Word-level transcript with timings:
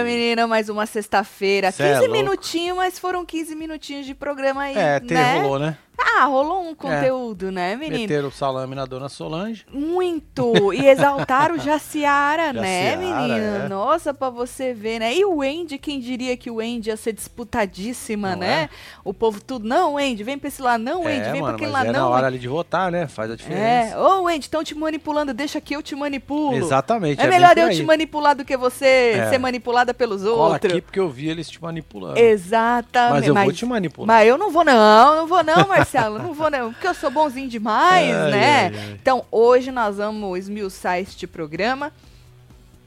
I 0.00 0.02
mean, 0.02 0.29
mais 0.46 0.68
uma 0.68 0.86
sexta-feira. 0.86 1.70
Cê 1.72 1.82
é 1.82 1.86
15 1.94 1.98
louco. 2.06 2.12
minutinhos, 2.12 2.76
mas 2.76 2.98
foram 2.98 3.24
15 3.24 3.54
minutinhos 3.54 4.06
de 4.06 4.14
programa 4.14 4.62
aí, 4.62 4.76
É, 4.76 5.00
te 5.00 5.12
né? 5.14 5.40
rolou, 5.40 5.58
né? 5.58 5.76
Ah, 6.02 6.24
rolou 6.24 6.62
um 6.66 6.74
conteúdo, 6.74 7.52
né, 7.52 7.76
menino? 7.76 8.00
Meteram 8.00 8.28
o 8.28 8.32
salame 8.32 8.74
na 8.74 8.86
dona 8.86 9.10
Solange. 9.10 9.66
Muito! 9.70 10.72
E 10.72 10.86
exaltaram 10.88 11.56
o 11.56 11.58
Jaciara, 11.60 12.54
né, 12.54 12.96
menina? 12.96 13.64
é. 13.64 13.68
Nossa, 13.68 14.14
pra 14.14 14.30
você 14.30 14.72
ver, 14.72 14.98
né? 15.00 15.14
E 15.14 15.26
o 15.26 15.42
Andy, 15.42 15.76
quem 15.76 16.00
diria 16.00 16.34
que 16.38 16.50
o 16.50 16.58
Andy 16.58 16.88
ia 16.88 16.96
ser 16.96 17.12
disputadíssima, 17.12 18.30
Não 18.30 18.38
né? 18.38 18.62
é? 18.64 18.68
O 19.04 19.12
povo 19.12 19.42
tudo, 19.42 19.68
não, 19.68 19.98
Andy, 19.98 20.24
vem 20.24 20.38
pra 20.38 20.48
esse 20.48 20.62
lado, 20.62 20.82
não, 20.82 21.02
Andy, 21.06 21.20
é, 21.28 21.32
vem 21.32 21.40
mano, 21.42 21.44
pra 21.44 21.52
aquele 21.56 21.70
mas 21.70 21.84
lado, 21.84 21.88
é 21.90 21.98
não. 21.98 22.08
na 22.08 22.08
hora 22.08 22.26
Andy. 22.26 22.26
ali 22.28 22.38
de 22.38 22.48
votar, 22.48 22.90
né? 22.90 23.06
Faz 23.06 23.30
a 23.30 23.34
É, 23.34 23.36
diferença. 23.36 24.00
ô 24.00 24.26
Andy, 24.26 24.40
estão 24.40 24.64
te 24.64 24.74
manipulando, 24.74 25.34
deixa 25.34 25.60
que 25.60 25.76
eu 25.76 25.82
te 25.82 25.94
manipulo. 25.94 26.56
Exatamente. 26.56 27.20
É, 27.20 27.28
bem 27.28 27.38
melhor 27.38 27.56
eu 27.58 27.66
aí. 27.66 27.76
te 27.76 27.82
manipular 27.82 28.34
do 28.34 28.44
que 28.44 28.56
você 28.56 29.14
É. 29.18 29.28
ser 29.30 29.38
manipulada 29.38 29.92
pelos 29.92 30.24
Cola 30.36 30.54
outros. 30.54 30.72
aqui 30.72 30.80
porque 30.82 30.98
eu 31.00 31.08
vi 31.08 31.28
eles 31.28 31.48
te 31.48 31.60
manipulando. 31.62 32.18
Exatamente. 32.18 33.12
Mas 33.12 33.26
eu 33.26 33.34
vou 33.34 33.52
te 33.52 33.66
manipular. 33.66 34.06
Mas 34.06 34.28
eu 34.28 34.38
não 34.38 34.50
vou 34.50 34.64
não, 34.64 35.16
não 35.16 35.26
vou 35.26 35.42
não, 35.44 35.66
Marcelo, 35.68 36.18
não 36.18 36.32
vou 36.34 36.50
não, 36.50 36.72
porque 36.72 36.86
eu 36.86 36.94
sou 36.94 37.10
bonzinho 37.10 37.48
demais, 37.48 38.14
Ai, 38.14 38.30
né? 38.30 38.66
ai, 38.66 38.78
ai. 38.78 38.98
Então, 39.00 39.24
hoje 39.30 39.70
nós 39.70 39.96
vamos 39.96 40.38
esmiuçar 40.38 40.98
este 40.98 41.26
programa. 41.26 41.92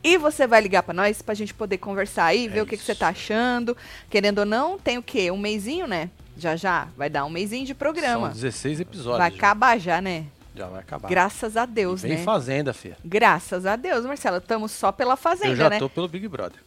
E 0.04 0.18
você 0.18 0.46
vai 0.46 0.60
ligar 0.60 0.84
pra 0.84 0.94
nós 0.94 1.22
pra 1.22 1.34
gente 1.34 1.54
poder 1.54 1.78
conversar 1.78 2.26
aí, 2.26 2.50
ver 2.50 2.62
o 2.62 2.66
que, 2.66 2.76
que 2.76 2.84
você 2.84 2.92
É 2.92 2.94
isso. 2.94 3.00
tá 3.00 3.08
achando. 3.08 3.78
Querendo 4.10 4.40
ou 4.40 4.46
não, 4.46 4.78
tem 4.78 4.98
o 4.98 5.04
quê? 5.04 5.32
Um 5.32 5.38
mêsinho, 5.38 5.88
né? 5.88 6.10
Já 6.38 6.56
já 6.58 6.88
vai 6.98 7.10
dar 7.10 7.24
um 7.24 7.30
mêsinho 7.30 7.62
de 7.66 7.70
São 7.72 7.78
programa. 7.78 8.30
16 8.30 8.82
episódios. 8.82 9.18
Vai 9.20 9.32
já. 9.32 9.38
acabar 9.38 9.80
já, 9.80 10.02
né? 10.02 10.26
Já 10.56 10.68
vai 10.68 10.82
acabar. 10.82 11.08
Graças 11.08 11.56
a 11.56 11.64
E 11.64 11.68
Deus, 11.68 12.02
vem 12.02 12.18
né? 12.18 12.24
Fazenda, 12.24 12.74
filha. 12.74 12.98
Graças 13.06 13.66
a 13.66 13.76
Deus, 13.78 14.06
Marcelo. 14.06 14.38
Estamos 14.38 14.72
só 14.74 14.92
pela 14.92 15.14
Eu 15.14 15.18
fazenda, 15.18 15.56
já 15.56 15.70
né? 15.70 15.80
tô 15.80 15.88
pelo 15.90 16.08
Big 16.10 16.28
Brother. 16.28 16.60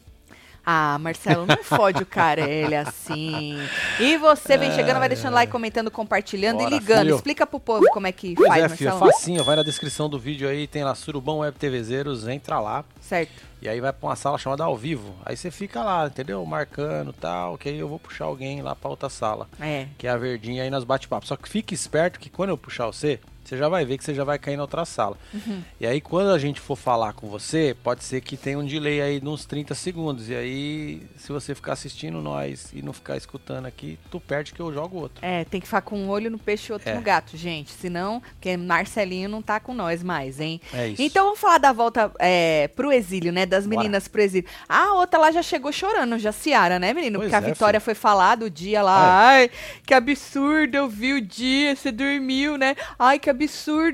Ah, 0.69 0.99
Marcelo, 0.99 1.47
não 1.47 1.63
fode 1.63 2.03
o 2.03 2.07
Carelli 2.07 2.75
assim. 2.75 3.57
E 4.01 4.17
você 4.19 4.59
vem 4.59 4.73
chegando, 4.73 4.99
vai 4.99 5.09
deixando 5.09 5.33
like, 5.33 5.53
comentando, 5.53 5.93
compartilhando 5.93 6.59
Bora, 6.59 6.75
e 6.75 6.79
ligando. 6.81 6.99
filho. 7.03 7.15
Explica 7.15 7.47
pro 7.47 7.61
povo 7.61 7.87
como 7.93 8.09
é 8.09 8.11
que 8.13 8.35
Pois 8.35 8.49
faz, 8.49 8.65
é, 8.65 8.69
Marcelo. 8.69 8.99
facinho. 8.99 9.45
Vai 9.45 9.55
na 9.55 9.63
descrição 9.63 10.09
do 10.09 10.19
vídeo 10.19 10.49
aí, 10.49 10.67
tem 10.67 10.83
lá 10.83 10.93
Surubão 10.97 11.39
Web 11.39 11.57
TVzeiros, 11.57 12.27
entra 12.27 12.59
lá. 12.59 12.85
Certo. 13.01 13.45
E 13.63 13.69
aí 13.69 13.81
vai 13.81 13.93
pra 13.93 14.09
uma 14.09 14.17
sala 14.17 14.37
chamada 14.39 14.65
ao 14.65 14.77
vivo. 14.77 15.15
Aí 15.25 15.37
você 15.37 15.53
fica 15.53 15.85
lá, 15.85 16.07
entendeu? 16.07 16.45
Marcando 16.45 17.13
tal, 17.13 17.57
que 17.57 17.69
aí 17.69 17.79
eu 17.79 17.89
vou 17.89 18.01
puxar 18.01 18.25
alguém 18.25 18.61
lá 18.61 18.75
pra 18.75 18.91
outra 18.91 19.09
sala. 19.09 19.49
É. 19.61 19.87
Que 19.97 20.09
é 20.09 20.11
a 20.11 20.17
verdinha 20.17 20.65
aí 20.65 20.71
nós 20.71 20.83
bate-papo. 20.83 21.27
Só 21.27 21.37
que 21.37 21.49
fique 21.49 21.75
esperto 21.75 22.19
que 22.19 22.29
quando 22.29 22.51
eu 22.51 22.59
puxar 22.59 22.87
você, 22.87 23.21
você 23.49 23.57
já 23.57 23.69
vai 23.69 23.85
ver 23.85 23.99
que 23.99 24.05
você 24.05 24.15
já 24.15 24.25
vai 24.25 24.39
cair 24.39 24.57
na 24.57 24.63
outra 24.63 24.85
sala. 24.85 25.17
Uhum. 25.33 25.63
E 25.81 25.87
aí 25.87 26.01
quando 26.01 26.31
a 26.31 26.39
gente 26.39 26.61
for 26.61 26.77
falar 26.77 27.13
com 27.13 27.29
você, 27.29 27.77
pode 27.83 28.05
ser 28.05 28.21
que 28.21 28.37
tenha 28.37 28.59
um 28.59 28.65
delay 28.65 29.01
aí 29.01 29.21
de 29.21 29.29
uns 29.29 29.45
30 29.45 29.75
segundos. 29.75 30.29
E 30.29 30.35
aí, 30.35 31.03
se 31.17 31.33
você 31.33 31.55
ficar 31.55 31.73
assistindo 31.75 32.21
nós 32.21 32.71
e 32.73 32.83
não 32.83 32.93
ficar 32.93 33.17
escutando 33.17 33.67
aqui, 33.67 33.99
tu 34.11 34.19
perde 34.21 34.53
que 34.53 34.61
eu 34.61 34.73
jogo 34.73 34.99
outro. 34.99 35.25
É, 35.25 35.45
tem 35.45 35.61
que 35.61 35.67
ficar 35.67 35.83
com 35.83 35.99
um 35.99 36.09
olho 36.09 36.31
no 36.31 36.39
peixe 36.39 36.71
e 36.71 36.73
outro 36.73 36.89
É. 36.89 36.95
no 36.95 37.01
gato, 37.01 37.37
gente. 37.37 37.71
Senão, 37.73 38.21
porque 38.21 38.57
Marcelinho 38.57 39.29
não 39.29 39.43
tá 39.43 39.61
com 39.61 39.73
nós 39.75 40.03
mais, 40.03 40.41
hein? 40.41 40.61
É 40.73 40.89
isso. 40.89 41.03
Então 41.03 41.25
vamos 41.27 41.41
falar 41.41 41.59
da 41.59 41.73
volta 41.73 42.11
é, 42.19 42.69
pro 42.69 42.93
exílio, 42.93 43.33
né? 43.33 43.47
Das 43.47 43.67
Bora. 43.67 43.79
meninas 43.79 44.09
pro 44.09 44.21
exílio. 44.21 44.49
A 44.69 44.95
outra 44.95 45.19
lá 45.19 45.31
já 45.31 45.43
chegou 45.43 45.73
chorando, 45.73 46.19
já 46.19 46.33
Ciara, 46.33 46.79
né, 46.79 46.93
menino? 46.93 47.19
Pois 47.19 47.31
Porque 47.31 47.45
a 47.45 47.49
é, 47.49 47.53
Vitória 47.53 47.81
filho. 47.81 47.85
foi 47.85 47.95
falar 47.95 48.37
do 48.37 48.51
dia 48.51 48.83
lá. 48.83 49.27
Ai, 49.29 49.51
que 49.85 49.95
absurdo, 49.95 50.77
eu 50.77 50.89
vi 50.89 51.13
o 51.15 51.21
dia, 51.21 51.75
você 51.77 51.93
dormiu, 51.93 52.57
né? 52.59 52.75
Ai, 52.99 53.19
que 53.19 53.31
absurdo, 53.31 53.36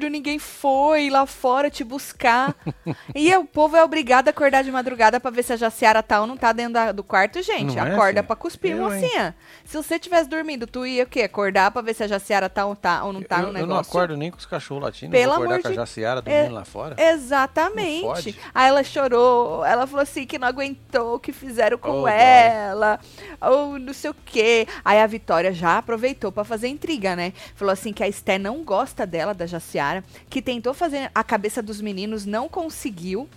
ninguém 0.09 0.39
foi 0.39 1.11
lá 1.11 1.27
fora 1.27 1.71
te 1.71 1.83
buscar. 1.85 2.55
e 3.15 3.35
o 3.37 3.45
povo 3.45 3.77
é 3.77 3.83
obrigado 3.85 4.29
a 4.29 4.31
acordar 4.31 4.63
de 4.63 4.71
madrugada 4.71 5.19
pra 5.21 5.31
ver 5.31 5.43
se 5.43 5.53
a 5.53 5.57
Jaciara 5.57 6.03
tá 6.03 6.21
ou 6.21 6.27
não 6.27 6.37
tá 6.37 6.53
dentro 6.53 6.75
da- 6.75 6.93
do 6.93 7.03
quarto, 7.03 7.43
gente. 7.43 7.75
Não 7.77 7.87
é, 7.87 7.93
Acorda 7.93 8.09
filha? 8.09 8.23
pra 8.23 8.37
cuspir, 8.37 8.73
Eu, 8.73 8.93
hein? 8.93 9.01
mocinha. 9.03 9.35
Se 9.65 9.77
você 9.77 9.99
tivesse 9.99 10.29
dormindo, 10.29 10.67
tu 10.67 10.85
ia 10.87 11.05
o 11.05 11.07
quê? 11.07 11.23
Acordar 11.23 11.71
pra 11.71 11.83
ver 11.83 11.95
se 11.95 12.03
a 12.05 12.07
Jaciara 12.07 12.49
tá 12.49 12.65
ou, 12.67 12.77
tá, 12.77 13.05
ou 13.05 13.13
não 13.13 13.23
tá 13.23 13.37
eu, 13.39 13.43
no 13.43 13.49
eu 13.49 13.53
negócio? 13.55 13.73
não 13.75 13.79
acordo 13.81 14.17
nem 14.17 14.31
com 14.31 14.37
os 14.39 14.47
cachorros 14.47 14.83
latindo. 14.85 15.13
Pelo 15.13 15.35
vou 15.35 15.45
acordar 15.45 15.55
amor 15.55 15.63
com 15.63 15.69
a 15.69 15.71
de- 15.71 15.77
Jaciara 15.77 16.23
É- 16.27 16.37
dormindo 16.39 16.55
lá 16.55 16.65
fora. 16.65 16.97
Exatamente. 16.99 18.39
Aí 18.55 18.69
ela 18.69 18.83
chorou, 18.85 19.65
ela 19.65 19.87
falou 19.87 20.03
assim 20.03 20.27
que 20.27 20.39
não 20.39 20.49
aguentou 20.49 21.17
o 21.17 21.19
que 21.21 21.33
fizeram 21.33 21.79
com 21.79 22.03
Oh, 22.03 22.09
ela, 22.09 22.99
ou 23.41 23.79
não 23.79 23.93
sei 23.93 24.11
o 24.11 24.15
quê. 24.25 24.67
Aí 24.85 25.01
a 25.01 25.07
Vitória 25.07 25.53
já 25.53 25.79
aproveitou 25.79 26.31
pra 26.33 26.45
fazer 26.45 26.69
intriga, 26.69 27.15
né? 27.17 27.33
Falou 27.55 27.73
assim 27.73 27.93
que 27.93 28.03
a 28.03 28.09
Esté 28.09 28.39
não 28.39 28.63
gosta 28.63 29.07
dela, 29.07 29.32
da 29.35 29.47
Jaciara, 29.47 30.05
que 30.29 30.43
tentou 30.43 30.75
fazer 30.75 31.11
a 31.15 31.25
cabeça 31.25 31.63
dos 31.63 31.81
meninos, 31.81 32.25
não 32.25 32.49
conseguiu. 32.49 33.29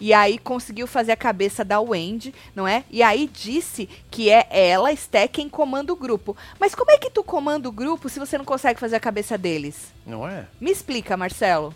E 0.00 0.12
aí 0.12 0.38
conseguiu 0.38 0.86
fazer 0.86 1.12
a 1.12 1.16
cabeça 1.16 1.64
da 1.64 1.80
Wendy, 1.80 2.34
não 2.54 2.68
é? 2.68 2.84
E 2.90 3.02
aí 3.02 3.30
disse 3.32 3.88
que 4.10 4.28
é 4.28 4.46
ela, 4.50 4.92
Esté, 4.92 5.26
quem 5.26 5.48
comanda 5.48 5.92
o 5.92 5.96
grupo. 5.96 6.36
Mas 6.60 6.74
como 6.74 6.90
é 6.90 6.98
que 6.98 7.10
tu 7.10 7.24
comanda 7.24 7.68
o 7.68 7.72
grupo 7.72 8.08
se 8.08 8.18
você 8.18 8.36
não 8.36 8.44
consegue 8.44 8.78
fazer 8.78 8.96
a 8.96 9.00
cabeça 9.00 9.38
deles? 9.38 9.92
Não 10.06 10.28
é? 10.28 10.46
Me 10.60 10.70
explica, 10.70 11.16
Marcelo. 11.16 11.74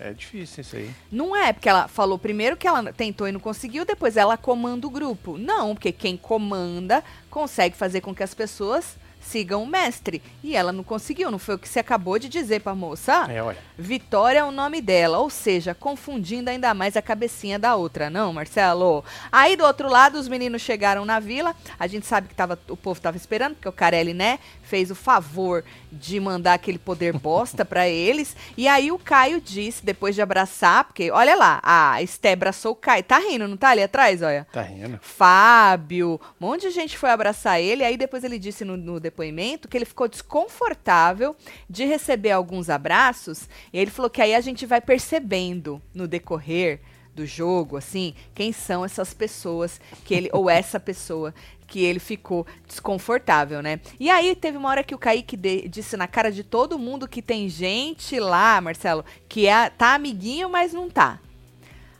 É 0.00 0.12
difícil 0.12 0.60
isso 0.60 0.76
aí. 0.76 0.90
Não 1.10 1.34
é, 1.34 1.52
porque 1.52 1.68
ela 1.68 1.88
falou 1.88 2.18
primeiro 2.18 2.56
que 2.56 2.68
ela 2.68 2.92
tentou 2.92 3.26
e 3.26 3.32
não 3.32 3.40
conseguiu, 3.40 3.84
depois 3.84 4.16
ela 4.16 4.36
comanda 4.36 4.86
o 4.86 4.90
grupo. 4.90 5.36
Não, 5.36 5.74
porque 5.74 5.90
quem 5.90 6.16
comanda 6.16 7.02
consegue 7.28 7.76
fazer 7.76 8.00
com 8.00 8.14
que 8.14 8.22
as 8.22 8.32
pessoas 8.32 8.96
sigam 9.28 9.62
o 9.62 9.66
mestre. 9.66 10.22
E 10.42 10.56
ela 10.56 10.72
não 10.72 10.82
conseguiu, 10.82 11.30
não 11.30 11.38
foi 11.38 11.54
o 11.54 11.58
que 11.58 11.68
você 11.68 11.78
acabou 11.78 12.18
de 12.18 12.28
dizer 12.28 12.60
pra 12.60 12.74
moça? 12.74 13.26
É, 13.30 13.42
olha. 13.42 13.58
Vitória 13.76 14.40
é 14.40 14.44
o 14.44 14.50
nome 14.50 14.80
dela, 14.80 15.18
ou 15.18 15.30
seja, 15.30 15.74
confundindo 15.74 16.50
ainda 16.50 16.72
mais 16.74 16.96
a 16.96 17.02
cabecinha 17.02 17.58
da 17.58 17.76
outra, 17.76 18.08
não, 18.10 18.32
Marcelo? 18.32 19.04
Aí 19.30 19.56
do 19.56 19.64
outro 19.64 19.88
lado, 19.88 20.18
os 20.18 20.28
meninos 20.28 20.62
chegaram 20.62 21.04
na 21.04 21.20
vila, 21.20 21.54
a 21.78 21.86
gente 21.86 22.06
sabe 22.06 22.28
que 22.28 22.34
tava, 22.34 22.58
o 22.68 22.76
povo 22.76 23.00
tava 23.00 23.16
esperando, 23.16 23.54
porque 23.54 23.68
o 23.68 23.72
Carelli, 23.72 24.14
né, 24.14 24.38
fez 24.62 24.90
o 24.90 24.94
favor 24.94 25.64
de 25.92 26.18
mandar 26.18 26.54
aquele 26.54 26.78
poder 26.78 27.12
bosta 27.18 27.64
pra 27.64 27.88
eles, 27.88 28.36
e 28.56 28.66
aí 28.66 28.90
o 28.90 28.98
Caio 28.98 29.40
disse, 29.40 29.84
depois 29.84 30.14
de 30.14 30.22
abraçar, 30.22 30.84
porque, 30.84 31.10
olha 31.10 31.36
lá, 31.36 31.60
a 31.62 32.02
Esté 32.02 32.32
abraçou 32.32 32.72
o 32.72 32.76
Caio, 32.76 33.02
tá 33.02 33.18
rindo, 33.18 33.46
não 33.46 33.56
tá 33.56 33.70
ali 33.70 33.82
atrás, 33.82 34.22
olha? 34.22 34.46
Tá 34.52 34.62
rindo. 34.62 34.98
Fábio, 35.02 36.20
um 36.40 36.46
monte 36.46 36.62
de 36.62 36.70
gente 36.70 36.96
foi 36.96 37.10
abraçar 37.10 37.60
ele, 37.60 37.84
aí 37.84 37.96
depois 37.96 38.24
ele 38.24 38.38
disse 38.38 38.64
no, 38.64 38.76
no 38.76 39.00
depoimento 39.18 39.66
que 39.68 39.76
ele 39.76 39.84
ficou 39.84 40.06
desconfortável 40.06 41.34
de 41.68 41.84
receber 41.84 42.30
alguns 42.30 42.70
abraços, 42.70 43.48
e 43.72 43.78
ele 43.78 43.90
falou 43.90 44.08
que 44.08 44.22
aí 44.22 44.34
a 44.34 44.40
gente 44.40 44.64
vai 44.64 44.80
percebendo 44.80 45.82
no 45.92 46.06
decorrer 46.06 46.80
do 47.14 47.26
jogo, 47.26 47.76
assim, 47.76 48.14
quem 48.32 48.52
são 48.52 48.84
essas 48.84 49.12
pessoas 49.12 49.80
que 50.04 50.14
ele, 50.14 50.30
ou 50.32 50.48
essa 50.48 50.78
pessoa 50.78 51.34
que 51.66 51.80
ele 51.80 51.98
ficou 51.98 52.46
desconfortável, 52.66 53.60
né? 53.60 53.80
E 53.98 54.08
aí 54.08 54.34
teve 54.36 54.56
uma 54.56 54.68
hora 54.70 54.84
que 54.84 54.94
o 54.94 54.98
Kaique 54.98 55.36
de- 55.36 55.68
disse 55.68 55.96
na 55.96 56.06
cara 56.06 56.30
de 56.30 56.44
todo 56.44 56.78
mundo 56.78 57.08
que 57.08 57.20
tem 57.20 57.48
gente 57.48 58.18
lá, 58.20 58.60
Marcelo, 58.60 59.04
que 59.28 59.46
é, 59.48 59.68
tá 59.68 59.94
amiguinho, 59.94 60.48
mas 60.48 60.72
não 60.72 60.88
tá. 60.88 61.18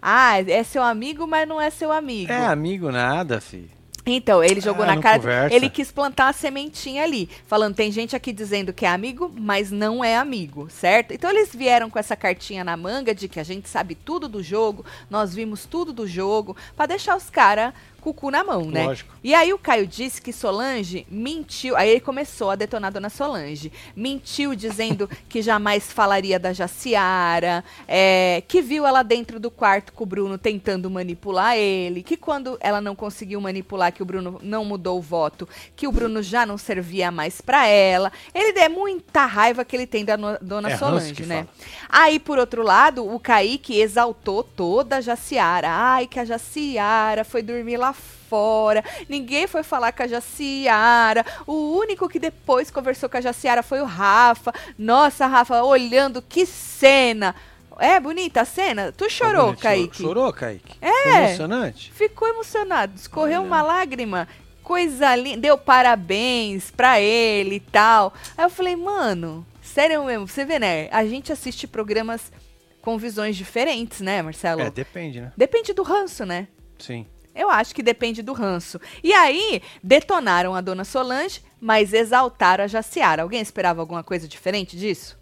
Ah, 0.00 0.40
é 0.40 0.62
seu 0.62 0.82
amigo, 0.82 1.26
mas 1.26 1.46
não 1.48 1.60
é 1.60 1.68
seu 1.68 1.90
amigo. 1.90 2.32
É 2.32 2.46
amigo 2.46 2.90
nada, 2.92 3.40
fi. 3.40 3.68
Então, 4.10 4.42
ele 4.42 4.60
jogou 4.60 4.84
Ah, 4.84 4.94
na 4.94 5.00
cara. 5.02 5.18
conversa. 5.18 5.54
Ele 5.54 5.68
quis 5.68 5.90
plantar 5.92 6.28
a 6.28 6.32
sementinha 6.32 7.02
ali. 7.04 7.28
Falando, 7.46 7.74
tem 7.74 7.92
gente 7.92 8.16
aqui 8.16 8.32
dizendo 8.32 8.72
que 8.72 8.86
é 8.86 8.88
amigo, 8.88 9.32
mas 9.38 9.70
não 9.70 10.02
é 10.02 10.16
amigo, 10.16 10.68
certo? 10.70 11.12
Então 11.12 11.30
eles 11.30 11.54
vieram 11.54 11.90
com 11.90 11.98
essa 11.98 12.16
cartinha 12.16 12.64
na 12.64 12.76
manga 12.76 13.14
de 13.14 13.28
que 13.28 13.38
a 13.40 13.44
gente 13.44 13.68
sabe 13.68 13.94
tudo 13.94 14.28
do 14.28 14.42
jogo, 14.42 14.84
nós 15.10 15.34
vimos 15.34 15.66
tudo 15.66 15.92
do 15.92 16.06
jogo, 16.06 16.56
pra 16.76 16.86
deixar 16.86 17.16
os 17.16 17.28
caras 17.30 17.72
com 18.08 18.10
o 18.10 18.14
cu 18.14 18.30
na 18.30 18.42
mão, 18.42 18.64
né? 18.64 18.84
Lógico. 18.86 19.14
E 19.22 19.34
aí 19.34 19.52
o 19.52 19.58
Caio 19.58 19.86
disse 19.86 20.20
que 20.22 20.32
Solange 20.32 21.06
mentiu. 21.10 21.76
Aí 21.76 21.90
ele 21.90 22.00
começou 22.00 22.50
a 22.50 22.54
detonar 22.56 22.88
a 22.88 22.92
dona 22.92 23.10
Solange. 23.10 23.70
Mentiu 23.94 24.54
dizendo 24.54 25.08
que 25.28 25.42
jamais 25.42 25.92
falaria 25.92 26.38
da 26.38 26.52
Jaciara, 26.52 27.62
é, 27.86 28.42
que 28.48 28.62
viu 28.62 28.86
ela 28.86 29.02
dentro 29.02 29.38
do 29.38 29.50
quarto 29.50 29.92
com 29.92 30.04
o 30.04 30.06
Bruno 30.06 30.38
tentando 30.38 30.88
manipular 30.90 31.56
ele, 31.56 32.02
que 32.02 32.16
quando 32.16 32.56
ela 32.60 32.80
não 32.80 32.94
conseguiu 32.94 33.40
manipular, 33.40 33.92
que 33.92 34.02
o 34.02 34.06
Bruno 34.06 34.38
não 34.42 34.64
mudou 34.64 34.98
o 34.98 35.02
voto, 35.02 35.48
que 35.76 35.86
o 35.86 35.92
Bruno 35.92 36.22
já 36.22 36.46
não 36.46 36.56
servia 36.56 37.10
mais 37.10 37.40
pra 37.40 37.66
ela. 37.66 38.10
Ele 38.34 38.58
é 38.58 38.68
muita 38.68 39.26
raiva 39.26 39.64
que 39.64 39.76
ele 39.76 39.86
tem 39.86 40.04
da 40.04 40.16
no- 40.16 40.38
dona 40.40 40.70
É 40.70 40.76
Solange, 40.76 41.26
né? 41.26 41.46
fala. 41.46 41.48
Aí, 41.90 42.18
por 42.18 42.38
outro 42.38 42.62
lado, 42.62 43.06
o 43.06 43.18
Kaique 43.20 43.78
exaltou 43.80 44.42
toda 44.42 44.96
a 44.96 45.00
Jaciara. 45.00 45.68
Ai, 45.70 46.06
que 46.06 46.18
a 46.18 46.24
Jaciara 46.24 47.24
foi 47.24 47.42
dormir 47.42 47.76
lá 47.76 47.92
fora. 48.28 48.84
Ninguém 49.08 49.46
foi 49.46 49.62
falar 49.62 49.92
com 49.92 50.02
a 50.02 50.06
Jaciara. 50.06 51.24
O 51.46 51.76
único 51.78 52.08
que 52.08 52.18
depois 52.18 52.70
conversou 52.70 53.08
com 53.08 53.16
a 53.16 53.20
Jaciara 53.20 53.62
foi 53.62 53.80
o 53.80 53.84
Rafa. 53.84 54.52
Nossa, 54.78 55.26
Rafa, 55.26 55.62
olhando 55.62 56.20
que 56.22 56.44
cena. 56.46 57.34
É 57.78 57.98
bonita 58.00 58.40
a 58.40 58.44
cena? 58.44 58.92
Tu 58.92 59.08
chorou, 59.08 59.46
Bonito. 59.46 59.62
Kaique? 59.62 60.02
Chorou, 60.02 60.32
Kaique? 60.32 60.76
É. 60.80 60.90
Foi 60.90 61.12
emocionante? 61.12 61.92
Ficou 61.92 62.28
emocionado, 62.28 62.92
escorreu 62.96 63.40
Olha. 63.40 63.46
uma 63.46 63.62
lágrima. 63.62 64.26
Coisa 64.64 65.14
linda, 65.14 65.40
deu 65.40 65.56
parabéns 65.56 66.70
pra 66.70 67.00
ele 67.00 67.56
e 67.56 67.60
tal. 67.60 68.12
Aí 68.36 68.44
eu 68.44 68.50
falei, 68.50 68.74
mano, 68.76 69.46
sério 69.62 70.04
mesmo, 70.04 70.26
você 70.26 70.44
vê, 70.44 70.58
né? 70.58 70.88
A 70.90 71.06
gente 71.06 71.32
assiste 71.32 71.66
programas 71.66 72.32
com 72.82 72.98
visões 72.98 73.36
diferentes, 73.36 74.00
né, 74.00 74.20
Marcelo? 74.22 74.60
É, 74.60 74.70
depende, 74.70 75.20
né? 75.20 75.32
Depende 75.36 75.72
do 75.72 75.82
ranço, 75.82 76.26
né? 76.26 76.48
Sim. 76.78 77.06
Eu 77.38 77.48
acho 77.48 77.72
que 77.72 77.84
depende 77.84 78.20
do 78.20 78.32
ranço. 78.32 78.80
E 79.00 79.12
aí, 79.12 79.62
detonaram 79.80 80.56
a 80.56 80.60
dona 80.60 80.84
Solange, 80.84 81.40
mas 81.60 81.92
exaltaram 81.92 82.64
a 82.64 82.66
Jaciara. 82.66 83.22
Alguém 83.22 83.40
esperava 83.40 83.80
alguma 83.80 84.02
coisa 84.02 84.26
diferente 84.26 84.76
disso? 84.76 85.16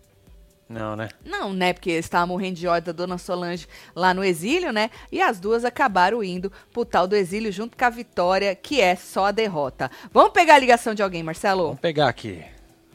Não, 0.66 0.96
né? 0.96 1.10
Não, 1.22 1.52
né? 1.52 1.74
Porque 1.74 1.90
estava 1.90 2.26
morrendo 2.26 2.56
de 2.56 2.66
ódio 2.66 2.86
da 2.86 2.92
dona 2.92 3.18
Solange 3.18 3.68
lá 3.94 4.14
no 4.14 4.24
exílio, 4.24 4.72
né? 4.72 4.90
E 5.12 5.20
as 5.20 5.38
duas 5.38 5.62
acabaram 5.62 6.24
indo 6.24 6.50
pro 6.72 6.86
tal 6.86 7.06
do 7.06 7.14
exílio 7.14 7.52
junto 7.52 7.76
com 7.76 7.84
a 7.84 7.90
Vitória, 7.90 8.54
que 8.54 8.80
é 8.80 8.96
só 8.96 9.26
a 9.26 9.30
derrota. 9.30 9.90
Vamos 10.10 10.32
pegar 10.32 10.54
a 10.54 10.58
ligação 10.58 10.94
de 10.94 11.02
alguém, 11.02 11.22
Marcelo? 11.22 11.64
Vamos 11.64 11.80
pegar 11.80 12.08
aqui. 12.08 12.42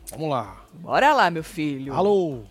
Vamos 0.09 0.31
lá. 0.31 0.65
Bora 0.73 1.13
lá, 1.13 1.29
meu 1.29 1.43
filho. 1.43 1.93
Alô? 1.93 2.41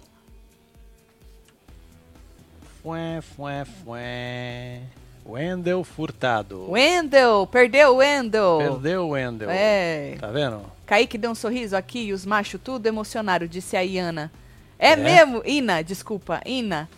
Fué, 2.81 3.21
fué, 3.21 3.65
fué. 3.65 5.00
Wendel 5.33 5.85
Furtado. 5.85 6.71
Wendel, 6.71 7.47
perdeu 7.47 7.95
o 7.95 7.97
Wendel. 7.97 8.59
Perdeu 8.59 9.03
o 9.07 9.09
Wendel. 9.11 9.49
É. 9.51 10.17
Tá 10.21 10.29
vendo? 10.29 10.61
Kaique 10.87 11.17
deu 11.19 11.31
um 11.31 11.35
sorriso 11.35 11.77
aqui 11.77 12.07
e 12.07 12.13
os 12.13 12.27
machos 12.27 12.61
tudo 12.63 12.87
emocionaram, 12.87 13.47
disse 13.47 13.77
a 13.77 13.81
Iana. 13.83 14.31
É, 14.79 14.93
É? 14.93 14.97
mesmo? 14.97 15.43
Ina, 15.45 15.83
desculpa, 15.83 16.41
Ina. 16.45 16.89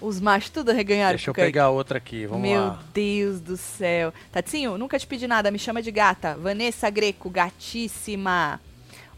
Os 0.00 0.18
machos 0.18 0.48
tudo 0.50 0.72
reganharam 0.72 1.16
Deixa 1.16 1.28
eu 1.30 1.34
Kaique. 1.34 1.48
pegar 1.52 1.68
outra 1.70 1.98
aqui, 1.98 2.24
vamos 2.26 2.48
Meu 2.48 2.60
lá. 2.62 2.82
Deus 2.94 3.38
do 3.40 3.56
céu. 3.56 4.14
Tatinho, 4.32 4.78
nunca 4.78 4.98
te 4.98 5.06
pedi 5.06 5.26
nada, 5.26 5.50
me 5.50 5.58
chama 5.58 5.82
de 5.82 5.90
gata. 5.90 6.36
Vanessa 6.40 6.88
Greco, 6.88 7.28
gatíssima. 7.28 8.58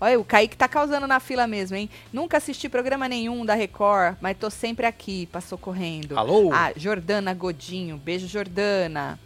Olha, 0.02 0.18
o 0.18 0.24
Kaique 0.24 0.56
tá 0.56 0.66
causando 0.66 1.06
na 1.06 1.20
fila 1.20 1.46
mesmo, 1.46 1.76
hein? 1.76 1.88
Nunca 2.12 2.36
assisti 2.38 2.68
programa 2.68 3.08
nenhum 3.08 3.46
da 3.46 3.54
Record, 3.54 4.16
mas 4.20 4.36
tô 4.36 4.50
sempre 4.50 4.84
aqui, 4.84 5.26
passou 5.26 5.56
correndo. 5.56 6.18
Alô? 6.18 6.50
Ah, 6.52 6.72
Jordana 6.74 7.32
Godinho. 7.32 7.96
Beijo, 7.98 8.26
Jordana. 8.26 9.16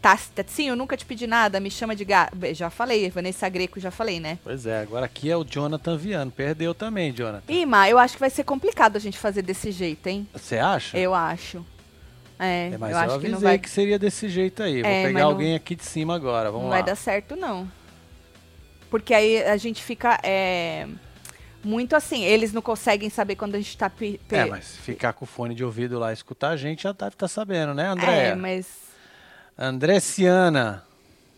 Tá, 0.00 0.16
Tatinho, 0.32 0.76
nunca 0.76 0.96
te 0.96 1.04
pedi 1.04 1.26
nada, 1.26 1.58
me 1.58 1.72
chama 1.72 1.96
de 1.96 2.04
gata. 2.04 2.54
Já 2.54 2.70
falei, 2.70 3.10
Vanessa 3.10 3.48
Greco, 3.48 3.80
já 3.80 3.90
falei, 3.90 4.20
né? 4.20 4.38
Pois 4.44 4.64
é, 4.64 4.78
agora 4.80 5.06
aqui 5.06 5.28
é 5.28 5.36
o 5.36 5.42
Jonathan 5.42 5.96
Viano. 5.96 6.30
Perdeu 6.30 6.72
também, 6.72 7.12
Jonathan. 7.12 7.52
Ih, 7.52 7.66
Ma, 7.66 7.90
eu 7.90 7.98
acho 7.98 8.14
que 8.14 8.20
vai 8.20 8.30
ser 8.30 8.44
complicado 8.44 8.94
a 8.94 9.00
gente 9.00 9.18
fazer 9.18 9.42
desse 9.42 9.72
jeito, 9.72 10.06
hein? 10.06 10.28
Você 10.32 10.56
acha? 10.56 10.96
Eu 10.96 11.14
acho. 11.14 11.66
É, 12.38 12.70
É, 12.74 12.78
mas 12.78 12.90
eu 12.92 12.96
eu, 12.96 13.02
acho 13.02 13.14
avisei 13.14 13.18
que 13.18 13.26
que, 13.26 13.32
não 13.32 13.40
vai, 13.40 13.60
seria 13.66 13.98
desse 13.98 14.28
jeito 14.28 14.62
aí. 14.62 14.82
Vou 14.82 14.88
É, 14.90 15.02
mas 15.02 15.06
pegar 15.08 15.20
não- 15.24 15.30
alguém 15.30 15.56
aqui 15.56 15.74
de 15.74 15.84
cima 15.84 16.14
agora, 16.14 16.48
vamos 16.52 16.64
não 16.66 16.70
lá. 16.70 16.76
vai 16.76 16.84
dar 16.84 16.94
certo, 16.94 17.34
não. 17.34 17.66
Porque 18.90 19.12
aí 19.12 19.42
a 19.42 19.56
gente 19.56 19.82
fica 19.82 20.18
é, 20.22 20.86
muito 21.62 21.96
assim, 21.96 22.22
eles 22.24 22.52
não 22.52 22.62
conseguem 22.62 23.10
saber 23.10 23.36
quando 23.36 23.54
a 23.54 23.58
gente 23.58 23.76
tá... 23.76 23.90
Pe, 23.90 24.20
É, 24.30 24.44
mas 24.46 24.76
ficar 24.76 25.12
com 25.12 25.24
o 25.24 25.28
fone 25.28 25.54
de 25.54 25.64
ouvido 25.64 25.98
lá 25.98 26.10
e 26.10 26.14
escutar 26.14 26.50
a 26.50 26.56
gente, 26.56 26.84
já 26.84 26.92
deve 26.92 27.14
estar 27.14 27.28
sabendo, 27.28 27.74
né, 27.74 27.88
André? 27.88 28.28
É, 28.28 28.34
mas... 28.34 28.66
Andressiana. 29.58 30.84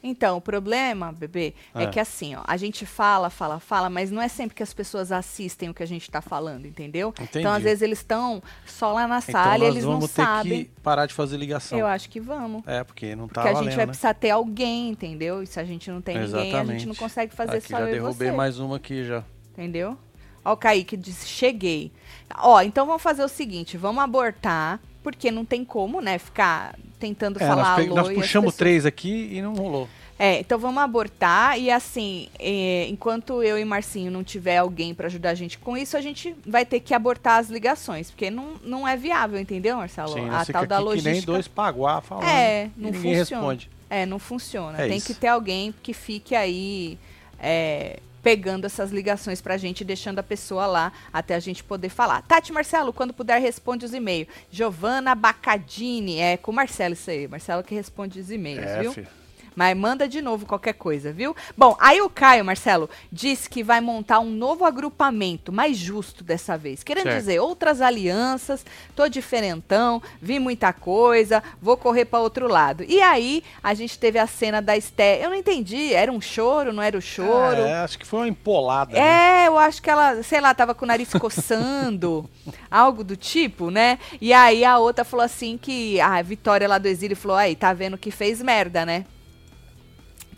Então, 0.03 0.37
o 0.37 0.41
problema, 0.41 1.13
bebê, 1.13 1.55
é. 1.75 1.85
É. 1.85 1.87
que 1.89 1.99
assim, 1.99 2.37
ó, 2.37 2.43
a 2.47 2.57
gente 2.57 2.87
fala, 2.87 3.31
fala, 3.31 3.59
fala, 3.59 3.91
mas 3.91 4.11
não 4.11 4.23
é 4.23 4.29
sempre 4.29 4.55
que 4.55 4.63
as 4.63 4.73
pessoas 4.73 5.11
assistem 5.11 5.69
o 5.69 5.75
que 5.75 5.83
a 5.83 5.87
gente 5.87 6.11
tá 6.11 6.21
falando, 6.21 6.67
entendeu? 6.67 7.09
Entendi. 7.21 7.41
Então, 7.41 7.53
às 7.53 7.63
vezes, 7.63 7.83
eles 7.83 7.99
estão 7.99 8.43
só 8.65 8.93
lá 8.93 9.09
na 9.09 9.19
Então 9.19 9.33
sala 9.33 9.57
e 9.57 9.61
nós 9.61 9.69
eles 9.71 9.85
não 9.85 9.93
vamos 9.95 10.11
ter 10.11 10.23
sabem. 10.23 10.65
que 10.65 10.71
parar 10.83 11.07
de 11.07 11.15
fazer 11.15 11.37
ligação. 11.37 11.79
Eu 11.79 11.87
acho 11.87 12.09
que 12.09 12.21
vamos. 12.21 12.63
É, 12.67 12.85
porque 12.85 13.17
não 13.17 13.27
tá 13.27 13.35
Porque 13.41 13.49
a 13.49 13.53
valendo, 13.53 13.65
gente 13.71 13.77
vai 13.77 13.87
né? 13.87 13.91
precisar 13.91 14.15
ter 14.15 14.31
alguém, 14.31 14.91
entendeu? 14.91 15.43
E 15.43 15.47
se 15.47 15.59
a 15.59 15.65
gente 15.65 15.91
não 15.91 16.01
tem 16.01 16.17
ninguém, 16.17 16.35
a 16.35 16.39
gente 16.39 16.49
Exatamente. 16.55 16.87
não 16.87 16.95
consegue 16.95 17.35
fazer 17.35 17.57
Aqui 17.59 17.69
só 17.69 17.79
já 17.79 17.83
eu 17.85 17.89
e 17.89 17.93
derrubei 17.93 18.31
mais 18.31 18.59
uma 18.59 18.77
aqui 18.77 19.05
já. 19.05 19.25
Entendeu? 19.53 19.99
Ó, 20.45 20.53
o 20.53 20.57
Kaique 20.57 20.97
disse, 20.97 21.27
cheguei. 21.27 21.93
Ó, 22.37 22.61
então 22.63 22.87
vamos 22.87 23.03
fazer 23.03 23.25
o 23.25 23.29
seguinte, 23.29 23.77
vamos 23.77 24.03
abortar, 24.03 24.81
porque 25.17 25.31
não 25.31 25.45
tem 25.45 25.65
como, 25.65 26.01
né, 26.01 26.19
ficar 26.19 26.75
tentando 26.99 27.41
É, 27.43 27.47
falar 27.47 27.79
nós, 27.79 27.87
alô 27.87 27.95
nós 27.97 28.09
puxamos 28.09 28.47
pessoas- 28.53 28.57
três 28.57 28.87
aqui 28.87 29.29
e 29.33 29.41
não 29.43 29.55
rolou. 29.55 29.89
É, 30.21 30.41
então 30.41 30.59
vamos 30.59 30.83
abortar 30.83 31.57
e 31.61 31.71
assim, 31.71 32.29
é, 32.41 32.89
enquanto 32.89 33.41
eu 33.41 33.57
e 33.57 33.65
Marcinho 33.65 34.11
não 34.11 34.25
tiver 34.25 34.57
alguém 34.57 34.93
pra 34.93 35.07
ajudar 35.07 35.31
a 35.31 35.35
gente 35.35 35.57
com 35.59 35.77
isso, 35.77 35.97
a 35.97 36.01
gente 36.01 36.35
vai 36.45 36.67
ter 36.67 36.81
que 36.81 36.93
abortar 36.93 37.39
as 37.39 37.49
ligações, 37.49 38.11
porque 38.11 38.29
não, 38.29 38.55
não 38.65 38.87
é 38.89 38.97
viável, 38.97 39.39
entendeu, 39.39 39.77
Marcelo? 39.77 40.15
Sim, 40.15 40.29
a 40.29 40.33
nós 40.33 40.47
fica 40.49 40.59
tal 40.59 40.67
da 40.67 40.77
aqui 40.79 40.85
que 40.89 40.95
nem 40.97 41.05
logística. 41.05 41.33
dois 41.33 41.47
paguá 41.47 42.01
falando. 42.01 42.27
É, 42.29 42.69
não 42.77 42.93
funciona. 42.93 43.17
responde. 43.17 43.71
É, 43.89 44.05
não 44.05 44.19
funciona. 44.19 44.83
É 44.83 44.89
Tem 44.89 44.97
isso. 44.99 45.07
que 45.07 45.15
ter 45.15 45.29
alguém 45.29 45.73
que 45.83 45.93
fique 45.93 46.35
aí 46.35 46.99
é, 47.41 48.01
pegando 48.23 48.65
essas 48.67 48.91
ligações 48.91 49.41
pra 49.41 49.57
gente 49.57 49.81
e 49.81 49.85
deixando 49.85 50.19
a 50.19 50.23
pessoa 50.23 50.67
lá 50.67 50.93
até 51.13 51.35
a 51.35 51.41
gente 51.41 51.63
poder 51.65 51.89
falar. 51.89 52.23
Tati 52.23 52.53
Marcelo, 52.53 52.93
quando 52.93 53.13
puder, 53.15 53.41
responde 53.41 53.85
os 53.85 53.95
e-mails. 53.95 54.29
Giovana 54.51 55.15
Bacadini, 55.15 56.19
é 56.19 56.37
com 56.37 56.51
o 56.51 56.55
Marcelo 56.55 56.95
isso 56.95 57.11
aí. 57.11 57.27
Marcelo 57.29 57.63
que 57.63 57.75
responde 57.75 58.19
os 58.21 58.31
e-mails, 58.31 58.65
É, 58.67 58.81
viu? 58.81 58.93
filho. 58.93 59.09
Mas 59.59 59.77
manda 59.77 60.07
de 60.07 60.23
novo 60.23 60.47
qualquer 60.47 60.75
coisa, 60.75 61.13
viu? 61.13 61.35
Bom, 61.57 61.77
aí 61.81 62.01
o 62.01 62.09
Caio, 62.09 62.45
Marcelo, 62.45 62.89
disse 63.11 63.51
que 63.51 63.65
vai 63.65 63.81
montar 63.81 64.21
um 64.21 64.31
novo 64.31 64.65
agrupamento, 64.65 65.51
mais 65.51 65.77
justo 65.77 66.23
dessa 66.23 66.57
vez. 66.57 66.85
Querendo 66.85 67.07
Certo. 67.07 67.19
dizer, 67.19 67.41
outras 67.41 67.81
alianças, 67.81 68.65
tô 68.95 69.09
diferentão, 69.09 70.01
vi 70.23 70.39
muita 70.39 70.73
coisa, 70.73 71.43
vou 71.61 71.77
correr 71.77 72.05
para 72.05 72.21
outro 72.21 72.47
lado. 72.47 72.85
E 72.87 73.03
aí, 73.03 73.43
a 73.61 73.75
gente 73.75 73.99
teve 73.99 74.17
a 74.17 74.29
cena 74.29 74.63
da 74.63 74.77
Esté. 74.77 75.25
Eu 75.25 75.31
não 75.31 75.37
entendi, 75.37 75.93
era 75.93 76.13
um 76.13 76.21
choro, 76.21 76.73
não 76.73 76.81
era 76.81 76.97
o 76.97 77.03
choro? 77.03 77.63
É, 77.63 77.79
acho 77.81 77.99
que 77.99 78.07
foi 78.07 78.21
uma 78.21 78.29
empolada. 78.29 78.93
né? 78.93 79.01
É, 79.01 79.49
eu 79.49 79.59
acho 79.59 79.83
que 79.83 79.91
ela, 79.91 80.23
sei 80.23 80.41
lá, 80.41 80.55
tava 80.55 80.73
com 80.73 80.85
o 80.85 80.89
nariz 80.89 81.13
coçando, 81.15 82.31
algo 82.71 83.03
do 83.03 83.17
tipo, 83.17 83.73
né? 83.73 83.99
E 84.21 84.33
aí 84.33 84.65
a 84.65 84.79
outra 84.79 85.05
falou 85.05 85.25
assim 85.27 85.59
que 85.59 86.01
a 86.01 86.23
Vitória 86.23 86.69
lá 86.69 86.79
do 86.79 86.87
exílio 86.87 87.17
falou: 87.17 87.37
aí, 87.37 87.57
tá 87.57 87.73
vendo 87.73 87.99
que 87.99 88.13
fez 88.13 88.41
merda, 88.41 88.87
né? 88.87 89.05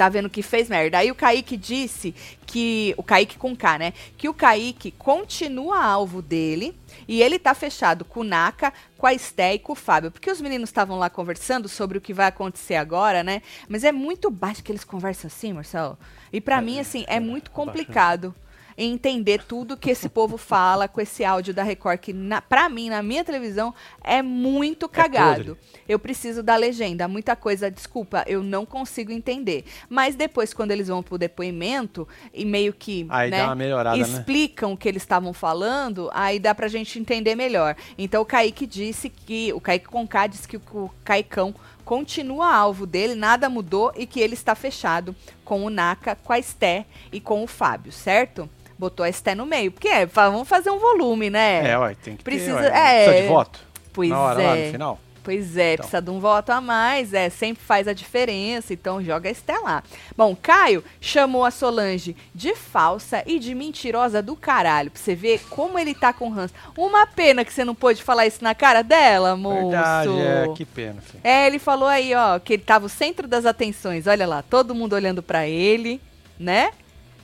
Tá 0.00 0.08
vendo 0.08 0.31
que 0.31 0.43
fez 0.43 0.70
merda. 0.70 0.97
Aí 0.97 1.11
o 1.11 1.14
Kaique 1.14 1.58
disse 1.58 2.14
que. 2.47 2.94
O 2.97 3.02
Kaique 3.02 3.37
com 3.37 3.54
K, 3.54 3.78
né? 3.78 3.92
Que 4.16 4.30
o 4.30 4.33
Kaique 4.33 4.90
continua 4.92 5.85
alvo 5.85 6.23
dele 6.23 6.75
e 7.07 7.21
ele 7.21 7.38
tá 7.38 7.52
fechado 7.52 8.02
com 8.02 8.21
o 8.21 8.25
Naka, 8.25 8.73
com 8.97 9.07
a 9.07 9.12
Esté 9.12 9.57
e 9.57 9.59
com 9.59 9.75
o 9.75 9.76
Fábio. 9.76 10.11
Porque 10.11 10.30
os 10.30 10.40
meninos 10.40 10.71
estavam 10.71 10.99
lá 10.99 11.11
conversando 11.11 11.69
sobre 11.69 11.99
o 11.99 12.00
que 12.00 12.14
vai 12.14 12.28
acontecer 12.28 12.76
agora, 12.76 13.23
né? 13.23 13.42
Mas 13.69 13.85
é 13.85 13.92
muito 13.92 14.30
baixo 14.30 14.62
que 14.62 14.73
eles 14.73 14.85
conversam 14.85 15.28
assim, 15.28 15.52
Marcelo. 15.52 15.99
E 16.33 16.40
pra 16.40 16.62
mim, 16.62 16.80
assim, 16.80 17.04
é 17.07 17.21
muito 17.21 17.50
complicado 17.50 18.28
em 18.28 18.50
entender 18.84 19.42
tudo 19.42 19.76
que 19.76 19.90
esse 19.90 20.08
povo 20.08 20.37
fala 20.37 20.88
com 20.88 21.00
esse 21.00 21.25
áudio 21.25 21.52
da 21.52 21.62
Record, 21.62 21.99
que 21.99 22.12
na, 22.12 22.40
pra 22.40 22.68
mim, 22.68 22.88
na 22.88 23.02
minha 23.02 23.25
televisão, 23.25 23.75
é 24.02 24.22
muito 24.22 24.88
cagado. 24.88 25.58
eu 25.88 25.99
preciso 25.99 26.42
da 26.42 26.56
legenda, 26.56 27.06
muita 27.06 27.37
coisa, 27.37 27.70
desculpa, 27.70 28.25
eu 28.26 28.42
não 28.42 28.64
consigo 28.64 29.12
entender. 29.12 29.64
Mas 29.88 30.14
depois, 30.14 30.54
quando 30.54 30.70
eles 30.70 30.88
vão 30.88 31.02
pro 31.02 31.18
depoimento, 31.18 32.08
e 32.32 32.44
meio 32.44 32.72
que 32.72 33.06
Aí 33.10 33.30
né, 33.30 33.38
dá 33.38 33.44
uma 33.46 33.54
melhorada, 33.54 33.96
né? 33.96 34.02
explicam 34.02 34.72
o 34.72 34.76
que 34.76 34.88
eles 34.88 35.02
estavam 35.02 35.32
falando, 35.32 36.10
aí 36.12 36.38
dá 36.38 36.54
pra 36.54 36.68
gente 36.68 36.99
entender 36.99 37.34
melhor. 37.34 37.76
Então 37.99 38.22
o 38.22 38.26
Kaique 38.26 38.66
disse 38.66 39.08
que, 39.08 39.52
o 39.52 39.60
Kaique 39.60 39.87
Conká 39.87 40.26
disse 40.26 40.49
que 40.49 40.56
o 40.56 40.90
Caicão 41.04 41.54
continua 41.84 42.54
alvo 42.54 42.87
dele, 42.87 43.14
nada 43.14 43.49
mudou 43.50 43.92
e 43.96 44.06
que 44.06 44.20
ele 44.20 44.34
está 44.34 44.54
fechado 44.54 45.14
com 45.44 45.64
o 45.64 45.70
Naka, 45.70 46.14
com 46.14 46.32
a 46.32 46.38
Esté 46.38 46.87
e 47.10 47.20
com 47.20 47.42
o 47.42 47.46
Fábio, 47.46 47.90
certo? 47.90 48.49
Botou 48.80 49.04
a 49.04 49.08
Esté 49.10 49.34
no 49.34 49.44
meio, 49.44 49.70
porque 49.70 49.88
é, 49.88 50.06
vamos 50.06 50.49
fazer 50.49 50.70
um 50.70 50.78
volume, 50.78 51.28
né? 51.28 51.70
É, 51.70 51.78
ué, 51.78 51.94
tem 52.02 52.16
que 52.16 52.25
Precisa- 52.25 52.56
ter, 52.58 52.72
ué. 52.72 53.02
é. 53.02 53.04
Precisa 53.04 53.22
de 53.22 53.28
voto? 53.28 53.60
Pois 53.92 54.08
Na 54.08 54.18
hora, 54.18 54.42
é. 54.42 54.46
lá 54.46 54.56
no 54.56 54.72
final? 54.72 55.00
Pois 55.22 55.54
é, 55.58 55.75
Então. 55.75 55.82
precisa 55.84 56.00
de 56.00 56.10
um 56.10 56.18
voto 56.18 56.49
a 56.49 56.62
mais, 56.62 57.12
é, 57.12 57.28
sempre 57.28 57.62
faz 57.62 57.87
a 57.87 57.92
diferença, 57.92 58.72
então 58.72 59.04
joga 59.04 59.28
a 59.28 59.32
Esté 59.32 59.58
lá. 59.58 59.82
Bom, 60.16 60.34
Caio 60.34 60.82
chamou 60.99 61.44
a 61.44 61.50
Solange 61.50 62.16
de 62.34 62.54
falsa 62.56 63.22
e 63.26 63.38
de 63.38 63.54
mentirosa 63.54 64.22
do 64.22 64.34
caralho, 64.34 64.90
pra 64.90 64.99
você 64.99 65.14
ver 65.14 65.42
como 65.50 65.78
ele 65.78 65.94
tá 65.94 66.10
com 66.14 66.30
ranço. 66.30 66.54
Uma 66.75 67.06
pena 67.06 67.44
que 67.44 67.52
você 67.52 67.66
não 67.66 67.75
pôde 67.75 68.02
falar 68.02 68.26
isso 68.26 68.42
na 68.42 68.54
cara 68.54 68.80
dela, 68.80 69.37
moço. 69.37 69.68
Verdade, 69.68 70.10
é, 70.20 70.49
que 70.56 70.64
pena, 70.64 71.02
filho. 71.02 71.20
É, 71.22 71.46
ele 71.46 71.58
falou 71.58 71.87
aí, 71.87 72.14
ó, 72.14 72.38
que 72.38 72.54
ele 72.54 72.62
tava 72.62 72.87
o 72.87 72.88
centro 72.88 73.28
das 73.28 73.44
atenções. 73.44 74.06
Olha 74.06 74.26
lá, 74.26 74.40
todo 74.42 74.75
mundo 74.75 74.94
olhando 74.94 75.22
pra 75.22 75.46
ele, 75.46 76.00
né? 76.38 76.70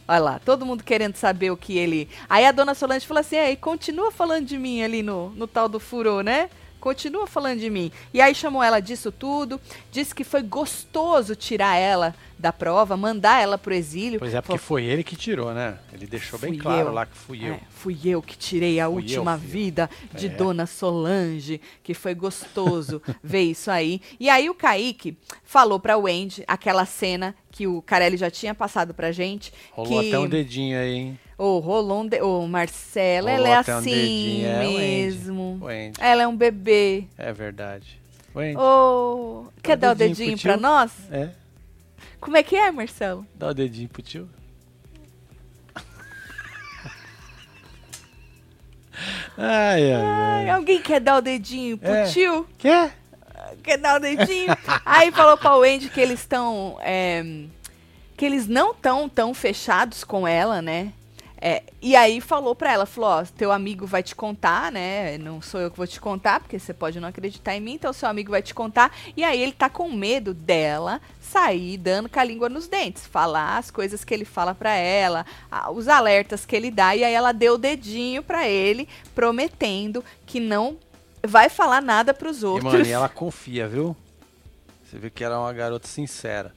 Olha 0.09 0.19
lá, 0.21 0.39
todo 0.39 0.65
mundo 0.65 0.85
querendo 0.85 1.17
saber 1.17 1.51
o 1.51 1.57
que 1.57 1.77
ele. 1.77 2.09
Aí 2.29 2.45
a 2.45 2.53
dona 2.53 2.75
Solange 2.75 3.07
falou 3.07 3.21
assim: 3.21 3.37
aí 3.37 3.57
continua 3.57 4.13
falando 4.13 4.47
de 4.47 4.57
mim 4.57 4.83
ali 4.83 5.03
no, 5.03 5.31
no 5.31 5.47
tal 5.47 5.69
do 5.69 5.81
furô, 5.81 6.21
né? 6.21 6.49
Continua 6.79 7.27
falando 7.27 7.59
de 7.59 7.69
mim. 7.69 7.91
E 8.15 8.21
aí 8.21 8.35
chamou 8.35 8.63
ela 8.63 8.79
disso 8.79 9.11
tudo, 9.11 9.61
disse 9.91 10.15
que 10.15 10.23
foi 10.23 10.43
gostoso 10.43 11.35
tirar 11.35 11.77
ela 11.77 12.15
da 12.39 12.53
prova, 12.53 12.97
mandar 12.97 13.43
ela 13.43 13.57
pro 13.57 13.73
exílio. 13.73 14.19
Pois 14.19 14.35
é, 14.35 14.41
porque 14.41 14.59
foi 14.59 14.85
ele 14.85 15.03
que 15.03 15.17
tirou, 15.17 15.55
né? 15.55 15.79
Ele 15.93 16.07
deixou 16.07 16.39
bem 16.39 16.57
claro 16.59 16.89
eu. 16.89 16.93
lá 16.93 17.07
que 17.07 17.17
fui 17.17 17.45
eu. 17.45 17.55
É, 17.55 17.61
fui 17.71 17.99
eu 18.05 18.21
que 18.21 18.37
tirei 18.37 18.79
a 18.79 18.87
Fui 18.87 18.95
última 18.97 19.33
eu, 19.33 19.39
vida 19.39 19.89
de 20.15 20.27
É. 20.27 20.29
Dona 20.31 20.67
Solange, 20.67 21.61
que 21.83 21.95
foi 21.95 22.15
gostoso 22.15 23.01
ver 23.23 23.43
isso 23.43 23.71
aí. 23.71 24.01
E 24.21 24.29
aí 24.29 24.51
o 24.51 24.55
Kaique 24.55 25.17
falou 25.45 25.81
pra 25.81 25.97
Wendy 25.97 26.45
aquela 26.47 26.85
cena 26.85 27.35
que 27.51 27.67
o 27.67 27.81
Carelli 27.81 28.19
já 28.19 28.31
tinha 28.31 28.55
passado 28.55 28.93
pra 28.93 29.13
gente. 29.13 29.53
Rolou 29.73 30.01
que... 30.01 30.09
até 30.09 30.19
um 30.19 30.29
dedinho 30.29 30.79
aí, 30.79 30.93
hein? 30.95 31.21
Ô, 31.39 31.59
rolou 31.59 32.03
um 32.03 32.07
de... 32.07 32.21
Ô, 32.21 32.47
Marcela, 32.47 33.31
Rolou 33.31 33.47
ela 33.47 33.49
é 33.49 33.57
um 33.57 33.79
assim 33.79 33.91
dedinho, 33.91 34.47
é, 34.47 34.59
mesmo. 34.59 35.59
Wendy. 35.63 35.99
Ela 36.01 36.23
é 36.23 36.29
um 36.29 36.37
bebê. 36.37 37.05
É 37.17 37.33
verdade. 37.33 37.99
Wendy. 38.35 38.59
Ô, 38.59 39.47
quer 39.63 39.77
dar 39.77 39.93
o 39.93 39.95
dedinho 39.95 40.31
dedinho 40.31 40.39
pra 40.39 40.57
nós? 40.59 40.93
É, 41.11 41.31
Como 42.21 42.37
é 42.37 42.43
que 42.43 42.57
é, 42.57 42.71
Marcelo? 42.71 43.27
dá 43.35 43.49
o 43.49 43.55
dedinho 43.55 43.89
pro 43.89 44.03
tio. 44.03 44.29
Ai, 49.37 49.93
ai, 49.93 50.03
Ai, 50.03 50.51
alguém 50.51 50.81
quer 50.81 51.01
dar 51.01 51.19
o 51.19 51.21
dedinho 51.21 51.77
pro 51.77 51.91
É. 51.93 52.05
tio? 52.07 52.49
Quer? 52.57 52.97
Quer 53.63 53.77
dar 53.77 53.97
o 53.97 54.01
dedinho? 54.01 54.57
Aí 54.85 55.13
falou 55.13 55.37
pra 55.37 55.57
Wendy 55.57 55.91
que 55.91 56.01
eles 56.01 56.21
estão. 56.21 56.79
que 58.17 58.25
eles 58.25 58.47
não 58.49 58.71
estão 58.73 59.09
tão 59.09 59.35
fechados 59.35 60.03
com 60.03 60.27
ela, 60.27 60.63
né? 60.63 60.93
É, 61.39 61.63
e 61.83 61.95
aí 61.95 62.21
falou 62.21 62.55
pra 62.55 62.73
ela, 62.73 62.87
falou, 62.87 63.11
ó, 63.11 63.25
teu 63.25 63.53
amigo 63.53 63.87
vai 63.87 64.03
te 64.03 64.15
contar, 64.15 64.73
né? 64.73 65.19
Não 65.19 65.43
sou 65.43 65.61
eu 65.61 65.71
que 65.71 65.77
vou 65.77 65.87
te 65.87 66.01
contar, 66.01 66.41
porque 66.41 66.59
você 66.59 66.73
pode 66.73 66.99
não 66.99 67.09
acreditar 67.09 67.55
em 67.55 67.61
mim, 67.61 67.75
então 67.75 67.93
seu 67.93 68.09
amigo 68.09 68.31
vai 68.31 68.41
te 68.41 68.55
contar. 68.55 68.91
E 69.15 69.23
aí 69.23 69.41
ele 69.43 69.53
tá 69.53 69.69
com 69.69 69.93
medo 69.93 70.33
dela 70.33 71.01
sair 71.21 71.77
dando 71.77 72.09
com 72.09 72.19
a 72.19 72.25
língua 72.25 72.49
nos 72.49 72.69
dentes, 72.69 73.07
falar 73.07 73.59
as 73.59 73.71
coisas 73.71 74.03
que 74.03 74.15
ele 74.15 74.25
fala 74.25 74.55
pra 74.55 74.75
ela, 74.75 75.27
os 75.75 75.89
alertas 75.89 76.47
que 76.47 76.57
ele 76.57 76.71
dá. 76.71 76.97
E 76.97 77.05
aí 77.05 77.13
ela 77.13 77.33
deu 77.33 77.55
o 77.55 77.59
dedinho 77.59 78.23
pra 78.23 78.49
ele, 78.49 78.89
prometendo 79.15 80.03
que 80.25 80.41
não 80.41 80.79
vai 81.23 81.51
falar 81.51 81.83
nada 81.83 82.15
pros 82.15 82.43
E, 82.43 82.47
outros. 82.47 82.73
mano, 82.73 82.87
e 82.87 82.91
ela 82.91 83.09
confia, 83.11 83.69
viu? 83.69 83.95
Você 84.85 84.99
vê 84.99 85.11
que 85.11 85.23
ela 85.23 85.35
é 85.35 85.39
uma 85.39 85.53
garota 85.53 85.87
sincera. 85.87 86.55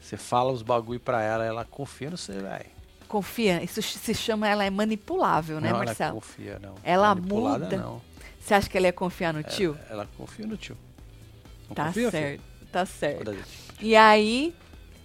Você 0.00 0.16
fala 0.16 0.52
os 0.52 0.62
bagulho 0.62 1.00
pra 1.00 1.22
ela, 1.22 1.44
ela 1.44 1.64
confia 1.64 2.08
no 2.10 2.16
você, 2.16 2.34
velho. 2.34 2.75
Confia, 3.08 3.62
isso 3.62 3.80
se 3.82 4.14
chama, 4.14 4.48
ela 4.48 4.64
é 4.64 4.70
manipulável, 4.70 5.60
né, 5.60 5.68
não, 5.70 5.76
ela 5.76 5.86
Marcelo? 5.86 6.14
confia, 6.14 6.58
não. 6.60 6.74
Ela 6.82 7.14
Manipulada, 7.14 7.64
muda. 7.64 7.76
Não. 7.76 8.02
Você 8.40 8.54
acha 8.54 8.68
que 8.68 8.76
ela 8.76 8.86
ia 8.86 8.92
confiar 8.92 9.32
no 9.32 9.42
tio? 9.42 9.76
Ela 9.90 10.08
confia 10.16 10.46
no 10.46 10.56
tio. 10.56 10.76
Não 11.68 11.74
tá 11.74 11.86
confia, 11.86 12.10
certo, 12.10 12.42
tá 12.72 12.86
certo. 12.86 13.30
filho? 13.32 13.44
E 13.80 13.96
aí, 13.96 14.54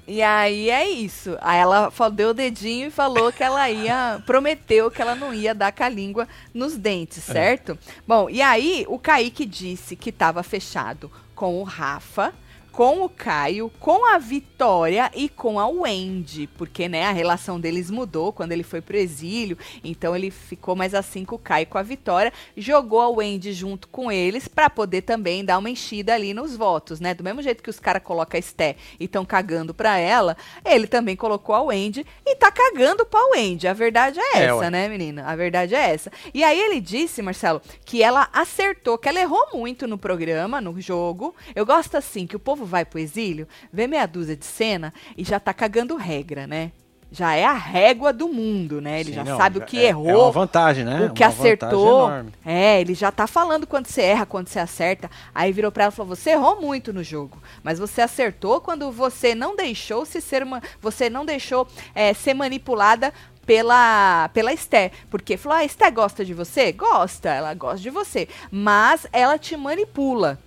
e 0.07 0.21
aí 0.21 0.69
é 0.69 0.87
isso. 0.89 1.37
Aí 1.41 1.59
ela 1.59 1.91
deu 2.13 2.29
o 2.29 2.33
dedinho 2.33 2.87
e 2.87 2.91
falou 2.91 3.31
que 3.31 3.43
ela 3.43 3.69
ia, 3.69 4.21
prometeu 4.25 4.89
que 4.91 5.01
ela 5.01 5.15
não 5.15 5.33
ia 5.33 5.53
dar 5.55 5.71
com 5.71 5.83
a 5.83 5.89
língua 5.89 6.27
nos 6.53 6.77
dentes, 6.77 7.27
É. 7.29 7.33
certo? 7.33 7.77
Bom, 8.07 8.29
e 8.29 8.41
aí 8.41 8.85
o 8.87 8.99
Kaique 8.99 9.45
disse 9.45 9.95
que 9.95 10.09
estava 10.09 10.43
fechado 10.43 11.11
com 11.35 11.59
o 11.59 11.63
Rafa, 11.63 12.33
com 12.71 13.03
o 13.03 13.09
Caio, 13.09 13.69
com 13.79 14.05
a 14.13 14.17
Vitória 14.17 15.11
e 15.13 15.27
com 15.27 15.59
a 15.59 15.67
Wendy, 15.67 16.47
porque 16.57 16.87
né, 16.87 17.05
a 17.05 17.11
relação 17.11 17.59
deles 17.59 17.89
mudou 17.91 18.31
quando 18.31 18.51
ele 18.53 18.63
foi 18.63 18.79
pro 18.81 18.95
exílio, 18.97 19.57
então 19.83 20.15
ele 20.15 20.31
ficou 20.31 20.75
mais 20.75 20.93
assim 20.93 21.25
com 21.25 21.35
o 21.35 21.39
Caio 21.39 21.63
e 21.63 21.65
com 21.65 21.77
a 21.77 21.83
Vitória, 21.83 22.31
jogou 22.55 23.01
a 23.01 23.09
Wendy 23.09 23.51
junto 23.53 23.87
com 23.89 24.11
eles 24.11 24.47
pra 24.47 24.69
poder 24.69 25.01
também 25.01 25.43
dar 25.43 25.57
uma 25.57 25.69
enchida 25.69 26.13
ali 26.13 26.33
nos 26.33 26.55
votos, 26.55 26.99
né? 26.99 27.13
Do 27.13 27.23
mesmo 27.23 27.41
jeito 27.41 27.61
que 27.61 27.69
os 27.69 27.79
caras 27.79 28.01
colocam 28.03 28.37
a 28.37 28.39
Esté 28.39 28.75
e 28.99 29.05
estão 29.05 29.25
cagando 29.25 29.73
pra 29.73 29.97
ela, 29.97 30.37
ele 30.65 30.87
também 30.87 31.15
colocou 31.15 31.53
a 31.53 31.61
Wendy 31.61 32.05
e 32.25 32.35
tá 32.35 32.51
cagando 32.51 33.05
pra 33.05 33.19
Wendy. 33.33 33.67
A 33.67 33.73
verdade 33.73 34.19
é 34.19 34.37
É, 34.37 34.43
essa, 34.45 34.55
ué. 34.55 34.69
né, 34.69 34.87
menina? 34.87 35.25
A 35.25 35.35
verdade 35.35 35.75
é 35.75 35.89
essa. 35.93 36.11
E 36.33 36.43
aí 36.43 36.59
ele 36.59 36.79
disse, 36.79 37.21
Marcelo, 37.21 37.61
que 37.83 38.01
ela 38.01 38.29
acertou, 38.31 38.97
que 38.97 39.09
ela 39.09 39.19
errou 39.19 39.47
muito 39.53 39.87
no 39.87 39.97
programa, 39.97 40.61
no 40.61 40.79
jogo. 40.79 41.35
Eu 41.53 41.65
gosto 41.65 41.95
assim, 41.97 42.25
que 42.25 42.35
o 42.35 42.39
povo 42.39 42.60
vai 42.65 42.85
pro 42.85 42.99
exílio, 42.99 43.47
vê 43.71 43.87
meia 43.87 44.05
dúzia 44.05 44.35
de 44.35 44.45
cena 44.45 44.93
e 45.17 45.23
já 45.23 45.39
tá 45.39 45.53
cagando 45.53 45.95
regra, 45.95 46.47
né? 46.47 46.71
Já 47.13 47.35
é 47.35 47.43
a 47.43 47.53
régua 47.53 48.13
do 48.13 48.29
mundo, 48.29 48.79
né? 48.79 49.01
Ele 49.01 49.09
Sim, 49.09 49.15
já 49.15 49.23
não, 49.25 49.35
sabe 49.35 49.57
o 49.57 49.65
que 49.65 49.77
é- 49.77 49.89
errou. 49.89 50.07
É 50.09 50.15
uma 50.15 50.31
vantagem, 50.31 50.85
né? 50.85 51.07
O 51.07 51.13
que 51.13 51.21
Uma 51.21 51.29
acertou. 51.29 52.09
É, 52.45 52.79
ele 52.79 52.93
já 52.93 53.11
tá 53.11 53.27
falando 53.27 53.67
quando 53.67 53.87
você 53.87 54.01
erra, 54.01 54.25
quando 54.25 54.47
você 54.47 54.59
acerta. 54.59 55.11
Aí 55.35 55.51
virou 55.51 55.73
pra 55.73 55.83
ela 55.83 55.91
e 55.91 55.95
falou: 55.95 56.15
Você 56.15 56.29
errou 56.29 56.61
muito 56.61 56.93
no 56.93 57.03
jogo. 57.03 57.37
Mas 57.61 57.79
você 57.79 58.01
acertou 58.01 58.61
quando 58.61 58.89
você 58.93 59.35
não 59.35 59.57
deixou 59.57 60.05
se 60.05 60.21
ser 60.21 60.41
uma. 60.41 60.61
Você 60.79 61.09
não 61.09 61.25
deixou 61.25 61.67
é, 61.93 62.13
ser 62.13 62.33
manipulada 62.33 63.13
pela, 63.45 64.29
pela 64.33 64.53
Esté. 64.53 64.91
Porque 65.09 65.35
falou: 65.35 65.57
ah, 65.57 65.61
a 65.61 65.65
Esté 65.65 65.91
gosta 65.91 66.23
de 66.23 66.33
você? 66.33 66.71
Gosta, 66.71 67.27
ela 67.27 67.53
gosta 67.53 67.79
de 67.81 67.89
você. 67.89 68.29
Mas 68.49 69.05
ela 69.11 69.37
te 69.37 69.57
manipula. 69.57 70.39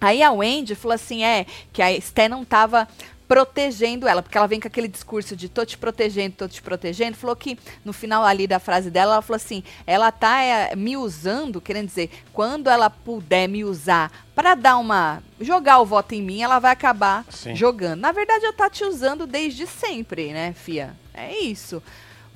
Aí 0.00 0.22
a 0.22 0.32
Wendy 0.32 0.74
falou 0.74 0.94
assim: 0.94 1.24
é, 1.24 1.46
que 1.72 1.82
a 1.82 1.92
Esté 1.92 2.28
não 2.28 2.44
tava 2.44 2.88
protegendo 3.28 4.08
ela, 4.08 4.22
porque 4.22 4.38
ela 4.38 4.46
vem 4.46 4.58
com 4.58 4.66
aquele 4.66 4.88
discurso 4.88 5.36
de 5.36 5.50
tô 5.50 5.64
te 5.64 5.76
protegendo, 5.76 6.34
tô 6.34 6.48
te 6.48 6.62
protegendo, 6.62 7.14
falou 7.14 7.36
que 7.36 7.58
no 7.84 7.92
final 7.92 8.24
ali 8.24 8.46
da 8.46 8.58
frase 8.58 8.90
dela, 8.90 9.12
ela 9.12 9.22
falou 9.22 9.36
assim, 9.36 9.62
ela 9.86 10.10
tá 10.10 10.40
é, 10.40 10.74
me 10.74 10.96
usando, 10.96 11.60
querendo 11.60 11.88
dizer, 11.88 12.10
quando 12.32 12.70
ela 12.70 12.88
puder 12.88 13.46
me 13.46 13.64
usar 13.64 14.10
para 14.34 14.54
dar 14.54 14.78
uma 14.78 15.22
jogar 15.38 15.78
o 15.78 15.84
voto 15.84 16.14
em 16.14 16.22
mim, 16.22 16.40
ela 16.40 16.58
vai 16.58 16.72
acabar 16.72 17.24
Sim. 17.28 17.54
jogando. 17.54 18.00
Na 18.00 18.12
verdade, 18.12 18.46
ela 18.46 18.54
tá 18.54 18.70
te 18.70 18.82
usando 18.82 19.26
desde 19.26 19.66
sempre, 19.66 20.32
né, 20.32 20.54
fia? 20.54 20.96
É 21.12 21.38
isso. 21.38 21.82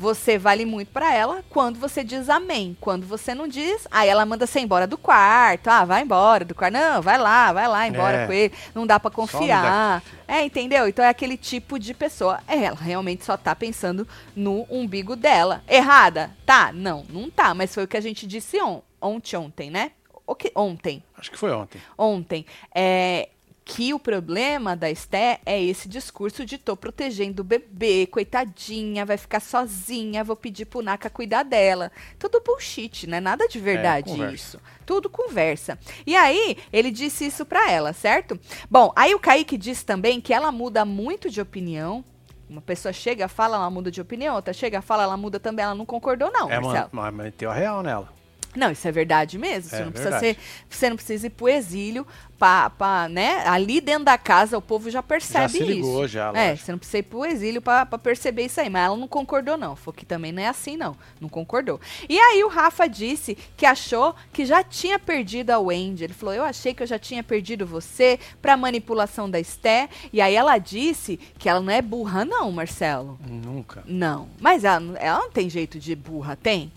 Você 0.03 0.37
vale 0.37 0.67
muito 0.67 0.89
pra 0.89 1.15
ela 1.15 1.45
quando 1.49 1.79
você 1.79 2.03
diz 2.03 2.29
amém. 2.29 2.77
Quando 2.81 3.07
você 3.07 3.37
não 3.37 3.47
diz, 3.47 3.87
aí 3.89 4.09
ela 4.09 4.27
manda 4.27 4.49
você 4.49 4.59
embora 4.59 4.85
do 4.85 4.99
quarto. 4.99 5.69
Ah, 5.69 5.85
vai 5.85 6.03
embora 6.03 6.45
do 6.45 6.57
quarto. 6.57 6.75
Não, 6.75 7.01
vai 7.01 7.17
lá, 7.17 7.53
vai 7.53 7.69
lá 7.69 7.87
embora 7.87 8.17
É. 8.23 8.27
com 8.27 8.33
ele. 8.33 8.53
Não 8.75 8.85
dá 8.85 8.99
pra 8.99 9.13
Some 9.13 9.29
confiar. 9.31 10.03
É, 10.27 10.45
entendeu? 10.45 10.89
Então 10.89 11.05
é 11.05 11.09
aquele 11.09 11.37
tipo 11.37 11.79
de 11.79 11.95
pessoa. 11.95 12.41
É, 12.49 12.65
ela 12.65 12.77
realmente 12.77 13.25
só 13.25 13.37
tá 13.37 13.55
pensando 13.55 14.07
no 14.35 14.67
umbigo 14.69 15.15
dela. 15.15 15.63
Errada? 15.69 16.33
Tá? 16.45 16.73
Não, 16.73 17.07
não 17.09 17.31
tá. 17.31 17.55
Mas 17.55 17.73
foi 17.73 17.85
o 17.85 17.89
que 17.89 17.97
a 17.97 18.01
gente 18.01 18.27
disse 18.27 18.61
on 18.61 18.83
ontem, 19.01 19.37
ontem, 19.37 19.71
né? 19.71 19.93
O 20.27 20.35
que, 20.35 20.51
ontem 20.57 21.01
Acho 21.17 21.31
que 21.31 21.39
foi 21.39 21.53
ontem. 21.53 21.81
ontem, 21.97 22.45
é 22.75 23.29
que 23.65 23.95
o 23.95 23.99
problema 23.99 24.75
da 24.77 24.91
Esté 24.91 25.41
é 25.47 25.63
esse 25.63 25.89
discurso 25.89 26.45
de 26.45 26.59
tô 26.59 26.77
protegendo 26.77 27.43
o 27.43 27.45
bebê, 27.45 28.07
coitadinha, 28.07 29.07
vai 29.07 29.17
ficar 29.17 29.41
sozinha, 29.41 30.25
vou 30.25 30.37
pedir 30.37 30.67
pro 30.67 30.83
Naka 30.83 31.09
cuidar 31.09 31.43
dela. 31.45 31.93
Tudo 32.19 32.41
bullshit, 32.41 33.07
né? 33.07 33.21
Nada 33.21 33.47
de 33.47 33.59
verdade 33.61 34.11
conversa. 34.11 34.35
isso. 34.35 34.61
Tudo 34.85 35.09
conversa. 35.09 35.79
E 36.07 36.17
aí, 36.17 36.57
ele 36.73 36.91
disse 36.91 37.27
isso 37.27 37.47
pra 37.47 37.71
ela, 37.71 37.93
certo? 37.93 38.39
Bom, 38.71 38.93
aí 38.97 39.15
o 39.15 39.21
Kaique 39.21 39.57
disse 39.57 39.85
também 39.87 40.21
que 40.21 40.35
ela 40.35 40.51
muda 40.51 40.85
muito 40.85 41.31
de 41.31 41.41
opinião. 41.41 42.05
Uma 42.49 42.61
pessoa 42.61 42.93
chega, 42.93 43.29
fala, 43.29 43.57
ela 43.57 43.71
muda 43.71 43.91
de 43.91 44.01
opinião. 44.01 44.35
Outra 44.35 44.53
chega, 44.53 44.83
fala, 44.83 45.05
ela 45.05 45.17
muda 45.17 45.41
também. 45.41 45.65
Ela 45.65 45.75
não 45.75 45.87
concordou, 45.87 46.31
não, 46.31 46.51
é, 46.51 46.61
Marcelo. 46.61 46.91
mas 46.93 47.15
meteu 47.15 47.51
a 47.51 47.55
real 47.55 47.83
nela. 47.83 48.22
Não, 48.55 48.71
isso 48.71 48.87
é 48.87 48.93
verdade 48.93 49.39
mesmo. 49.39 49.71
Você 49.71 49.77
É 49.77 49.85
não 49.85 49.93
precisa 49.93 50.11
verdade. 50.19 50.35
ser, 50.35 50.43
você 50.69 50.91
não 50.91 50.97
precisa 50.97 51.27
ir 51.27 51.31
pro 51.31 51.49
exílio 51.49 52.07
pra, 52.39 52.69
pra, 52.71 53.09
né? 53.09 53.47
Ali 53.47 53.81
dentro 53.81 54.05
da 54.05 54.19
casa 54.19 54.59
o 54.59 54.63
povo 54.63 54.91
já 54.91 55.03
percebe 55.03 55.45
Já 55.45 55.49
se 55.49 55.65
ligou, 55.65 56.05
isso. 56.05 56.13
já, 56.15 56.29
É, 56.35 56.49
lógico. 56.51 56.67
você 56.67 56.73
não 56.73 56.79
precisa 56.79 56.99
ir 56.99 57.03
pro 57.05 57.25
exílio 57.25 57.63
pra, 57.63 57.87
pra 57.87 57.99
perceber 57.99 58.45
isso 58.45 58.61
aí. 58.61 58.69
Mas 58.69 58.85
ela 58.87 58.97
não 58.97 59.09
concordou, 59.09 59.57
não. 59.57 59.75
Falou 59.75 59.95
que 59.95 60.05
também 60.05 60.33
não 60.33 60.43
é 60.43 60.49
assim, 60.49 60.77
não. 60.77 60.97
Não 61.21 61.29
concordou. 61.29 61.81
E 62.09 62.19
aí 62.19 62.45
o 62.45 62.49
Rafa 62.49 62.87
disse 62.87 63.39
que 63.57 63.65
achou 63.65 64.15
que 64.33 64.45
já 64.45 64.63
tinha 64.63 64.99
perdido 64.99 65.51
a 65.51 65.59
Wendy. 65.59 66.05
Ele 66.05 66.13
falou: 66.13 66.35
Eu 66.35 66.45
achei 66.45 66.75
que 66.75 66.83
eu 66.83 66.87
já 66.87 66.99
tinha 66.99 67.23
perdido 67.23 67.65
você 67.67 68.19
pra 68.43 68.57
manipulação 68.57 69.31
da 69.31 69.41
Esté. 69.41 69.89
E 70.13 70.21
aí 70.21 70.35
ela 70.35 70.59
disse 70.59 71.19
que 71.39 71.49
ela 71.49 71.61
não 71.61 71.73
é 71.73 71.81
burra, 71.81 72.25
não, 72.25 72.51
Marcelo. 72.53 73.19
Nunca. 73.27 73.83
Não. 73.87 74.29
Mas 74.41 74.65
ela, 74.65 74.83
ela 74.99 75.19
não 75.21 75.31
tem 75.31 75.49
jeito 75.49 75.79
de 75.79 75.95
burra, 75.95 76.37
tem? 76.37 76.71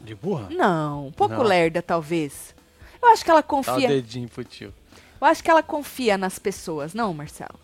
De 0.00 0.14
burra? 0.14 0.48
Não, 0.50 1.08
um 1.08 1.12
pouco 1.12 1.34
Não. 1.34 1.42
lerda, 1.42 1.82
talvez. 1.82 2.54
Eu 3.02 3.08
acho 3.10 3.24
que 3.24 3.30
ela 3.30 3.40
Dá 3.40 3.46
o 3.46 3.48
confia. 3.48 3.88
dedinho 3.88 4.28
pro 4.28 4.44
tio. 4.44 4.72
Eu 5.20 5.26
acho 5.26 5.42
que 5.44 5.50
ela 5.50 5.62
confia 5.62 6.16
nas 6.16 6.38
pessoas, 6.38 6.94
não, 6.94 7.12
Marcelo? 7.12 7.58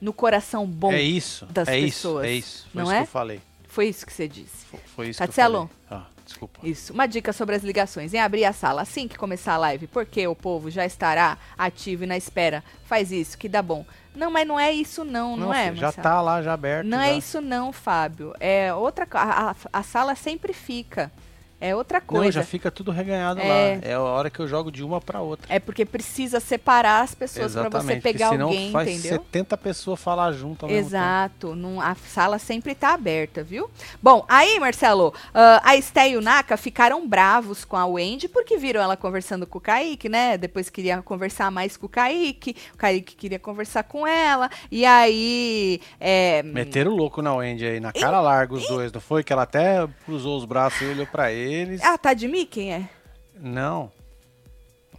No 0.00 0.12
coração 0.12 0.66
bom. 0.66 0.92
é 0.92 1.00
isso. 1.02 1.46
das 1.46 1.66
é 1.68 1.80
pessoas, 1.80 2.24
isso. 2.26 2.28
É 2.28 2.32
isso. 2.36 2.68
Foi 2.72 2.82
não 2.82 2.84
isso 2.84 2.92
é? 2.92 2.96
que 2.98 3.02
eu 3.02 3.06
falei. 3.06 3.40
Foi 3.66 3.88
isso 3.88 4.06
que 4.06 4.12
você 4.12 4.28
disse. 4.28 4.66
Foi, 4.66 4.80
foi 4.94 5.08
isso 5.08 5.18
Tatselo? 5.18 5.66
que 5.68 5.72
eu 5.72 5.88
falei. 5.88 6.04
Ah, 6.04 6.10
desculpa. 6.24 6.60
Isso. 6.62 6.92
Uma 6.92 7.06
dica 7.06 7.32
sobre 7.32 7.54
as 7.56 7.62
ligações. 7.62 8.12
Em 8.14 8.18
abrir 8.20 8.44
a 8.44 8.52
sala 8.52 8.82
assim 8.82 9.08
que 9.08 9.16
começar 9.18 9.54
a 9.54 9.58
live, 9.58 9.86
porque 9.86 10.26
o 10.26 10.34
povo 10.36 10.70
já 10.70 10.84
estará 10.86 11.36
ativo 11.56 12.04
e 12.04 12.06
na 12.06 12.16
espera. 12.16 12.62
Faz 12.84 13.10
isso, 13.10 13.36
que 13.36 13.48
dá 13.48 13.60
bom. 13.62 13.84
Não, 14.14 14.30
mas 14.30 14.46
não 14.46 14.58
é 14.58 14.72
isso 14.72 15.04
não, 15.04 15.36
não, 15.36 15.54
é, 15.54 15.64
filho, 15.66 15.76
já 15.76 15.86
Marcelo? 15.86 16.02
tá 16.02 16.20
lá, 16.20 16.42
já 16.42 16.52
aberto. 16.52 16.86
Não 16.86 16.98
já. 16.98 17.06
é 17.06 17.16
isso 17.16 17.40
não, 17.40 17.72
Fábio. 17.72 18.34
É 18.40 18.72
outra 18.74 19.06
coisa. 19.06 19.26
A, 19.26 19.50
a- 19.50 19.56
a 19.72 19.82
sala 19.82 20.14
sempre 20.14 20.52
fica. 20.52 21.10
É 21.60 21.74
outra 21.74 22.00
coisa. 22.00 22.24
Não, 22.24 22.30
já 22.30 22.42
fica 22.44 22.70
tudo 22.70 22.90
reganhado 22.92 23.40
É. 23.40 23.44
lá. 23.80 23.88
É 23.88 23.94
a 23.94 24.00
hora 24.00 24.30
que 24.30 24.38
eu 24.38 24.46
jogo 24.46 24.70
de 24.70 24.84
uma 24.84 25.00
pra 25.00 25.20
outra. 25.20 25.46
É 25.52 25.58
porque 25.58 25.84
precisa 25.84 26.38
separar 26.38 27.02
as 27.02 27.14
pessoas 27.14 27.52
pra 27.52 27.68
você 27.68 27.96
pegar 27.96 28.30
senão 28.30 28.46
alguém, 28.46 28.70
faz 28.70 28.88
entendeu? 28.88 29.18
70 29.18 29.56
pessoas 29.56 30.00
falar 30.00 30.30
junto 30.32 30.66
ao. 30.66 30.70
Exato, 30.70 31.54
não- 31.56 31.80
a 31.80 31.94
sala 31.94 32.38
sempre 32.38 32.74
tá 32.74 32.94
aberta, 32.94 33.42
viu? 33.42 33.68
Bom, 34.00 34.24
aí, 34.28 34.58
Marcelo, 34.60 35.12
ah, 35.34 35.60
a 35.64 35.76
Esté 35.76 36.10
e 36.10 36.16
o 36.16 36.20
Naka 36.20 36.56
ficaram 36.56 37.06
bravos 37.08 37.64
com 37.64 37.76
a 37.76 37.84
Wendy 37.86 38.28
porque 38.28 38.56
viram 38.56 38.80
ela 38.80 38.96
conversando 38.96 39.46
com 39.46 39.58
o 39.58 39.60
Kaique, 39.60 40.08
né? 40.08 40.38
Depois 40.38 40.70
queria 40.70 41.02
conversar 41.02 41.50
mais 41.50 41.76
com 41.76 41.86
o 41.86 41.88
Kaique, 41.88 42.54
o 42.74 42.76
Kaique 42.76 43.16
queria 43.16 43.38
conversar 43.38 43.82
com 43.82 44.06
ela, 44.06 44.48
e 44.70 44.84
aí. 44.86 45.80
é, 45.98 46.42
Meteram 46.44 46.92
o 46.92 46.96
louco 46.96 47.20
na 47.22 47.34
Wendy 47.34 47.66
aí, 47.66 47.80
na 47.80 47.92
cara 47.92 48.20
larga 48.20 48.54
os 48.54 48.66
dois, 48.68 48.92
não 48.92 49.00
foi? 49.00 49.24
Que 49.24 49.32
ela 49.32 49.42
até 49.42 49.86
cruzou 50.04 50.36
os 50.38 50.44
braços 50.44 50.80
e 50.82 50.86
olhou 50.86 51.06
pra 51.06 51.32
eles. 51.48 51.82
Ah, 51.82 51.98
tá 51.98 52.14
de 52.14 52.28
Mickey, 52.28 52.68
é? 52.68 52.88
Não. 53.34 53.90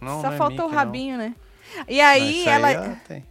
Não, 0.00 0.20
Só 0.20 0.28
não 0.28 0.34
é 0.34 0.38
faltou 0.38 0.66
o 0.66 0.68
Mickey, 0.68 0.74
rabinho, 0.74 1.18
né? 1.18 1.34
E 1.88 1.98
não. 1.98 2.04
aí 2.04 2.48
ela. 2.48 2.70
ah, 2.70 2.96
tem. 3.06 3.24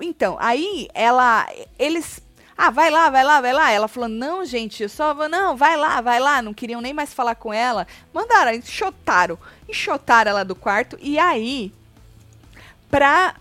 Então, 0.00 0.36
aí 0.40 0.88
ela. 0.94 1.46
Eles. 1.78 2.20
Ah, 2.56 2.70
vai 2.70 2.90
lá, 2.90 3.08
vai 3.08 3.22
lá, 3.24 3.40
vai 3.40 3.52
lá. 3.52 3.70
Ela 3.70 3.88
falou: 3.88 4.08
não, 4.08 4.44
gente, 4.44 4.82
eu 4.82 4.88
só 4.88 5.14
vou. 5.14 5.28
Não, 5.28 5.56
vai 5.56 5.76
lá, 5.76 6.00
vai 6.00 6.18
lá. 6.18 6.42
Não 6.42 6.54
queriam 6.54 6.80
nem 6.80 6.92
mais 6.92 7.12
falar 7.14 7.34
com 7.34 7.52
ela. 7.52 7.86
Mandaram, 8.12 8.52
enxotaram. 8.52 9.38
Enxotaram 9.68 10.30
ela 10.30 10.44
do 10.44 10.54
quarto. 10.54 10.98
E 11.00 11.18
aí, 11.18 11.72
pra. 12.90 13.34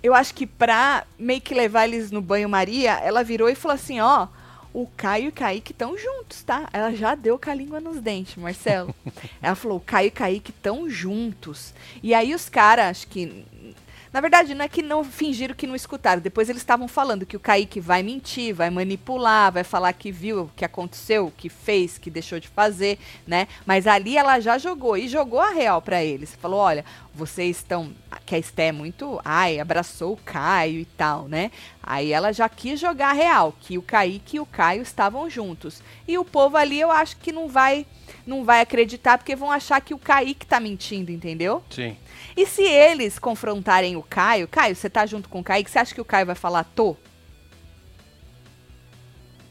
Eu 0.00 0.14
acho 0.14 0.32
que 0.32 0.46
pra 0.46 1.04
meio 1.18 1.40
que 1.40 1.54
levar 1.54 1.88
eles 1.88 2.10
no 2.12 2.22
banho-maria, 2.22 2.92
ela 3.02 3.24
virou 3.24 3.48
e 3.48 3.54
falou 3.54 3.74
assim: 3.74 4.00
ó. 4.00 4.28
O 4.72 4.86
Caio 4.96 5.26
e 5.26 5.28
o 5.28 5.32
Kaique 5.32 5.72
estão 5.72 5.96
juntos, 5.96 6.42
tá? 6.42 6.68
Ela 6.72 6.94
já 6.94 7.14
deu 7.14 7.38
com 7.38 7.50
a 7.50 7.54
língua 7.54 7.80
nos 7.80 8.00
dentes, 8.00 8.36
Marcelo. 8.36 8.94
ela 9.40 9.54
falou: 9.54 9.78
o 9.78 9.80
Caio 9.80 10.06
e 10.06 10.08
o 10.08 10.12
Kaique 10.12 10.50
estão 10.50 10.88
juntos. 10.88 11.72
E 12.02 12.14
aí 12.14 12.34
os 12.34 12.48
caras, 12.48 12.86
acho 12.86 13.06
que 13.08 13.44
na 14.18 14.20
verdade, 14.20 14.52
não 14.52 14.64
é 14.64 14.68
que 14.68 14.82
não 14.82 15.04
fingiram 15.04 15.54
que 15.54 15.64
não 15.64 15.76
escutaram. 15.76 16.20
Depois 16.20 16.48
eles 16.48 16.60
estavam 16.60 16.88
falando 16.88 17.24
que 17.24 17.36
o 17.36 17.40
Kaique 17.40 17.78
vai 17.78 18.02
mentir, 18.02 18.52
vai 18.52 18.68
manipular, 18.68 19.52
vai 19.52 19.62
falar 19.62 19.92
que 19.92 20.10
viu 20.10 20.42
o 20.42 20.50
que 20.56 20.64
aconteceu, 20.64 21.28
o 21.28 21.30
que 21.30 21.48
fez, 21.48 21.98
que 21.98 22.10
deixou 22.10 22.40
de 22.40 22.48
fazer, 22.48 22.98
né? 23.24 23.46
Mas 23.64 23.86
ali 23.86 24.16
ela 24.16 24.40
já 24.40 24.58
jogou 24.58 24.96
e 24.96 25.06
jogou 25.06 25.38
a 25.38 25.50
real 25.50 25.80
para 25.80 26.02
eles. 26.02 26.34
Falou: 26.34 26.58
olha, 26.58 26.84
vocês 27.14 27.58
estão. 27.58 27.94
Que 28.26 28.34
a 28.34 28.38
Esté 28.38 28.66
é 28.66 28.72
muito. 28.72 29.20
Ai, 29.24 29.60
abraçou 29.60 30.14
o 30.14 30.16
Caio 30.16 30.80
e 30.80 30.84
tal, 30.84 31.28
né? 31.28 31.52
Aí 31.80 32.12
ela 32.12 32.32
já 32.32 32.48
quis 32.48 32.80
jogar 32.80 33.10
a 33.10 33.12
real, 33.12 33.54
que 33.60 33.78
o 33.78 33.82
Kaique 33.82 34.38
e 34.38 34.40
o 34.40 34.46
Caio 34.46 34.82
estavam 34.82 35.30
juntos. 35.30 35.80
E 36.08 36.18
o 36.18 36.24
povo 36.24 36.56
ali 36.56 36.80
eu 36.80 36.90
acho 36.90 37.16
que 37.18 37.30
não 37.30 37.46
vai. 37.46 37.86
Não 38.26 38.44
vai 38.44 38.60
acreditar, 38.60 39.16
porque 39.16 39.36
vão 39.36 39.50
achar 39.50 39.80
que 39.80 39.94
o 39.94 39.98
Kaique 39.98 40.44
tá 40.44 40.58
mentindo, 40.58 41.10
entendeu? 41.10 41.62
Sim. 41.70 41.96
E 42.36 42.46
se 42.46 42.62
eles 42.62 43.18
confrontarem 43.18 43.96
o 43.96 44.02
Caio, 44.02 44.48
Caio, 44.48 44.74
você 44.76 44.88
tá 44.90 45.04
junto 45.06 45.28
com 45.28 45.40
o 45.40 45.44
Kaique, 45.44 45.70
você 45.70 45.78
acha 45.78 45.94
que 45.94 46.00
o 46.00 46.04
Caio 46.04 46.26
vai 46.26 46.34
falar 46.34 46.64
tô? 46.64 46.96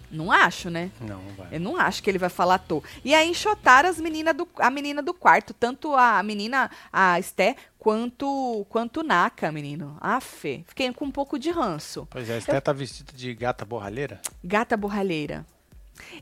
Não 0.09 0.31
acho, 0.31 0.69
né? 0.69 0.89
Não, 1.01 1.19
vai. 1.35 1.47
Eu 1.51 1.59
não 1.59 1.75
acho 1.75 2.01
que 2.01 2.09
ele 2.09 2.17
vai 2.17 2.29
falar 2.29 2.59
tô. 2.59 2.81
E 3.03 3.13
aí 3.13 3.29
enxotaram 3.29 3.89
as 3.89 3.99
menina 3.99 4.33
do, 4.33 4.47
a 4.57 4.69
menina 4.71 5.01
do 5.01 5.13
quarto, 5.13 5.53
tanto 5.53 5.93
a 5.93 6.23
menina, 6.23 6.71
a 6.93 7.19
Esté, 7.19 7.57
quanto 7.77 8.65
quanto 8.69 9.01
o 9.01 9.03
Naka, 9.03 9.51
menino. 9.51 9.97
Afe, 9.99 10.63
fiquei 10.65 10.91
com 10.93 11.05
um 11.05 11.11
pouco 11.11 11.37
de 11.37 11.51
ranço. 11.51 12.07
Pois 12.09 12.29
é, 12.29 12.35
a 12.35 12.37
Esté 12.37 12.61
tá 12.61 12.71
vestida 12.71 13.11
de 13.13 13.33
gata 13.35 13.65
borralheira? 13.65 14.21
Gata 14.41 14.77
borralheira. 14.77 15.45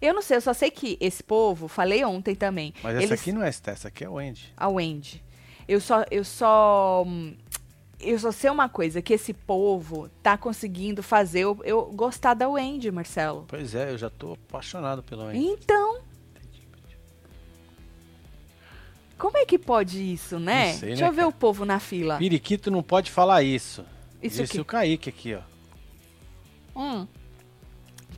Eu 0.01 0.13
não 0.15 0.21
sei, 0.21 0.37
eu 0.37 0.41
só 0.41 0.53
sei 0.53 0.71
que 0.71 0.97
esse 0.99 1.21
povo, 1.21 1.67
falei 1.67 2.03
ontem 2.03 2.33
também. 2.33 2.73
Mas 2.81 2.95
essa 2.95 3.03
eles- 3.03 3.19
aqui 3.21 3.31
não 3.31 3.43
é 3.43 3.49
Esté, 3.49 3.71
essa 3.71 3.89
aqui 3.89 4.03
é 4.03 4.09
o 4.09 4.13
Wendy. 4.13 4.51
a 4.57 4.67
Wendy. 4.67 5.21
Eu 5.67 5.81
só, 5.81 6.03
eu 6.11 6.23
só, 6.23 7.05
eu 7.99 8.19
só 8.19 8.31
sei 8.31 8.49
uma 8.49 8.69
coisa, 8.69 9.01
que 9.01 9.13
esse 9.13 9.33
povo 9.33 10.09
tá 10.21 10.37
conseguindo 10.37 11.01
fazer 11.01 11.39
eu, 11.41 11.59
eu 11.63 11.85
gostar 11.93 12.33
da 12.35 12.47
Wendy, 12.47 12.91
Marcelo. 12.91 13.45
Pois 13.47 13.73
é, 13.73 13.91
eu 13.91 13.97
já 13.97 14.09
tô 14.09 14.33
apaixonado 14.33 15.01
pela 15.01 15.25
Wendy. 15.25 15.45
Então, 15.45 15.99
como 19.17 19.37
é 19.37 19.45
que 19.45 19.57
pode 19.57 20.01
isso, 20.13 20.39
né? 20.39 20.73
Sei, 20.73 20.89
Deixa 20.89 21.03
né, 21.03 21.09
eu 21.09 21.13
ver 21.13 21.21
cara? 21.21 21.29
o 21.29 21.33
povo 21.33 21.65
na 21.65 21.79
fila. 21.79 22.17
Periquito 22.17 22.69
não 22.69 22.83
pode 22.83 23.09
falar 23.09 23.41
isso. 23.43 23.83
Isso 24.21 24.41
Disse 24.41 24.53
aqui. 24.53 24.61
o 24.61 24.65
Kaique 24.65 25.09
aqui, 25.09 25.35
ó. 25.35 25.41
Hum. 26.79 27.07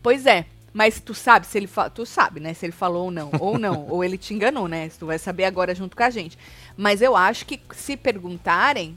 Pois 0.02 0.26
é. 0.26 0.46
Mas 0.78 1.00
tu 1.00 1.16
sabe 1.16 1.48
se 1.48 1.58
ele 1.58 1.66
fa... 1.66 1.90
tu 1.90 2.06
sabe, 2.06 2.40
né, 2.40 2.54
se 2.54 2.64
ele 2.64 2.72
falou 2.72 3.06
ou 3.06 3.12
não, 3.12 3.32
ou 3.40 3.58
não, 3.58 3.88
ou 3.90 4.04
ele 4.04 4.16
te 4.16 4.32
enganou, 4.32 4.68
né? 4.68 4.92
Tu 5.00 5.08
vai 5.08 5.18
saber 5.18 5.46
agora 5.46 5.74
junto 5.74 5.98
com 5.98 6.04
a 6.04 6.12
gente. 6.12 6.38
Mas 6.78 7.02
eu 7.02 7.16
acho 7.16 7.48
que 7.48 7.60
se 7.72 7.98
perguntarem, 7.98 8.96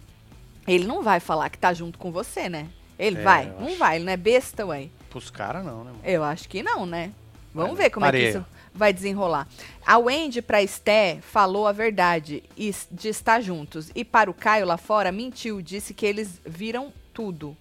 ele 0.68 0.84
não 0.84 1.02
vai 1.02 1.20
falar 1.20 1.48
que 1.48 1.56
tá 1.56 1.72
junto 1.72 1.98
com 1.98 2.12
você, 2.12 2.50
né? 2.50 2.68
Ele 2.98 3.18
É, 3.18 3.22
vai? 3.22 3.46
Não 3.58 3.68
acho. 3.68 3.78
vai, 3.78 3.96
ele 3.96 4.04
não 4.04 4.12
é 4.12 4.16
besta, 4.18 4.66
ué. 4.66 4.88
Pros 5.08 5.30
caras 5.30 5.64
não, 5.64 5.78
né, 5.82 5.90
mano? 5.90 6.00
Eu 6.04 6.22
acho 6.22 6.46
que 6.50 6.62
não, 6.62 6.84
né? 6.84 7.12
Vamos 7.54 7.78
Vai, 7.78 7.84
ver 7.86 7.90
como 7.90 8.04
é 8.04 8.12
que 8.12 8.28
isso 8.28 8.44
vai 8.74 8.92
desenrolar. 8.92 9.48
A 9.86 9.96
Wendy 9.96 10.42
pra 10.42 10.62
Esté 10.62 11.18
falou 11.22 11.66
a 11.66 11.72
verdade 11.72 12.42
de 12.92 13.08
estar 13.08 13.40
juntos. 13.40 13.90
E 13.94 14.04
para 14.04 14.30
o 14.30 14.34
Caio 14.34 14.66
lá 14.66 14.76
fora, 14.76 15.10
mentiu. 15.10 15.62
Disse 15.62 15.94
que 15.94 16.04
eles 16.04 16.42
viram 16.46 16.92
tudo. 17.14 17.56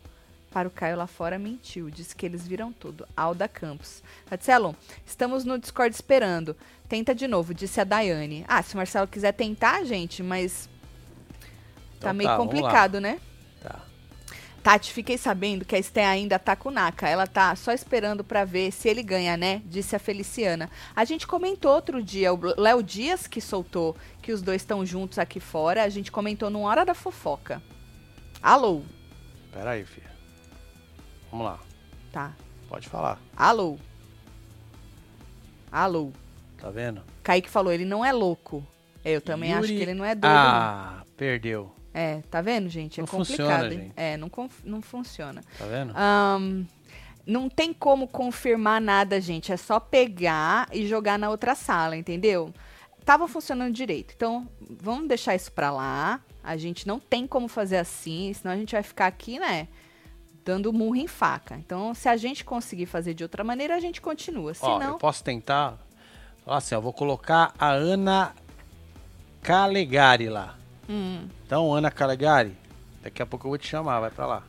Para 0.51 0.67
o 0.67 0.71
Caio 0.71 0.97
lá 0.97 1.05
fora, 1.05 1.37
mentiu. 1.37 1.89
Disse 1.91 2.15
que 2.15 2.25
eles 2.25 2.47
viram 2.47 2.73
tudo. 2.73 3.07
Alda 3.15 3.47
Campos. 3.47 4.01
Marcelo, 4.29 4.75
estamos 5.05 5.45
no 5.45 5.59
Discord 5.59 5.93
esperando. 5.93 6.55
Tenta 6.87 7.13
de 7.13 7.27
novo, 7.27 7.53
disse 7.53 7.79
a 7.79 7.83
Daiane. 7.83 8.43
Ah, 8.47 8.63
se 8.63 8.73
o 8.73 8.77
Marcelo 8.77 9.07
quiser 9.07 9.31
tentar, 9.33 9.83
gente, 9.83 10.23
mas 10.23 10.67
tá 11.99 12.09
Então 12.09 12.13
meio 12.13 12.29
tá, 12.29 12.37
vamos 12.37 12.53
lá. 12.53 12.61
complicado, 12.61 12.99
né? 12.99 13.19
Tá. 13.61 13.79
Tati, 14.63 14.91
fiquei 14.91 15.17
sabendo 15.19 15.63
que 15.63 15.75
a 15.75 15.79
Esté 15.79 16.03
ainda 16.03 16.39
tá 16.39 16.55
com 16.55 16.69
o 16.69 16.71
Naka. 16.71 17.07
Ela 17.07 17.27
tá 17.27 17.55
só 17.55 17.71
esperando 17.71 18.23
pra 18.23 18.43
ver 18.43 18.71
se 18.71 18.89
ele 18.89 19.03
ganha, 19.03 19.37
né? 19.37 19.61
Disse 19.65 19.95
a 19.95 19.99
Feliciana. 19.99 20.67
A 20.95 21.05
gente 21.05 21.27
comentou 21.27 21.71
outro 21.75 22.01
dia, 22.03 22.33
o 22.33 22.39
Léo 22.59 22.81
Dias 22.81 23.27
que 23.27 23.39
soltou 23.39 23.95
que 24.21 24.31
os 24.31 24.41
dois 24.41 24.63
estão 24.63 24.83
juntos 24.83 25.19
aqui 25.19 25.39
fora. 25.39 25.83
A 25.83 25.89
gente 25.89 26.11
comentou 26.11 26.49
numa 26.49 26.67
hora 26.67 26.83
da 26.83 26.95
fofoca. 26.95 27.61
Alô? 28.41 28.81
Pera 29.51 29.71
aí, 29.71 29.85
filha. 29.85 30.08
Vamos 31.31 31.45
lá. 31.45 31.59
Tá. 32.11 32.33
Pode 32.67 32.87
falar. 32.87 33.19
Alô? 33.35 33.77
Alô? 35.71 36.11
Tá 36.57 36.69
vendo? 36.69 37.01
Kaique 37.23 37.49
falou, 37.49 37.71
ele 37.71 37.85
não 37.85 38.03
é 38.03 38.11
louco. 38.11 38.65
É, 39.03 39.11
eu 39.11 39.21
também 39.21 39.53
acho 39.53 39.67
Yuri- 39.67 39.77
que 39.77 39.81
ele 39.83 39.93
não 39.93 40.03
é 40.05 40.15
doido. 40.15 40.33
não. 40.33 40.39
Ah, 40.39 41.03
perdeu. 41.15 41.71
É, 41.93 42.21
tá 42.29 42.41
vendo, 42.41 42.69
gente? 42.69 42.99
É 42.99 43.03
Não 43.03 43.07
complicado. 43.07 43.47
funciona, 43.47 43.69
gente. 43.69 43.93
É, 43.95 44.17
não, 44.17 44.29
não 44.63 44.81
funciona. 44.81 45.41
Tá 45.57 45.65
vendo? 45.65 45.93
Ahn, 45.95 46.65
não 47.25 47.49
tem 47.49 47.73
como 47.73 48.07
confirmar 48.07 48.79
nada, 48.81 49.19
gente. 49.21 49.51
É 49.51 49.57
só 49.57 49.79
pegar 49.79 50.67
e 50.71 50.85
jogar 50.87 51.17
na 51.17 51.29
outra 51.29 51.55
sala, 51.55 51.95
entendeu? 51.95 52.53
Tava 53.05 53.27
funcionando 53.27 53.73
direito. 53.73 54.13
Então, 54.15 54.47
vamos 54.81 55.07
deixar 55.07 55.35
isso 55.35 55.51
pra 55.51 55.71
lá. 55.71 56.19
A 56.43 56.57
gente 56.57 56.87
não 56.87 56.99
tem 56.99 57.25
como 57.25 57.47
fazer 57.47 57.77
assim, 57.77 58.31
senão 58.33 58.53
a 58.53 58.57
gente 58.57 58.71
vai 58.73 58.83
ficar 58.83 59.07
aqui, 59.07 59.39
né? 59.39 59.67
Dando 60.49 60.73
murro 60.73 60.95
em 60.95 61.07
faca. 61.07 61.55
Então, 61.55 61.93
se 61.93 62.09
a 62.09 62.17
gente 62.17 62.43
conseguir 62.43 62.87
fazer 62.87 63.13
de 63.13 63.21
outra 63.21 63.43
maneira, 63.43 63.75
a 63.75 63.79
gente 63.79 64.01
continua. 64.01 64.55
Se 64.55 64.65
Ó, 64.65 64.79
não, 64.79 64.93
eu 64.93 64.97
posso 64.97 65.23
tentar. 65.23 65.77
Falar 66.43 66.57
assim, 66.57 66.73
ó, 66.73 66.81
vou 66.81 66.91
colocar 66.91 67.53
a 67.59 67.69
Ana 67.69 68.33
Calegari 69.43 70.27
lá. 70.27 70.55
Hum. 70.89 71.27
Então, 71.45 71.71
Ana 71.71 71.91
Calegari, 71.91 72.57
daqui 73.03 73.21
a 73.21 73.27
pouco 73.27 73.45
eu 73.45 73.49
vou 73.49 73.57
te 73.59 73.67
chamar, 73.67 73.99
vai 73.99 74.09
pra 74.09 74.25
lá. 74.25 74.43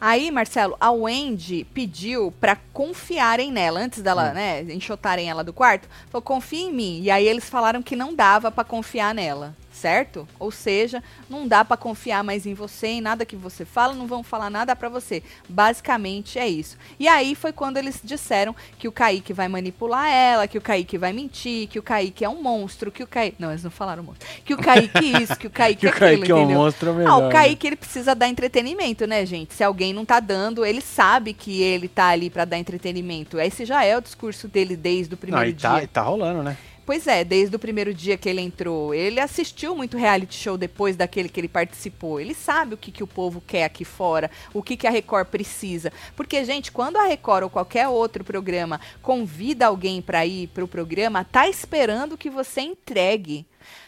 Aí, 0.00 0.30
Marcelo, 0.30 0.76
a 0.78 0.92
Wendy 0.92 1.64
pediu 1.74 2.32
pra 2.40 2.54
confiarem 2.72 3.50
nela, 3.50 3.80
antes 3.80 4.00
dela, 4.00 4.32
né, 4.32 4.62
enxotarem 4.72 5.28
ela 5.28 5.42
do 5.42 5.52
quarto, 5.52 5.88
falou, 6.10 6.22
confia 6.22 6.60
em 6.60 6.72
mim. 6.72 7.00
E 7.02 7.10
aí 7.10 7.26
eles 7.26 7.50
falaram 7.50 7.82
que 7.82 7.96
não 7.96 8.14
dava 8.14 8.52
pra 8.52 8.62
confiar 8.62 9.12
nela, 9.12 9.56
certo? 9.78 10.26
Ou 10.38 10.50
seja, 10.50 11.02
não 11.30 11.46
dá 11.46 11.64
pra 11.64 11.76
confiar 11.76 12.22
mais 12.24 12.46
em 12.46 12.54
você, 12.54 12.88
em 12.88 13.00
nada 13.00 13.24
que 13.24 13.36
você 13.36 13.64
fala, 13.64 13.94
não 13.94 14.06
vão 14.06 14.22
falar 14.22 14.50
nada 14.50 14.74
pra 14.74 14.88
você. 14.88 15.22
Basicamente 15.48 16.38
é 16.38 16.48
isso. 16.48 16.76
E 16.98 17.06
aí 17.06 17.34
foi 17.34 17.52
quando 17.52 17.76
eles 17.76 18.00
disseram 18.02 18.54
que 18.78 18.88
o 18.88 18.92
Kaique 18.92 19.32
vai 19.32 19.48
manipular 19.48 20.08
ela, 20.08 20.48
que 20.48 20.56
o 20.56 20.60
Kaique 20.60 20.96
vai 20.96 21.12
mentir, 21.12 21.68
que 21.68 21.78
o 21.78 21.82
Kaique 21.82 22.24
é 22.24 22.28
um 22.28 22.42
monstro, 22.42 22.90
que 22.90 23.02
o 23.02 23.06
Kaique... 23.06 23.36
Não, 23.38 23.50
eles 23.50 23.62
não 23.62 23.70
falaram 23.70 24.02
monstro. 24.02 24.26
Que 24.44 24.54
o 24.54 24.56
Kaique 24.58 25.22
isso, 25.22 25.36
que 25.36 25.46
o 25.46 25.50
Kaique 25.50 25.80
Que 25.80 25.86
o 25.86 25.90
aquilo, 25.90 26.00
Kaique 26.08 26.30
é 26.32 26.34
um 26.34 26.38
entendeu? 26.38 26.58
monstro 26.58 26.88
é 26.88 26.92
Ah, 26.92 26.96
melhor. 26.96 27.28
o? 27.28 27.30
Kaique 27.30 27.66
ele 27.66 27.76
precisa 27.76 28.14
dar 28.14 28.28
entretenimento, 28.28 29.06
né, 29.06 29.24
gente? 29.26 29.54
Se 29.54 29.62
alguém 29.62 29.92
não 29.92 30.04
tá 30.04 30.20
dando, 30.20 30.64
ele 30.64 30.80
sabe 30.80 31.32
que 31.34 31.60
ele 31.62 31.88
tá 31.88 32.06
ali 32.08 32.30
pra 32.30 32.44
dar 32.44 32.58
entretenimento. 32.58 33.38
Esse 33.38 33.64
já 33.64 33.84
é 33.84 33.96
o 33.96 34.00
discurso 34.00 34.48
dele 34.48 34.76
desde 34.76 35.14
o 35.14 35.16
Não, 35.16 35.18
primeiro 35.20 35.50
e 35.50 35.52
dia. 35.52 35.68
tá, 35.70 35.82
e 35.82 35.86
tá 35.86 36.02
rolando, 36.02 36.42
né? 36.42 36.56
Pois 36.88 37.06
é, 37.06 37.22
desde 37.22 37.54
o 37.54 37.58
primeiro 37.58 37.92
dia 37.92 38.16
que 38.16 38.26
ele 38.26 38.40
entrou. 38.40 38.94
Ele 38.94 39.20
assistiu 39.20 39.76
muito 39.76 39.98
reality 39.98 40.34
show 40.34 40.56
depois 40.56 40.96
daquele 40.96 41.28
que 41.28 41.38
ele 41.38 41.46
participou. 41.46 42.18
Ele 42.18 42.32
sabe 42.32 42.72
o 42.72 42.78
que, 42.78 42.90
que 42.90 43.04
o 43.04 43.06
povo 43.06 43.42
quer 43.46 43.64
aqui 43.64 43.84
fora, 43.84 44.30
o 44.54 44.62
que, 44.62 44.74
que 44.74 44.86
a 44.86 44.90
Record 44.90 45.26
precisa. 45.26 45.92
Porque, 46.16 46.42
gente, 46.46 46.72
quando 46.72 46.96
a 46.96 47.04
Record 47.04 47.42
ou 47.42 47.50
qualquer 47.50 47.88
outro 47.88 48.24
programa 48.24 48.80
convida 49.02 49.66
alguém 49.66 50.00
pra 50.00 50.24
ir 50.24 50.46
pro 50.46 50.66
programa, 50.66 51.26
tá 51.26 51.46
esperando 51.46 52.16
que 52.16 52.30
você 52.30 52.62
entregue. 52.62 53.44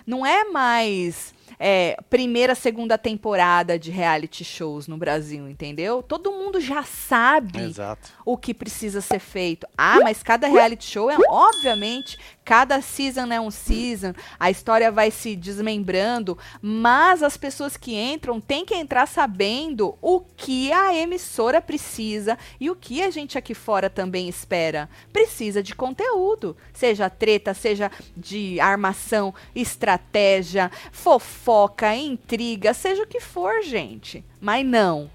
Não 0.07 0.27
é 0.27 0.45
mais 0.45 1.33
é, 1.63 1.95
primeira, 2.09 2.55
segunda 2.55 2.97
temporada 2.97 3.79
de 3.79 3.91
reality 3.91 4.43
shows 4.43 4.89
no 4.89 4.97
Brasil, 4.97 5.47
entendeu? 5.47 6.03
Todo 6.03 6.33
mundo 6.33 6.59
já 6.59 6.83
sabe 6.83 7.61
Exato. 7.61 8.11
O 8.33 8.37
que 8.37 8.55
precisa 8.55 9.01
ser 9.01 9.19
feito. 9.19 9.67
Ah, 9.77 9.99
mas 10.03 10.23
cada 10.23 10.47
reality 10.47 10.85
show 10.85 11.11
é, 11.11 11.17
obviamente, 11.29 12.17
cada 12.45 12.81
season 12.81 13.33
é 13.33 13.41
um 13.41 13.51
season, 13.51 14.13
a 14.39 14.51
história 14.51 14.93
vai 14.93 15.11
se 15.11 15.35
desmembrando, 15.35 16.39
mas 16.63 17.25
as 17.25 17.37
pessoas 17.37 17.77
que 17.77 17.95
entram 17.95 18.41
têm 18.41 18.65
que 18.65 18.75
entrar 18.75 19.07
sabendo 19.07 19.97
o 20.01 20.21
que 20.21 20.73
a 20.73 20.95
emissora 20.95 21.61
precisa 21.61 22.39
e 22.61 22.71
o 22.71 22.77
que 22.77 23.03
a 23.03 23.11
gente 23.11 23.37
aqui 23.37 23.55
fora 23.55 23.91
também 23.91 24.29
espera. 24.29 24.89
Precisa 25.13 25.61
de 25.61 25.75
conteúdo, 25.75 26.57
seja 26.73 27.11
treta, 27.11 27.53
seja 27.53 27.91
de 28.17 28.61
armação, 28.61 29.35
estratégia, 29.55 30.71
fofoca, 30.93 31.97
intriga, 31.97 32.73
seja 32.75 33.03
o 33.03 33.07
que 33.07 33.19
for, 33.19 33.61
gente. 33.63 34.25
Mas 34.41 34.65
não, 34.65 35.11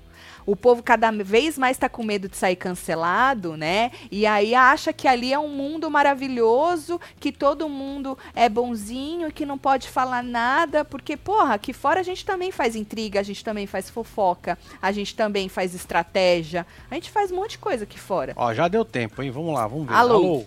o 0.46 0.56
povo 0.56 0.84
cada 0.84 1.12
vez 1.12 1.58
mais 1.58 1.76
está 1.76 1.90
com 1.90 2.04
medo 2.04 2.30
de 2.30 2.38
sair 2.38 2.56
cancelado, 2.56 3.58
né? 3.58 3.92
E 4.12 4.26
aí 4.26 4.54
acha 4.54 4.94
que 4.94 5.08
ali 5.08 5.34
é 5.34 5.40
um 5.40 5.50
mundo 5.50 5.90
maravilhoso, 5.90 7.00
que 7.20 7.32
todo 7.32 7.68
mundo 7.68 8.18
é 8.36 8.48
bonzinho, 8.48 9.32
que 9.32 9.46
não 9.46 9.58
pode 9.58 9.90
falar 9.90 10.24
nada, 10.24 10.86
porque, 10.86 11.18
porra, 11.18 11.56
aqui 11.56 11.74
fora 11.74 12.00
a 12.00 12.04
gente 12.04 12.26
também 12.26 12.52
faz 12.52 12.76
intriga, 12.76 13.20
a 13.20 13.24
gente 13.24 13.44
também 13.44 13.66
faz 13.66 13.90
fofoca, 13.90 14.58
a 14.82 14.92
gente 14.92 15.16
também 15.16 15.50
faz 15.50 15.74
estratégia, 15.74 16.66
a 16.90 16.96
gente 16.96 17.10
faz 17.10 17.32
um 17.32 17.38
monte 17.38 17.52
de 17.52 17.58
coisa 17.58 17.84
aqui 17.84 18.00
fora. 18.00 18.34
Ó, 18.36 18.54
já 18.54 18.68
deu 18.68 18.86
tempo, 18.86 19.24
hein? 19.24 19.32
Vamos 19.32 19.54
lá, 19.54 19.68
vamos 19.68 19.88
ver. 19.88 19.94
Alô? 19.94 20.16
Alô? 20.16 20.46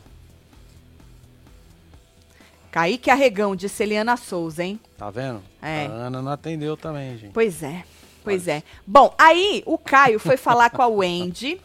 Kaique 2.71 3.11
Arregão, 3.11 3.57
disse 3.57 3.83
Eliana 3.83 4.17
Souza, 4.17 4.63
hein? 4.63 4.79
Tá 4.97 5.11
vendo? 5.11 5.43
É. 5.61 5.87
A 5.87 5.91
Ana 5.91 6.23
não 6.23 6.31
atendeu 6.31 6.77
também, 6.77 7.17
gente. 7.17 7.33
Pois 7.33 7.63
é. 7.63 7.83
Pois 8.23 8.49
é. 8.49 8.63
Bom, 8.87 9.15
aí 9.19 9.63
o 9.67 9.79
Caio 9.79 10.19
foi 10.19 10.37
falar 10.37 10.71
com 10.71 10.83
a 10.83 10.87
Wendy. 10.87 11.61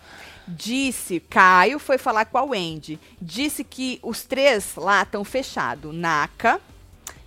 Disse, 0.48 1.20
Caio 1.20 1.80
foi 1.80 1.98
falar 1.98 2.26
com 2.26 2.38
a 2.38 2.44
Wendy. 2.44 3.00
Disse 3.22 3.64
que 3.64 4.00
os 4.04 4.24
três 4.24 4.76
lá 4.76 5.04
estão 5.04 5.24
fechados. 5.24 5.94
Naka, 5.94 6.60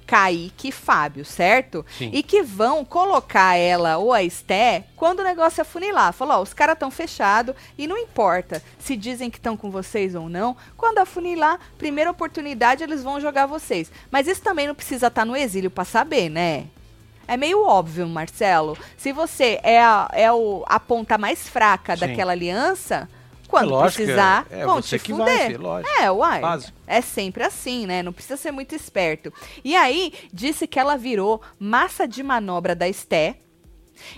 Kaique 0.07 0.69
e 0.69 0.73
Fábio, 0.73 1.25
certo? 1.25 1.85
Sim. 1.99 2.11
E 2.13 2.23
que 2.23 2.43
vão 2.43 2.85
colocar 2.85 3.57
ela 3.57 3.97
ou 3.97 4.13
a 4.13 4.23
Esté 4.23 4.85
quando 4.95 5.21
o 5.21 5.25
negócio 5.25 5.61
afunilar. 5.61 6.13
Falou, 6.13 6.39
ó, 6.39 6.43
os 6.43 6.55
caras 6.55 6.75
estão 6.75 6.91
fechados 6.91 7.55
e 7.77 7.87
não 7.87 7.99
importa 7.99 8.63
se 8.79 8.97
dizem 8.97 9.29
que 9.29 9.39
estão 9.39 9.57
com 9.57 9.71
vocês 9.71 10.15
ou 10.15 10.29
não. 10.29 10.57
Quando 10.77 10.99
afunilar, 10.99 11.59
primeira 11.77 12.11
oportunidade 12.11 12.85
eles 12.85 13.03
vão 13.03 13.21
jogar 13.21 13.47
vocês. 13.47 13.91
Mas 14.11 14.29
isso 14.29 14.43
também 14.43 14.69
não 14.69 14.75
precisa 14.75 15.09
estar 15.09 15.23
tá 15.23 15.25
no 15.25 15.37
exílio 15.37 15.71
para 15.71 15.85
saber, 15.85 16.29
né? 16.29 16.67
É 17.29 17.37
meio 17.37 17.65
óbvio, 17.65 18.09
Marcelo. 18.09 18.77
Se 18.97 19.13
você 19.13 19.59
é 19.63 19.81
a, 19.81 20.09
é 20.13 20.33
o, 20.33 20.65
a 20.67 20.79
ponta 20.79 21.19
mais 21.19 21.49
fraca 21.49 21.97
Sim. 21.97 22.01
daquela 22.07 22.33
aliança, 22.33 23.09
quando 23.49 23.69
É 23.69 23.73
lógico, 23.73 24.03
precisar, 24.03 24.47
é- 24.51 24.61
é 24.61 24.65
vão 24.67 24.83
você 24.83 24.99
te 24.99 25.13
fuder. 25.13 25.59
É, 26.01 26.11
uai. 26.11 26.41
Básico. 26.41 26.77
É 26.87 27.01
sempre 27.01 27.45
assim, 27.45 27.87
né? 27.87 28.03
Não 28.03 28.13
precisa 28.13 28.37
ser 28.37 28.51
muito 28.51 28.75
esperto. 28.75 29.33
E 29.65 29.75
aí, 29.77 30.13
disse 30.33 30.67
que 30.67 30.79
ela 30.79 30.97
virou 30.97 31.41
massa 31.59 32.07
de 32.07 32.23
manobra 32.23 32.75
da 32.75 32.89
Esté. 32.89 33.37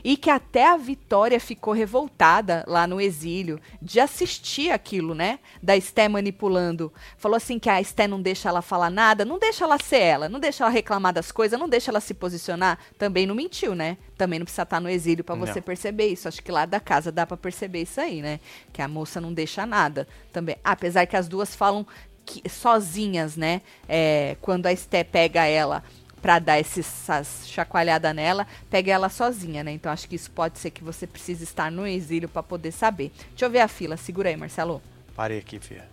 E 0.02 0.16
que 0.16 0.30
até 0.30 0.66
a 0.68 0.76
Vitória 0.76 1.38
ficou 1.40 1.72
revoltada 1.74 2.64
lá 2.66 2.86
no 2.86 3.00
exílio 3.00 3.60
de 3.80 4.00
assistir 4.00 4.70
aquilo, 4.70 5.14
né? 5.14 5.38
Da 5.62 5.76
Esté 5.76 6.08
manipulando. 6.08 6.92
Falou 7.16 7.36
assim 7.36 7.58
que 7.58 7.68
a 7.70 7.80
Esté 7.80 8.06
não 8.06 8.20
deixa 8.20 8.48
ela 8.48 8.62
falar 8.62 8.90
nada, 8.90 9.24
não 9.24 9.38
deixa 9.38 9.64
ela 9.64 9.78
ser 9.78 9.98
ela, 10.00 10.28
não 10.28 10.40
deixa 10.40 10.64
ela 10.64 10.70
reclamar 10.72 11.12
das 11.12 11.30
coisas, 11.32 11.58
não 11.58 11.68
deixa 11.68 11.90
ela 11.90 12.00
se 12.00 12.14
posicionar. 12.14 12.78
Também 12.98 13.26
não 13.26 13.34
mentiu, 13.34 13.74
né? 13.74 13.96
Também 14.16 14.38
não 14.38 14.44
precisa 14.44 14.62
estar 14.62 14.80
no 14.80 14.88
exílio 14.88 15.22
pra 15.24 15.34
você 15.34 15.56
Não. 15.56 15.62
perceber 15.62 16.06
isso. 16.08 16.28
Acho 16.28 16.42
que 16.42 16.50
lá 16.52 16.66
da 16.66 16.80
casa 16.80 17.10
dá 17.12 17.26
pra 17.26 17.36
perceber 17.36 17.82
isso 17.82 18.00
aí, 18.00 18.20
né? 18.22 18.40
Que 18.72 18.82
a 18.82 18.88
moça 18.88 19.20
não 19.20 19.32
deixa 19.32 19.64
nada 19.64 20.06
também. 20.32 20.56
Apesar 20.64 21.06
que 21.06 21.16
as 21.16 21.28
duas 21.28 21.54
falam 21.54 21.86
que- 22.24 22.42
sozinhas, 22.48 23.36
né? 23.36 23.62
É, 23.88 24.36
quando 24.40 24.66
a 24.66 24.72
Esté 24.72 25.02
pega 25.04 25.44
ela 25.46 25.82
pra 26.20 26.38
dar 26.38 26.58
essas 26.58 27.44
chacoalhada 27.46 28.12
nela, 28.12 28.46
pega 28.70 28.92
ela 28.92 29.08
sozinha, 29.08 29.62
né? 29.64 29.72
Então 29.72 29.90
acho 29.90 30.08
que 30.08 30.16
isso 30.16 30.30
pode 30.30 30.58
ser 30.58 30.70
que 30.70 30.82
você 30.84 31.06
precise 31.06 31.44
estar 31.44 31.70
no 31.70 31.86
exílio 31.86 32.28
pra 32.28 32.42
poder 32.42 32.72
saber. 32.72 33.10
Deixa 33.30 33.44
eu 33.46 33.50
ver 33.50 33.60
a 33.60 33.68
fila, 33.68 33.96
segura 33.96 34.28
aí, 34.28 34.36
Marcelo. 34.36 34.82
Parei 35.14 35.38
aqui, 35.38 35.58
filha. 35.58 35.84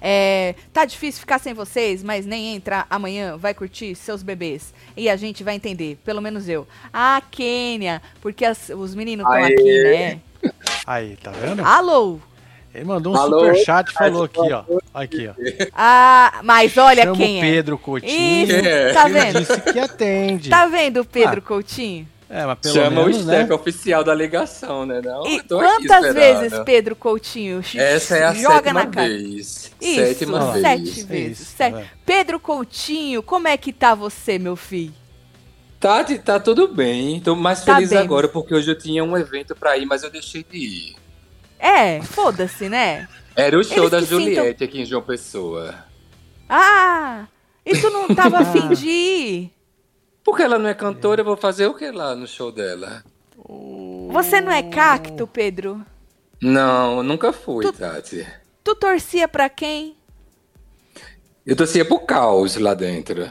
É, 0.00 0.54
tá 0.72 0.84
difícil 0.84 1.20
ficar 1.20 1.38
sem 1.38 1.54
vocês, 1.54 2.02
mas 2.02 2.26
nem 2.26 2.54
entra 2.54 2.86
amanhã, 2.90 3.36
vai 3.38 3.54
curtir 3.54 3.94
seus 3.94 4.22
bebês. 4.22 4.74
E 4.96 5.08
a 5.08 5.16
gente 5.16 5.42
vai 5.42 5.54
entender, 5.54 5.98
pelo 6.04 6.20
menos 6.20 6.48
eu. 6.48 6.66
Ah, 6.92 7.22
Quênia, 7.30 8.02
porque 8.20 8.44
as- 8.44 8.68
os 8.68 8.94
meninos 8.94 9.24
estão 9.26 9.42
aqui, 9.44 9.82
né? 9.82 10.20
Aí, 10.86 11.16
tá 11.16 11.30
vendo? 11.30 11.64
Alô? 11.64 12.20
Ele 12.74 12.84
mandou 12.84 13.14
um 13.14 13.16
Alô? 13.16 13.38
superchat 13.40 13.90
e 13.90 13.94
falou 13.94 14.24
aqui, 14.24 14.40
ó. 14.52 14.64
Aqui, 14.92 15.28
ó. 15.28 15.34
Ah, 15.72 16.40
mas 16.42 16.76
olha 16.76 17.04
Chama 17.04 17.16
quem 17.16 17.36
o 17.36 17.38
é. 17.38 17.40
Pedro 17.40 17.78
Coutinho. 17.78 18.44
Isso, 18.44 18.52
É. 18.66 18.92
tá 18.92 19.08
Ele 19.08 19.20
vendo? 19.20 19.38
disse 19.40 19.60
que 19.60 19.78
atende. 19.78 20.50
Tá 20.50 20.66
vendo 20.66 21.00
o 21.00 21.04
Pedro 21.04 21.38
Ah. 21.44 21.48
Coutinho? 21.48 22.08
É, 22.28 22.44
mas 22.46 22.58
pelo 22.58 22.74
Chama 22.74 23.04
menos, 23.04 23.22
o 23.22 23.26
né? 23.26 23.34
step 23.36 23.52
oficial 23.52 24.02
da 24.02 24.12
ligação, 24.12 24.84
né? 24.84 25.00
Não, 25.04 25.24
E 25.24 25.40
quantas 25.42 26.12
vezes 26.14 26.58
Pedro 26.64 26.96
Coutinho 26.96 27.62
Essa 27.76 28.16
é 28.16 28.24
a 28.24 28.34
joga 28.34 28.54
sétima 28.56 28.72
na 28.72 28.86
cara? 28.86 29.08
vez. 29.08 29.72
Isso, 29.80 29.94
sétima 29.94 30.52
vez. 30.52 30.62
sete 30.62 31.00
É 31.00 31.04
vezes. 31.04 31.40
isso, 31.40 31.52
sete. 31.56 31.72
tá 31.74 31.78
vendo? 31.78 31.88
Pedro 32.04 32.40
Coutinho, 32.40 33.22
como 33.22 33.46
é 33.46 33.56
que 33.56 33.72
tá 33.72 33.94
você, 33.94 34.36
meu 34.36 34.56
filho? 34.56 34.92
Tati, 35.78 36.18
tá 36.18 36.40
tudo 36.40 36.66
bem. 36.66 37.20
Tô 37.20 37.36
mais 37.36 37.62
Tá 37.62 37.76
feliz 37.76 37.90
bem. 37.90 37.98
agora 37.98 38.26
porque 38.26 38.54
hoje 38.54 38.70
eu 38.70 38.78
tinha 38.78 39.04
um 39.04 39.16
evento 39.16 39.54
pra 39.54 39.76
ir, 39.76 39.84
mas 39.86 40.02
eu 40.02 40.10
deixei 40.10 40.42
de 40.50 40.56
ir. 40.58 40.96
É, 41.66 42.02
foda-se, 42.02 42.68
né? 42.68 43.08
Era 43.34 43.58
o 43.58 43.64
show 43.64 43.78
Eles 43.78 43.90
da 43.90 44.00
Juliette 44.02 44.62
aqui 44.64 44.82
em 44.82 44.84
João 44.84 45.00
Pessoa. 45.02 45.74
Ah, 46.48 47.26
e 47.64 47.76
tu 47.78 47.88
não 47.90 48.14
tava 48.14 48.38
afim 48.38 48.68
de 48.74 48.88
ir? 48.88 49.50
Porque 50.22 50.42
ela 50.42 50.58
não 50.58 50.68
é 50.68 50.74
cantora, 50.74 51.22
eu 51.22 51.24
vou 51.24 51.36
fazer 51.36 51.66
o 51.66 51.74
que 51.74 51.90
lá 51.90 52.14
no 52.14 52.26
show 52.26 52.52
dela? 52.52 53.02
Você 54.10 54.40
não 54.40 54.52
é 54.52 54.62
cacto, 54.62 55.26
Pedro? 55.26 55.84
Não, 56.40 57.02
nunca 57.02 57.32
fui, 57.32 57.64
Tu- 57.64 57.72
Tati. 57.72 58.26
Tu 58.62 58.74
torcia 58.74 59.26
pra 59.26 59.48
quem? 59.48 59.96
Eu 61.46 61.56
torcia 61.56 61.84
pro 61.84 61.98
caos 61.98 62.56
lá 62.56 62.74
dentro. 62.74 63.28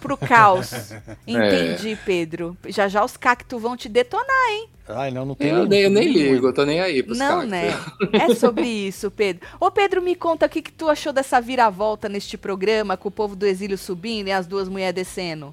Pro 0.00 0.16
caos. 0.16 0.92
Entendi, 1.26 1.96
Pedro. 2.04 2.56
Já 2.66 2.88
já 2.88 3.04
os 3.04 3.16
cactos 3.16 3.60
vão 3.60 3.76
te 3.76 3.88
detonar, 3.88 4.26
hein? 4.50 4.68
Ai, 4.88 5.10
não, 5.10 5.24
não 5.24 5.34
tem 5.34 5.48
Eu 5.48 5.66
nem, 5.66 5.80
eu 5.82 5.90
nem 5.90 6.12
ligo, 6.12 6.46
eu 6.48 6.52
tô 6.52 6.64
nem 6.64 6.80
aí 6.80 7.02
pros 7.02 7.18
Não, 7.18 7.48
cactos. 7.48 7.50
né? 7.50 7.70
É 8.12 8.34
sobre 8.34 8.66
isso, 8.66 9.10
Pedro. 9.10 9.46
Ô, 9.58 9.70
Pedro, 9.70 10.00
me 10.00 10.14
conta 10.14 10.46
o 10.46 10.48
que, 10.48 10.62
que 10.62 10.70
tu 10.72 10.88
achou 10.88 11.12
dessa 11.12 11.40
viravolta 11.40 12.08
neste 12.08 12.36
programa, 12.36 12.96
com 12.96 13.08
o 13.08 13.12
povo 13.12 13.34
do 13.34 13.46
exílio 13.46 13.76
subindo 13.76 14.28
e 14.28 14.32
as 14.32 14.46
duas 14.46 14.68
mulheres 14.68 14.94
descendo. 14.94 15.52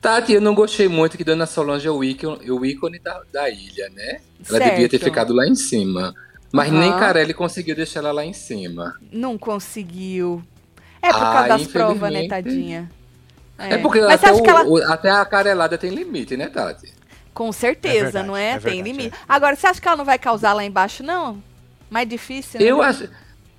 Tati, 0.00 0.32
eu 0.32 0.40
não 0.40 0.54
gostei 0.54 0.86
muito 0.88 1.16
que 1.16 1.24
Dona 1.24 1.46
Solange 1.46 1.86
é 1.88 1.90
o 1.90 2.02
ícone, 2.04 2.50
o 2.50 2.64
ícone 2.64 2.98
da, 3.00 3.20
da 3.32 3.50
ilha, 3.50 3.88
né? 3.90 4.20
Ela 4.48 4.58
Certo. 4.58 4.70
devia 4.74 4.88
ter 4.88 4.98
ficado 5.00 5.32
lá 5.32 5.46
em 5.46 5.56
cima. 5.56 6.14
Mas 6.52 6.70
Aham. 6.70 6.80
nem 6.80 6.92
Carelli 6.96 7.34
conseguiu 7.34 7.74
deixar 7.74 8.00
ela 8.00 8.12
lá 8.12 8.24
em 8.24 8.32
cima. 8.32 8.94
Não 9.12 9.36
conseguiu. 9.36 10.42
É 11.02 11.12
por 11.12 11.22
Ah, 11.22 11.32
causa 11.32 11.48
das 11.48 11.66
provas, 11.66 12.12
né, 12.12 12.26
tadinha? 12.28 12.90
É, 13.58 13.78
porque 13.78 14.00
Mas 14.00 14.20
você 14.20 14.26
até, 14.26 14.28
acha 14.28 14.40
o- 14.40 14.42
que 14.42 14.50
ela... 14.50 14.64
o- 14.64 14.92
até 14.92 15.10
a 15.10 15.24
carelada 15.24 15.76
tem 15.78 15.90
limite, 15.90 16.36
né, 16.36 16.48
Tati? 16.48 16.94
Com 17.34 17.52
certeza, 17.52 18.18
É 18.18 18.22
verdade, 18.22 18.26
não 18.26 18.36
é? 18.36 18.50
é 18.52 18.58
Tem 18.60 18.82
verdade, 18.82 18.82
limite. 18.82 19.14
é. 19.14 19.18
Agora, 19.28 19.56
você 19.56 19.66
acha 19.66 19.80
que 19.80 19.86
ela 19.88 19.96
não 19.96 20.04
vai 20.04 20.18
causar 20.18 20.52
lá 20.52 20.64
embaixo, 20.64 21.02
não? 21.02 21.42
Mais 21.90 22.08
difícil, 22.08 22.60
né? 22.62 22.70
Eu 22.70 22.82
acho. 22.82 23.08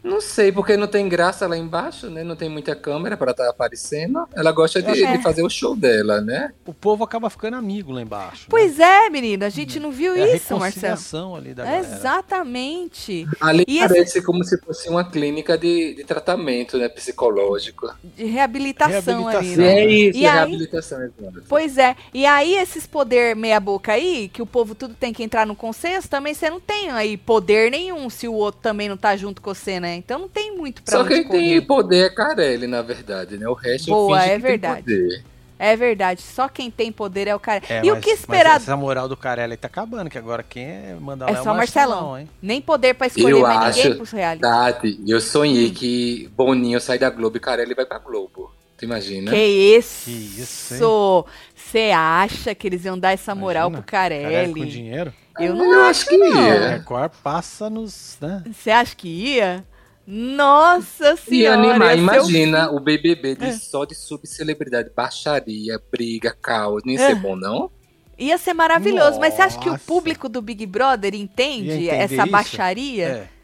Não 0.03 0.21
sei, 0.21 0.51
porque 0.51 0.77
não 0.77 0.87
tem 0.87 1.07
graça 1.09 1.45
lá 1.45 1.57
embaixo, 1.57 2.09
né? 2.09 2.23
Não 2.23 2.35
tem 2.35 2.47
muita 2.49 2.75
câmera 2.75 3.17
pra 3.17 3.31
estar 3.31 3.49
aparecendo. 3.49 4.25
Ela 4.33 4.51
gosta 4.51 4.81
de, 4.81 5.03
É. 5.03 5.17
de 5.17 5.21
fazer 5.23 5.43
o 5.43 5.49
show 5.49 5.75
dela, 5.75 6.21
né? 6.21 6.51
O 6.65 6.73
povo 6.73 7.03
acaba 7.03 7.29
ficando 7.29 7.55
amigo 7.57 7.91
lá 7.91 8.01
embaixo. 8.01 8.43
né? 8.43 8.47
Pois 8.49 8.79
é, 8.79 9.09
menina, 9.09 9.47
a 9.47 9.49
gente 9.49 9.79
não 9.79 9.91
viu 9.91 10.15
é 10.15 10.21
a 10.21 10.35
isso, 10.35 10.57
Marcelo. 10.57 10.59
reconciliação 10.63 11.35
ali 11.35 11.53
da 11.53 11.65
galera. 11.65 11.85
Exatamente. 11.85 13.27
Ali 13.41 13.65
E 13.67 13.79
esse- 13.79 13.87
parece 13.87 14.21
como 14.21 14.43
se 14.43 14.57
fosse 14.59 14.89
uma 14.89 15.03
clínica 15.03 15.57
de, 15.57 15.95
de 15.95 16.03
tratamento, 16.03 16.77
né? 16.77 16.87
Psicológico. 16.89 17.93
De 18.15 18.25
reabilitação, 18.25 19.27
ali, 19.27 19.47
Reabilitação. 19.55 19.63
né? 19.65 19.79
É 19.81 19.85
isso, 19.85 20.17
E 20.17 20.25
aí- 20.25 20.33
reabilitação, 20.33 21.01
exato. 21.03 21.43
Pois 21.47 21.77
é. 21.77 21.95
E 22.13 22.25
aí, 22.25 22.55
esses 22.55 22.87
poder 22.87 23.35
meia 23.35 23.59
boca 23.59 23.91
aí, 23.93 24.29
que 24.29 24.41
o 24.41 24.45
povo 24.45 24.73
tudo 24.73 24.93
tem 24.93 25.11
que 25.13 25.23
entrar 25.23 25.45
no 25.45 25.55
consenso, 25.55 26.09
também 26.09 26.33
você 26.33 26.49
não 26.49 26.59
tem 26.59 26.89
aí 26.89 27.17
poder 27.17 27.69
nenhum 27.71 28.09
se 28.09 28.27
o 28.27 28.33
outro 28.33 28.61
também 28.61 28.87
não 28.87 28.97
tá 28.97 29.15
junto 29.17 29.41
com 29.41 29.53
você, 29.53 29.79
né? 29.79 29.88
Então 29.95 30.19
não 30.19 30.29
tem 30.29 30.55
muito 30.55 30.81
pra 30.83 30.97
Só 30.97 31.03
quem 31.03 31.23
correr. 31.23 31.39
tem 31.39 31.61
poder 31.61 32.05
é 32.05 32.09
Carelli, 32.09 32.67
na 32.67 32.81
verdade, 32.81 33.37
né? 33.37 33.47
O 33.47 33.53
resto 33.53 33.91
Boa, 33.91 34.19
finge 34.19 34.29
é 34.31 34.35
que 34.35 34.41
tem 34.41 34.51
verdade. 34.51 34.81
poder. 34.83 35.23
É 35.61 35.75
verdade, 35.75 36.21
só 36.21 36.47
quem 36.47 36.71
tem 36.71 36.89
poder 36.89 37.27
é 37.27 37.35
o 37.35 37.39
cara. 37.39 37.61
É, 37.67 37.81
e 37.83 37.91
o 37.91 37.95
mas- 37.95 38.03
que 38.05 38.11
esperar? 38.11 38.53
Mas 38.53 38.63
essa 38.63 38.77
moral 38.77 39.09
do 39.09 39.17
Carelli 39.17 39.57
tá 39.57 39.67
acabando, 39.67 40.09
que 40.09 40.17
agora 40.17 40.41
quem 40.41 40.63
é 40.63 40.95
manda 41.01 41.25
lá 41.25 41.31
É 41.31 41.43
só 41.43 41.53
Marcelão. 41.53 42.17
hein? 42.17 42.29
Nem 42.41 42.61
poder 42.61 42.93
pra 42.93 43.07
escolher 43.07 43.31
Eu 43.33 43.41
mais 43.41 43.75
ninguém 43.75 43.87
acho- 43.91 43.95
pros 43.97 44.11
reality. 44.11 44.41
Tati, 44.41 44.99
eu 45.05 45.17
Hum. 45.17 45.21
sonhei 45.21 45.69
que 45.71 46.29
Boninho 46.33 46.79
sai 46.79 46.97
da 46.97 47.09
Globo 47.09 47.35
e 47.35 47.39
Carelli 47.41 47.73
vai 47.73 47.85
pra 47.85 47.97
Globo. 47.99 48.53
Tu 48.77 48.85
imagina? 48.85 49.29
Que 49.31 49.37
isso? 49.77 50.05
Que 50.05 50.11
isso, 50.11 50.73
hein? 50.75 51.23
Você 51.53 51.91
acha 51.93 52.55
que 52.55 52.65
eles 52.65 52.85
iam 52.85 52.97
dar 52.97 53.11
essa 53.11 53.35
moral 53.35 53.67
Imagina, 53.67 53.81
pro 53.83 53.91
Carelli? 53.91 54.53
com 54.61 54.65
dinheiro. 54.65 55.13
Eu 55.37 55.53
não 55.55 55.73
Eu 55.73 55.83
acho 55.83 56.05
que 56.07 56.15
A 56.15 56.27
ia. 56.27 56.69
Record 56.77 57.11
passa 57.21 57.69
nos. 57.69 58.17
Né? 58.21 58.43
Você 58.49 58.71
acha 58.71 58.95
que 58.95 59.09
ia? 59.09 59.65
Nossa 60.11 61.13
E 61.13 61.17
senhora! 61.17 61.53
animar, 61.53 61.95
ia 61.95 61.97
ser 61.97 62.01
o 62.01 62.01
imagina 62.15 62.71
o 62.71 62.79
BBB 62.79 63.35
de, 63.35 63.45
É. 63.45 63.51
só 63.51 63.85
de 63.85 63.93
subcelebridade, 63.93 64.89
baixaria, 64.95 65.79
briga, 65.91 66.35
caos. 66.41 66.81
Não 66.83 66.93
ia 66.93 66.99
É. 66.99 67.07
ser 67.09 67.15
bom, 67.15 67.35
não? 67.35 67.69
Ia 68.17 68.37
ser 68.39 68.53
maravilhoso, 68.55 69.19
mas 69.19 69.35
você 69.35 69.43
acha 69.43 69.59
que 69.59 69.69
o 69.69 69.73
Nossa. 69.73 69.83
público 69.85 70.27
do 70.27 70.41
Big 70.41 70.65
Brother 70.65 71.13
entende 71.13 71.87
essa 71.89 72.15
isso? 72.15 72.31
baixaria? 72.31 73.05
É. 73.07 73.38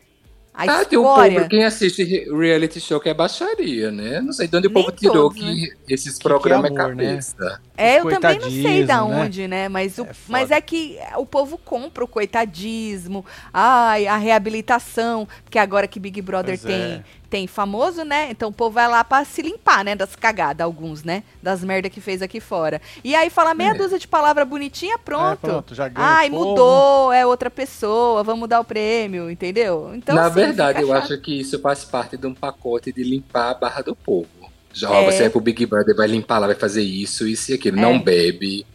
A 0.57 0.65
Ah, 0.67 0.83
tem 0.85 0.97
o 0.97 1.05
escória? 1.05 1.07
povo, 1.07 1.47
quem 1.47 1.63
assiste 1.63 2.03
re- 2.03 2.25
reality 2.35 2.79
show 2.81 2.99
que 2.99 3.07
é 3.09 3.13
baixaria, 3.13 3.91
né? 3.91 4.19
Não 4.21 4.33
sei 4.33 4.47
de 4.47 4.57
onde 4.57 4.67
o 4.67 4.71
Nem 4.71 4.73
povo 4.73 4.91
tirou 4.91 5.31
todos, 5.31 5.33
que 5.33 5.69
esses 5.87 6.17
que 6.39 6.49
programas 6.49 6.65
é 6.71 6.71
é 6.71 6.73
amor, 6.73 6.95
né? 6.95 7.23
cabeça. 7.23 7.61
É, 7.77 7.99
eu 7.99 8.05
também 8.05 8.39
não 8.39 8.49
sei 8.49 8.83
da 8.83 9.03
né? 9.05 9.05
onde, 9.05 9.47
né? 9.47 9.67
Mas, 9.69 9.97
o, 9.99 10.07
É 10.07 10.13
mas 10.27 10.49
é 10.51 10.61
que 10.61 10.97
o 11.17 11.25
povo 11.25 11.57
compra 11.57 12.03
o 12.05 12.07
coitadismo, 12.07 13.25
ai, 13.53 14.07
a 14.07 14.15
reabilitação, 14.17 15.27
porque 15.43 15.59
agora 15.59 15.87
que 15.87 15.99
Big 15.99 16.21
Brother 16.21 16.57
Pois 16.57 16.63
tem, 16.63 17.03
é. 17.03 17.05
Tem 17.29 17.47
famoso, 17.47 18.03
né? 18.03 18.27
Então 18.31 18.49
o 18.49 18.53
povo 18.53 18.71
vai 18.75 18.88
lá 18.88 19.03
pra 19.03 19.23
se 19.25 19.41
limpar, 19.41 19.83
né? 19.83 19.95
Das 19.95 20.15
cagadas, 20.15 20.63
alguns, 20.63 21.03
né? 21.03 21.23
Das 21.41 21.63
merda 21.63 21.89
que 21.89 21.99
fez 22.01 22.21
aqui 22.21 22.39
fora. 22.39 22.81
E 23.03 23.15
aí 23.15 23.29
fala 23.29 23.53
meia 23.53 23.71
É. 23.71 23.73
dúzia 23.73 23.99
de 23.99 24.07
palavra 24.07 24.45
bonitinha, 24.45 24.97
pronto. 24.97 25.45
É, 25.45 25.49
pronto, 25.49 25.75
já 25.75 25.88
ganha 25.88 26.07
Ai, 26.07 26.29
mudou, 26.29 27.11
é 27.11 27.25
outra 27.25 27.49
pessoa, 27.49 28.23
vamos 28.23 28.47
dar 28.49 28.59
o 28.59 28.63
prêmio, 28.65 29.29
entendeu? 29.29 29.91
Então, 29.95 30.15
Na 30.15 30.25
assim, 30.27 30.35
verdade, 30.35 30.81
eu 30.81 30.88
chato. 30.88 31.03
acho 31.03 31.17
que 31.21 31.39
isso 31.39 31.59
faz 31.59 31.83
parte 31.83 32.17
de 32.17 32.27
um 32.27 32.33
pacote 32.33 32.91
de 32.91 33.03
limpar 33.03 33.51
a 33.51 33.53
barra 33.53 33.81
do 33.81 33.95
povo. 33.95 34.27
Já, 34.73 34.89
É. 34.89 34.91
ó, 34.91 35.05
você 35.11 35.19
vai 35.19 35.29
pro 35.29 35.39
Big 35.41 35.65
Brother, 35.65 35.95
vai 35.95 36.07
limpar 36.07 36.38
lá, 36.39 36.47
vai 36.47 36.55
fazer 36.55 36.81
isso, 36.83 37.25
isso 37.27 37.51
e 37.51 37.55
aquilo. 37.55 37.77
É. 37.77 37.81
Não 37.81 37.97
bebe, 37.99 38.65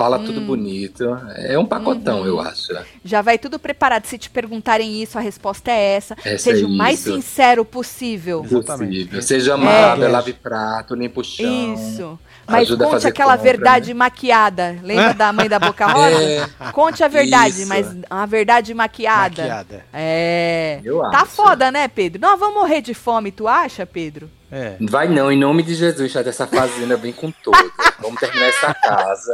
fala 0.00 0.18
tudo 0.18 0.40
Hum. 0.40 0.46
bonito. 0.46 1.04
É 1.36 1.58
um 1.58 1.66
pacotão, 1.66 2.20
Uhum. 2.20 2.26
eu 2.26 2.40
acho. 2.40 2.72
Já 3.04 3.20
vai 3.20 3.36
tudo 3.38 3.58
preparado. 3.58 4.06
Se 4.06 4.16
te 4.16 4.30
perguntarem 4.30 5.02
isso, 5.02 5.18
a 5.18 5.20
resposta 5.20 5.70
é 5.70 5.92
essa. 5.96 6.16
Essa 6.24 6.38
Seja 6.44 6.64
é 6.64 6.66
o 6.66 6.70
mais 6.70 7.00
isso. 7.00 7.12
sincero 7.14 7.66
possível. 7.66 8.42
Possível. 8.42 9.20
Seja 9.20 9.54
amável, 9.54 10.06
É. 10.06 10.08
lave 10.08 10.32
prato, 10.32 10.94
limpa 10.94 11.20
o 11.20 11.24
chão. 11.24 11.74
Isso. 11.74 12.18
Mas 12.48 12.62
Ajuda 12.62 12.86
a 12.86 12.88
conte 12.90 13.06
aquela 13.06 13.36
compra, 13.36 13.52
verdade 13.52 13.92
maquiada. 13.94 14.76
Lembra 14.82 15.12
da 15.12 15.32
mãe 15.34 15.48
da 15.50 15.58
Boca 15.58 15.86
Rosa? 15.92 16.22
É, 16.22 16.48
Conte 16.72 17.04
a 17.04 17.08
verdade, 17.08 17.60
Isso. 17.60 17.68
mas 17.68 17.86
uma 18.10 18.26
verdade 18.26 18.72
maquiada. 18.72 19.42
Maquiada. 19.42 19.84
É. 19.92 20.80
eu 20.82 20.98
Tá 21.10 21.20
acho. 21.20 21.26
foda, 21.32 21.70
né, 21.70 21.86
Pedro? 21.88 22.20
Nós 22.22 22.40
vamos 22.40 22.54
morrer 22.54 22.80
de 22.80 22.94
fome, 22.94 23.30
tu 23.30 23.46
acha, 23.46 23.84
Pedro? 23.84 24.30
É. 24.50 24.74
Vai 24.80 25.06
não, 25.06 25.30
em 25.30 25.38
nome 25.38 25.62
de 25.62 25.74
Jesus, 25.76 26.10
já 26.10 26.22
dessa 26.22 26.44
fazenda 26.44 26.96
vem 26.96 27.12
com 27.12 27.30
tudo. 27.30 27.56
Vamos 28.02 28.18
terminar 28.18 28.46
essa 28.46 28.74
casa. 28.74 29.32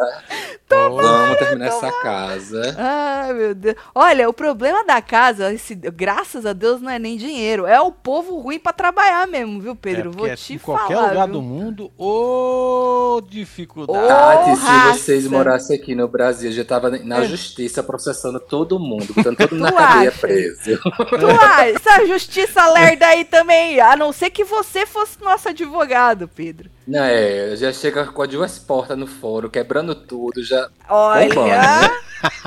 Vamos 0.68 1.38
terminar 1.38 1.66
essa 1.68 1.92
casa. 2.02 2.74
Ai, 2.76 3.32
meu 3.32 3.54
Deus. 3.54 3.76
Olha, 3.94 4.28
o 4.28 4.32
problema 4.32 4.84
da 4.84 5.00
casa, 5.00 5.52
esse, 5.52 5.74
graças 5.74 6.44
a 6.44 6.52
Deus, 6.52 6.80
não 6.80 6.90
é 6.90 6.98
nem 6.98 7.16
dinheiro. 7.16 7.66
É 7.66 7.80
o 7.80 7.92
povo 7.92 8.40
ruim 8.40 8.58
pra 8.58 8.72
trabalhar 8.72 9.26
mesmo, 9.28 9.60
viu, 9.60 9.76
Pedro? 9.76 10.10
É, 10.10 10.12
Vou 10.12 10.36
te 10.36 10.54
em 10.54 10.58
qualquer 10.58 10.94
falar. 10.96 11.08
lugar 11.10 11.24
viu? 11.26 11.32
do 11.34 11.42
mundo, 11.42 11.92
ô 11.96 13.20
dificuldade. 13.28 14.08
Tati, 14.08 14.56
se 14.96 14.98
vocês 15.04 15.26
morassem 15.28 15.76
aqui 15.76 15.94
no 15.94 16.08
Brasil, 16.08 16.50
já 16.50 16.64
tava 16.64 16.90
na 16.90 17.22
É. 17.22 17.24
justiça 17.28 17.82
processando 17.82 18.40
todo 18.40 18.78
mundo, 18.78 19.06
botando 19.14 19.36
todo 19.36 19.52
mundo 19.54 19.62
na 19.64 19.72
cadeia 19.72 20.08
acha? 20.10 20.18
preso. 20.20 20.80
Tu 20.80 21.26
acha? 21.40 21.66
Essa 21.70 22.06
justiça 22.06 22.68
lerda 22.72 23.06
aí 23.06 23.24
também. 23.24 23.80
A 23.80 23.96
não 23.96 24.12
ser 24.12 24.30
que 24.30 24.44
você 24.44 24.84
fosse 24.84 25.20
nosso 25.22 25.48
advogado, 25.48 26.28
Pedro. 26.28 26.70
Não, 26.86 27.02
é, 27.02 27.56
já 27.56 27.72
chega 27.72 28.06
com 28.06 28.22
as 28.22 28.28
duas 28.28 28.58
portas 28.60 28.96
no 28.96 29.08
foro, 29.08 29.50
quebrando 29.50 29.92
tudo, 29.92 30.40
já, 30.44 30.55
Olha, 30.88 31.28
Vambora, 31.28 31.48
né? 31.82 31.90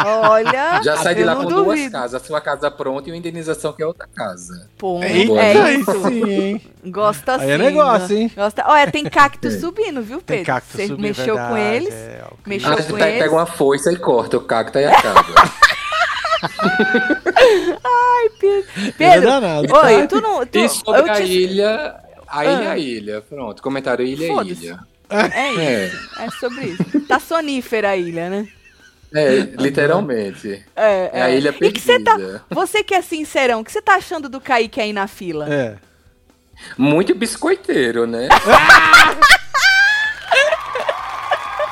olha. 0.06 0.82
já 0.84 0.98
sai 0.98 1.16
de 1.16 1.24
lá 1.24 1.36
com 1.36 1.46
duas 1.46 1.64
duvido. 1.66 1.92
casas, 1.92 2.22
a 2.22 2.26
sua 2.26 2.42
casa 2.42 2.70
pronta 2.72 3.10
e 3.10 3.12
uma 3.12 3.18
indenização 3.18 3.72
que 3.74 3.84
é 3.84 3.86
outra 3.86 4.08
casa. 4.16 4.68
Pô, 4.78 5.02
Eita, 5.04 5.34
é 5.34 5.62
aí 5.62 5.80
isso. 5.82 6.04
sim, 6.08 6.30
hein? 6.32 6.62
Gosta 6.86 7.34
Aí 7.36 7.40
sim. 7.40 7.52
é 7.52 7.58
negócio, 7.58 8.18
hein? 8.18 8.32
Gosta... 8.36 8.64
Olha, 8.68 8.92
tem 8.92 9.04
cacto 9.06 9.48
É. 9.50 9.52
subindo, 9.52 10.02
viu, 10.02 10.18
Pedro? 10.22 10.26
Tem 10.26 10.44
cacto 10.44 10.70
Você 10.76 10.88
subindo, 10.88 11.02
mexeu 11.02 11.36
verdade, 11.36 11.50
com 11.50 11.58
eles. 11.58 11.94
é, 11.94 12.24
que- 12.44 12.50
mexeu 12.50 12.72
Ah, 12.72 12.76
com 12.84 12.98
eles. 12.98 13.20
pega 13.20 13.32
uma 13.32 13.46
foice 13.46 13.92
e 13.92 13.96
corta 13.98 14.38
o 14.38 14.42
cacto 14.42 14.78
e 14.80 14.86
acaba. 14.86 15.26
Ele 18.42 18.64
é 18.82 18.92
Pedro, 18.98 19.30
oi, 19.84 20.08
tu 20.08 20.22
não. 20.22 20.46
Tu, 20.46 20.58
e 20.60 20.70
sobre 20.70 21.02
eu 21.02 21.12
a 21.12 21.16
te- 21.16 21.24
ilha, 21.24 21.96
a 22.28 22.46
ilha 22.46 22.52
é 22.64 22.68
Ah. 22.68 22.72
a 22.72 22.78
ilha. 22.78 23.22
Pronto, 23.22 23.62
comentário 23.62 24.06
ilha 24.06 24.26
é 24.26 24.44
ilha. 24.46 24.80
É 25.34 25.52
isso. 25.86 25.98
É, 26.20 26.26
É 26.26 26.30
sobre 26.40 26.66
isso. 26.66 27.02
Tá 27.08 27.20
sonífera 27.20 27.90
a 27.92 27.98
ilha, 27.98 28.30
né? 28.30 28.48
é, 29.14 29.40
literalmente. 29.58 30.64
É, 30.76 31.10
É 31.14 31.22
a 31.24 31.30
ilha 31.32 31.56
E 31.62 31.72
que 31.72 31.80
você 31.82 32.00
tá. 32.00 32.16
perdida. 32.16 32.44
Você 32.52 32.84
que 32.84 32.94
é 32.94 33.02
sincerão, 33.02 33.62
o 33.62 33.64
que 33.64 33.72
você 33.72 33.82
tá 33.82 33.96
achando 33.96 34.30
do 34.30 34.40
Kaique 34.40 34.80
aí 34.80 34.94
na 34.94 35.08
fila? 35.08 35.52
É. 35.52 35.76
Muito 36.78 37.16
biscoiteiro, 37.16 38.06
né? 38.06 38.28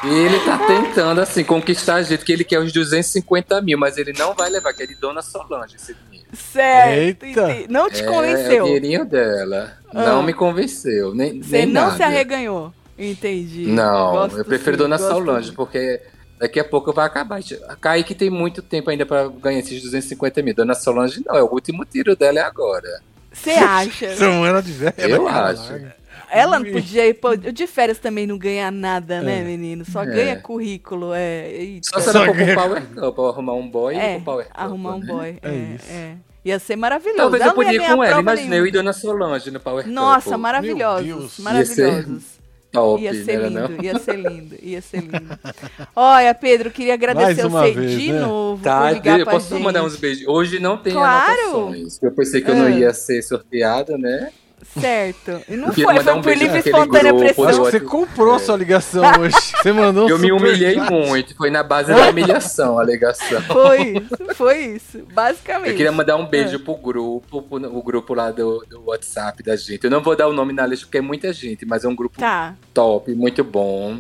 E 0.04 0.08
ele 0.10 0.40
tá 0.40 0.58
tentando, 0.60 1.20
assim, 1.22 1.44
conquistar 1.44 1.96
a 1.96 2.02
gente, 2.04 2.24
que 2.24 2.32
ele 2.32 2.44
quer 2.44 2.60
os 2.60 2.72
250 2.72 3.62
mil, 3.62 3.78
mas 3.78 3.98
ele 3.98 4.14
não 4.18 4.34
vai 4.34 4.50
levar, 4.50 4.74
que 4.74 4.84
é 4.84 4.86
de 4.88 4.96
Dona 4.96 5.22
Solange 5.22 5.76
esse 5.76 5.94
dinheiro. 5.94 6.28
Certo. 6.34 7.24
Eita. 7.26 7.48
Não 7.70 7.90
te 7.90 8.02
É, 8.02 8.06
É 8.06 8.08
convenceu. 8.08 8.64
o 8.64 8.68
dinheirinho 8.68 9.06
dela. 9.06 9.78
Ah. 9.94 10.06
Não 10.06 10.24
me 10.24 10.34
convenceu, 10.34 11.14
nem, 11.14 11.42
Você 11.42 11.58
nem 11.58 11.66
não 11.68 11.86
nada. 11.86 11.98
se 11.98 12.04
arreganhou. 12.04 12.74
Entendi. 12.98 13.68
Não, 13.68 14.12
Gosto 14.14 14.38
eu 14.40 14.46
prefiro 14.46 14.72
sim, 14.76 14.84
Dona 14.84 14.98
Solange, 14.98 15.50
sim. 15.50 15.56
porque 15.56 16.02
daqui 16.40 16.60
a 16.60 16.64
pouco 16.64 16.92
vai 16.94 17.06
acabar. 17.06 17.40
A 17.70 17.76
Kaique 17.76 18.16
tem 18.16 18.30
muito 18.30 18.62
tempo 18.62 18.90
ainda 18.90 19.06
pra 19.06 19.28
ganhar 19.28 19.60
esses 19.60 19.82
250 19.82 20.42
mil. 20.42 20.56
Dona 20.56 20.74
Solange 20.74 21.22
não, 21.26 21.36
é 21.36 21.44
o 21.44 21.52
último 21.52 21.86
tiro 21.86 22.16
dela 22.16 22.40
é 22.40 22.44
agora. 22.44 23.02
Você 23.32 23.52
acha? 23.52 24.14
Semana 24.18 24.62
de 24.64 24.72
velho. 24.72 24.94
Eu 24.98 25.26
cara, 25.26 25.50
acho. 25.50 25.98
Ela 26.30 26.60
não 26.60 26.70
podia 26.72 27.08
ir. 27.08 27.14
Pô, 27.14 27.30
o 27.30 27.38
de 27.38 27.68
férias 27.68 28.00
também 28.00 28.26
não 28.28 28.38
ganha 28.38 28.70
nada, 28.72 29.22
né, 29.22 29.40
É. 29.40 29.44
menino? 29.44 29.86
Só 29.86 30.02
É. 30.04 30.06
ganha 30.08 30.36
currículo. 30.42 31.14
É. 31.14 31.48
Eita. 31.52 31.88
Só 31.94 32.00
se 32.02 32.10
ela 32.10 32.26
for 32.26 32.36
pro 32.36 32.46
ganha- 32.46 32.56
Power 32.56 32.82
Cup, 32.82 33.16
pra 33.16 33.24
arrumar 33.30 33.54
um 33.54 33.70
boy 33.70 33.94
e 33.94 33.98
ir 33.98 34.02
É, 34.02 34.16
pro 34.16 34.24
Power 34.26 34.46
Cup. 34.48 34.54
arrumar 34.60 34.96
um 34.96 35.00
né? 35.00 35.06
boy. 35.06 35.38
É 35.42 35.50
É, 35.50 35.56
isso. 35.76 35.86
é. 35.92 36.16
Ia 36.44 36.60
ser 36.60 36.76
maravilhoso. 36.78 37.18
Talvez 37.18 37.42
Ela 37.44 37.52
eu 37.52 37.56
podia 37.56 37.74
ir 37.74 37.78
ganhar 37.78 37.96
com 37.96 38.04
ela, 38.04 38.20
imaginei 38.22 38.60
eu 38.60 38.66
e. 38.68 38.72
Dona 38.72 38.92
Solange 38.94 39.52
no 39.52 39.60
Power 39.60 39.88
Nossa, 39.88 40.32
Cup. 40.32 40.40
maravilhosos. 40.40 41.06
Deus. 41.06 41.40
Maravilhosos. 41.40 42.24
Top, 42.72 43.02
Ia 43.02 43.14
ser 43.14 43.40
né, 43.40 43.48
lindo, 43.48 43.70
não? 43.70 43.84
ia 43.84 43.98
ser 44.00 44.16
lindo, 44.18 44.56
ia 44.62 44.82
ser 44.82 44.98
lindo. 45.02 45.40
Olha, 45.96 46.34
Pedro, 46.34 46.70
queria 46.70 46.94
agradecer 46.96 47.48
você 47.48 47.72
vez, 47.72 47.92
de 48.00 48.12
né? 48.12 48.20
novo 48.20 48.62
Tá, 48.64 48.88
por 48.88 48.94
ligar 48.94 49.20
eu 49.20 49.26
pra 49.26 49.34
posso 49.36 49.50
gente. 49.56 49.64
mandar 49.64 49.84
uns 49.84 49.96
beijos. 49.96 50.28
Hoje 50.28 50.60
não 50.60 50.78
tem 50.78 50.94
Claro. 50.94 51.32
anotações. 51.42 52.02
Eu 52.04 52.12
pensei 52.12 52.42
que 52.42 52.52
eu 52.52 52.56
não 52.56 52.66
Ah. 52.66 52.70
ia 52.72 52.94
ser 52.94 53.22
sorteado, 53.22 53.98
né? 53.98 54.32
Certo. 54.80 55.42
E 55.48 55.56
não 55.56 55.72
foi, 55.72 55.84
foi 56.02 56.14
um 56.14 56.22
por 56.22 56.36
livre 56.36 56.60
espontânea 56.60 57.12
grupo 57.12 57.20
pressão. 57.20 57.48
Acho 57.48 57.64
que 57.64 57.72
você 57.72 57.80
comprou 57.80 58.36
a 58.36 58.40
sua 58.40 58.58
ligação 58.58 59.04
hoje. 59.20 59.36
Você 59.62 59.72
mandou 59.72 60.06
um 60.06 60.10
Eu 60.10 60.20
me 60.20 60.32
humilhei 60.32 60.76
chat. 60.76 60.92
muito. 60.92 61.36
Foi 61.36 61.50
na 61.50 61.64
base 61.64 61.94
da 61.94 62.10
humilhação 62.10 62.78
a 62.78 62.82
alegação. 62.82 63.42
Foi 63.44 63.82
isso, 63.98 64.36
foi 64.36 64.58
isso. 64.66 65.00
Basicamente. 65.14 65.70
Eu 65.72 65.76
queria 65.78 65.92
mandar 65.92 66.16
um 66.18 66.26
beijo 66.26 66.60
pro 66.60 66.76
grupo, 66.76 67.42
pro, 67.42 67.78
o 67.78 67.82
grupo 67.82 68.14
lá 68.14 68.32
do, 68.32 68.66
do 68.70 68.84
WhatsApp 68.86 69.42
da 69.44 69.56
gente. 69.56 69.84
Eu 69.84 69.92
não 69.92 70.02
vou 70.02 70.16
dar 70.16 70.28
o 70.28 70.34
nome 70.34 70.54
na 70.54 70.66
lista 70.66 70.86
porque 70.86 70.98
é 70.98 71.02
muita 71.02 71.32
gente, 71.32 71.66
mas 71.66 71.84
é 71.84 71.88
um 71.88 71.96
grupo 71.96 72.18
Tá. 72.20 72.56
top, 72.74 73.14
muito 73.14 73.44
bom. 73.44 74.00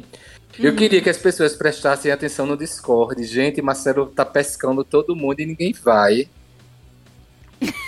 Eu 0.59 0.73
queria 0.75 1.01
que 1.01 1.09
as 1.09 1.17
pessoas 1.17 1.55
prestassem 1.55 2.11
atenção 2.11 2.45
no 2.47 2.57
Discord. 2.57 3.23
Gente, 3.25 3.61
Marcelo 3.61 4.07
tá 4.07 4.25
pescando 4.25 4.83
todo 4.83 5.15
mundo 5.15 5.39
e 5.39 5.45
ninguém 5.45 5.71
vai. 5.83 6.27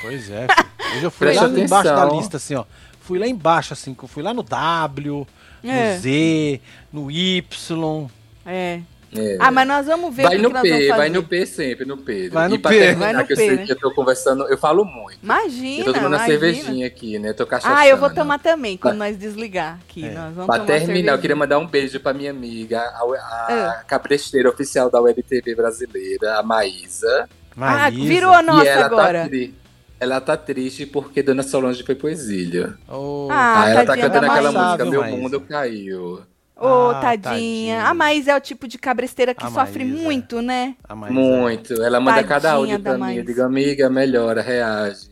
Pois 0.01 0.29
é, 0.29 0.47
filho. 0.47 0.95
Hoje 0.95 1.03
eu 1.03 1.11
fui 1.11 1.27
Presta 1.27 1.47
lá 1.47 1.59
embaixo 1.59 1.83
da 1.95 2.05
lista, 2.05 2.37
assim, 2.37 2.55
ó. 2.55 2.65
Fui 3.01 3.17
lá 3.19 3.27
embaixo, 3.27 3.73
assim, 3.73 3.95
eu 4.01 4.07
fui 4.07 4.21
lá 4.23 4.33
no 4.33 4.43
W, 4.43 5.27
É. 5.63 5.93
no 5.95 5.99
Z, 6.01 6.61
no 6.93 7.11
Y. 7.11 8.07
É. 8.45 8.79
É. 9.11 9.37
Ah, 9.39 9.49
mas 9.49 9.67
nós 9.67 9.87
vamos 9.87 10.15
ver 10.15 10.21
vai 10.21 10.33
o 10.33 10.37
que 10.37 10.43
no 10.43 10.49
que 10.49 10.53
nós 10.53 10.61
vamos 10.61 10.77
P, 10.77 10.87
fazer. 10.87 10.97
vai 10.99 11.09
no 11.09 11.23
P 11.23 11.45
sempre, 11.47 11.83
no 11.85 11.97
Pedro. 11.97 12.31
Vai 12.35 12.47
no 12.47 12.53
e 12.55 12.59
pra 12.59 12.69
P. 12.69 12.77
terminar, 12.79 12.99
Vai 12.99 13.13
no 13.13 13.25
que 13.25 13.33
eu 13.33 13.37
P, 13.37 13.45
sei 13.47 13.55
né? 13.55 13.65
que 13.65 13.71
eu 13.71 13.79
tô 13.79 13.91
conversando, 13.91 14.47
eu 14.47 14.55
falo 14.55 14.85
muito. 14.85 15.17
Imagina, 15.23 15.79
eu 15.81 15.85
tô 15.85 15.93
tomando 15.93 16.13
uma 16.15 16.25
cervejinha 16.27 16.85
aqui, 16.85 17.17
né? 17.17 17.33
Tô 17.33 17.43
cachaçando. 17.47 17.75
Ah, 17.79 17.87
eu 17.87 17.97
vou 17.97 18.11
tomar 18.13 18.37
também, 18.37 18.77
quando 18.77 18.99
Vai. 18.99 19.09
nós 19.09 19.17
desligar 19.19 19.79
aqui. 19.83 20.05
É. 20.05 20.11
Nós 20.11 20.35
vamos 20.35 20.45
Pra 20.45 20.59
tomar 20.63 20.65
terminar, 20.67 21.13
eu 21.13 21.17
queria 21.19 21.35
mandar 21.35 21.57
um 21.57 21.65
beijo 21.65 21.99
pra 21.99 22.13
minha 22.13 22.29
amiga, 22.29 22.79
a, 22.81 22.83
a 22.83 23.47
Ah. 23.79 23.83
cabresteira 23.87 24.47
oficial 24.47 24.91
da 24.91 25.01
Web 25.01 25.23
TV 25.23 25.55
brasileira, 25.55 26.37
a 26.37 26.43
Maísa. 26.43 27.27
Ah, 27.61 27.89
virou 27.89 28.33
a 28.33 28.41
nossa 28.41 28.65
e 28.65 28.67
ela 28.67 28.85
agora. 28.85 29.29
tá 29.29 29.35
Ela 29.99 30.21
tá 30.21 30.37
triste 30.37 30.85
porque 30.85 31.21
Dona 31.21 31.43
Solange 31.43 31.83
foi 31.83 31.93
pro 31.95 32.07
exílio. 32.09 32.77
Oh, 32.87 33.27
Ah, 33.29 33.63
Aí 33.63 33.71
ela 33.71 33.85
tá 33.85 33.97
cantando 33.97 34.25
aquela 34.27 34.51
Maísa. 34.51 34.65
música 34.65 34.85
Meu 34.85 35.01
Maísa. 35.01 35.17
Mundo 35.17 35.41
Caiu. 35.41 36.21
Ô, 36.61 36.67
Ah, 36.89 36.93
tadinha. 37.01 37.19
tadinha. 37.21 37.83
A 37.83 37.93
Maísa 37.93 38.31
é 38.31 38.35
o 38.37 38.41
tipo 38.41 38.67
de 38.67 38.77
cabresteira 38.77 39.33
que 39.33 39.45
A 39.45 39.49
sofre 39.49 39.83
Maísa. 39.85 40.01
muito, 40.03 40.41
né? 40.41 40.75
a 40.87 40.95
Maísa. 40.95 41.13
Muito. 41.19 41.73
Ela 41.83 41.99
manda 41.99 42.23
cada 42.23 42.51
Tadinha 42.51 42.53
áudio 42.75 42.79
da 42.79 42.95
pra 42.97 43.07
mim. 43.07 43.15
Eu 43.15 43.23
digo, 43.25 43.41
amiga, 43.43 43.89
melhora, 43.89 44.41
reage. 44.41 45.09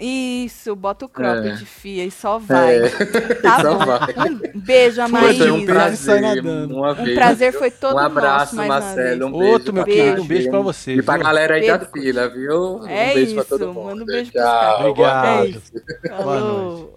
Isso, 0.00 0.74
bota 0.74 1.04
o 1.04 1.08
cropped, 1.08 1.64
fia, 1.66 2.04
e 2.04 2.10
só 2.10 2.38
vai. 2.38 2.76
É. 2.78 2.88
Tá 3.42 3.60
Só 3.60 3.74
bom. 3.78 3.84
vai. 3.86 4.14
Um 4.54 4.60
beijo, 4.60 5.00
Amaísa. 5.02 5.38
foi 5.44 5.50
um 5.50 5.56
Sai 5.58 5.66
prazer. 5.66 6.20
nadando. 6.22 6.76
Uma 6.76 6.92
Um 6.92 6.94
vez. 6.94 7.14
prazer 7.18 7.52
foi 7.52 7.70
todo 7.70 7.92
Um 7.92 7.94
nosso, 7.96 8.06
abraço, 8.06 8.54
uma 8.54 8.66
Marcelo. 8.66 9.26
Um 9.26 9.32
beijo 9.38 9.52
Outro, 9.52 9.72
meu 9.74 9.84
pra 9.84 9.92
querido, 9.92 10.22
um 10.22 10.26
beijo 10.26 10.50
pra 10.50 10.60
você. 10.60 10.94
E 10.94 11.02
pra 11.02 11.14
viu? 11.16 11.24
galera 11.24 11.54
aí 11.56 11.66
da 11.66 11.78
fila, 11.80 12.28
viu? 12.28 12.86
É 12.86 13.10
um 13.10 13.14
beijo 13.14 13.32
pra 13.34 13.42
isso, 13.42 13.48
todo 13.58 13.66
mundo. 13.74 13.84
manda 13.84 14.02
um 14.02 14.06
beijo 14.06 14.32
pros 14.32 14.42
Tchau. 14.42 14.50
caras. 14.60 14.80
Obrigado. 14.86 14.94
boa 14.94 15.34
É 15.34 15.36
noite. 15.38 15.58
isso. 15.58 15.72
Boa 16.22 16.36
Alô. 16.38 16.90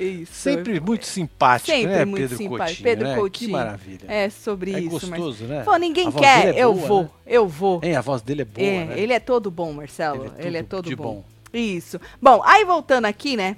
Isso. 0.00 0.32
Sempre 0.32 0.78
muito 0.78 1.04
simpático, 1.06 1.72
Sempre 1.76 1.92
né, 1.92 2.04
muito 2.04 2.20
Pedro 2.22 2.36
simpático. 2.36 2.66
Coutinho? 2.66 2.84
Pedro 2.84 3.08
né? 3.08 3.16
Coutinho. 3.16 3.48
Que 3.48 3.52
maravilha. 3.52 4.00
É 4.06 4.30
sobre 4.30 4.72
É 4.74 4.78
isso, 4.78 4.90
gostoso, 4.90 5.44
né? 5.44 5.62
Pô, 5.64 5.76
ninguém 5.76 6.12
quer, 6.12 6.54
é 6.54 6.60
eu 6.62 6.72
boa, 6.72 6.86
vou, 6.86 7.02
né? 7.02 7.08
eu 7.26 7.48
vou. 7.48 7.80
Hein, 7.82 7.96
a 7.96 8.00
voz 8.00 8.22
dele 8.22 8.42
é 8.42 8.44
boa, 8.44 8.64
é, 8.64 8.84
né? 8.84 8.94
ele 9.00 9.12
é 9.12 9.18
todo 9.18 9.50
bom, 9.50 9.72
Marcelo. 9.72 10.32
Ele 10.38 10.46
é 10.46 10.46
Ele 10.46 10.56
é, 10.58 10.62
todo 10.62 10.86
de 10.86 10.94
bom. 10.94 11.02
bom. 11.02 11.24
Isso. 11.52 12.00
Bom, 12.20 12.42
aí 12.44 12.64
voltando 12.64 13.06
aqui, 13.06 13.36
né? 13.36 13.56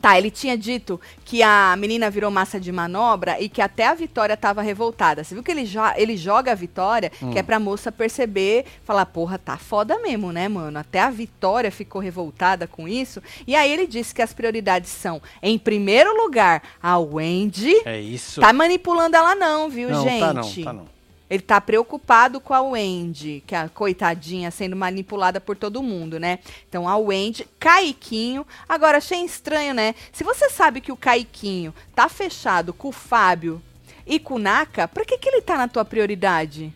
Tá, 0.00 0.16
ele 0.16 0.30
tinha 0.30 0.56
dito 0.56 0.98
que 1.26 1.42
a 1.42 1.76
menina 1.76 2.08
virou 2.08 2.30
massa 2.30 2.58
de 2.58 2.72
manobra 2.72 3.38
e 3.38 3.50
que 3.50 3.60
até 3.60 3.86
a 3.86 3.92
Vitória 3.94 4.34
tava 4.34 4.62
revoltada. 4.62 5.22
Você 5.22 5.34
viu 5.34 5.44
que 5.44 5.50
ele, 5.50 5.66
jo 5.66 5.80
ele 5.94 6.16
joga 6.16 6.52
a 6.52 6.54
Vitória, 6.54 7.12
Hum. 7.22 7.30
que 7.30 7.38
é 7.38 7.42
pra 7.42 7.60
moça 7.60 7.92
perceber, 7.92 8.64
falar, 8.82 9.04
porra, 9.04 9.36
tá 9.36 9.58
foda 9.58 9.98
mesmo, 9.98 10.32
né, 10.32 10.48
mano? 10.48 10.78
Até 10.78 11.00
a 11.00 11.10
Vitória 11.10 11.70
ficou 11.70 12.00
revoltada 12.00 12.66
com 12.66 12.88
isso. 12.88 13.22
E 13.46 13.54
aí 13.54 13.70
ele 13.70 13.86
disse 13.86 14.14
que 14.14 14.22
as 14.22 14.32
prioridades 14.32 14.90
são, 14.90 15.20
em 15.42 15.58
primeiro 15.58 16.16
lugar, 16.16 16.62
a 16.82 16.98
Wendy. 16.98 17.82
É 17.84 18.00
isso. 18.00 18.40
Tá 18.40 18.54
manipulando 18.54 19.16
ela 19.16 19.34
não, 19.34 19.68
viu, 19.68 19.90
não, 19.90 20.02
gente? 20.02 20.20
tá 20.20 20.32
não, 20.32 20.42
tá 20.64 20.72
não. 20.72 20.99
Ele 21.30 21.42
tá 21.42 21.60
preocupado 21.60 22.40
com 22.40 22.52
a 22.52 22.60
Wendy, 22.60 23.42
que 23.46 23.54
é 23.54 23.58
a 23.58 23.68
coitadinha 23.68 24.50
sendo 24.50 24.74
manipulada 24.74 25.40
por 25.40 25.56
todo 25.56 25.82
mundo, 25.82 26.18
né? 26.18 26.40
Então 26.68 26.88
a 26.88 26.96
Wendy, 26.96 27.46
Caiquinho. 27.60 28.44
Agora, 28.68 28.98
achei 28.98 29.24
estranho, 29.24 29.72
né? 29.72 29.94
Se 30.12 30.24
você 30.24 30.50
sabe 30.50 30.80
que 30.80 30.90
o 30.90 30.96
Caiquinho 30.96 31.72
tá 31.94 32.08
fechado 32.08 32.74
com 32.74 32.88
o 32.88 32.92
Fábio 32.92 33.62
e 34.04 34.18
com 34.18 34.34
o 34.34 34.38
Naka, 34.40 34.88
pra 34.88 35.04
que, 35.04 35.16
que 35.16 35.28
ele 35.28 35.40
tá 35.40 35.56
na 35.56 35.68
tua 35.68 35.84
prioridade? 35.84 36.74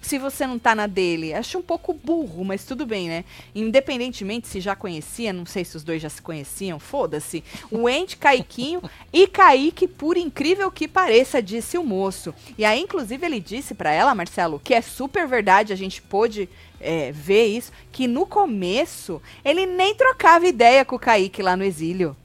Se 0.00 0.18
você 0.18 0.46
não 0.46 0.58
tá 0.58 0.74
na 0.74 0.86
dele. 0.86 1.34
Acho 1.34 1.58
um 1.58 1.62
pouco 1.62 1.92
burro, 1.92 2.44
mas 2.44 2.64
tudo 2.64 2.86
bem, 2.86 3.08
né? 3.08 3.24
Independentemente 3.54 4.48
se 4.48 4.60
já 4.60 4.74
conhecia, 4.74 5.32
não 5.32 5.44
sei 5.44 5.64
se 5.64 5.76
os 5.76 5.84
dois 5.84 6.00
já 6.00 6.08
se 6.08 6.22
conheciam, 6.22 6.78
foda-se. 6.78 7.44
O 7.70 7.82
Wendy, 7.82 8.16
Caiquinho 8.16 8.82
e 9.12 9.26
Kaique, 9.26 9.86
por 9.86 10.16
incrível 10.16 10.70
que 10.70 10.88
pareça, 10.88 11.42
disse 11.42 11.76
o 11.76 11.84
moço. 11.84 12.34
E 12.56 12.64
aí, 12.64 12.80
inclusive, 12.80 13.24
ele 13.24 13.40
disse 13.40 13.74
pra 13.74 13.92
ela, 13.92 14.14
Marcelo, 14.14 14.60
que 14.62 14.74
é 14.74 14.80
super 14.80 15.26
verdade, 15.26 15.72
a 15.72 15.76
gente 15.76 16.00
pôde 16.00 16.48
é, 16.80 17.12
ver 17.12 17.46
isso, 17.46 17.72
que 17.92 18.08
no 18.08 18.26
começo 18.26 19.20
ele 19.44 19.66
nem 19.66 19.94
trocava 19.94 20.46
ideia 20.46 20.84
com 20.84 20.96
o 20.96 20.98
Kaique 20.98 21.42
lá 21.42 21.56
no 21.56 21.64
exílio. 21.64 22.16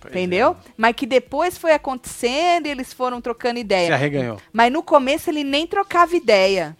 Pois 0.00 0.12
Entendeu? 0.12 0.56
Mas 0.76 0.96
que 0.96 1.06
depois 1.06 1.56
foi 1.56 1.72
acontecendo 1.72 2.66
e 2.66 2.70
eles 2.70 2.92
foram 2.92 3.20
trocando 3.20 3.58
é. 3.58 3.60
Ideia. 3.60 3.94
arreganhou. 3.94 4.40
Mas 4.52 4.72
no 4.72 4.82
começo 4.82 5.30
ele 5.30 5.44
nem 5.44 5.66
trocava 5.66 6.16
ideia. 6.16 6.76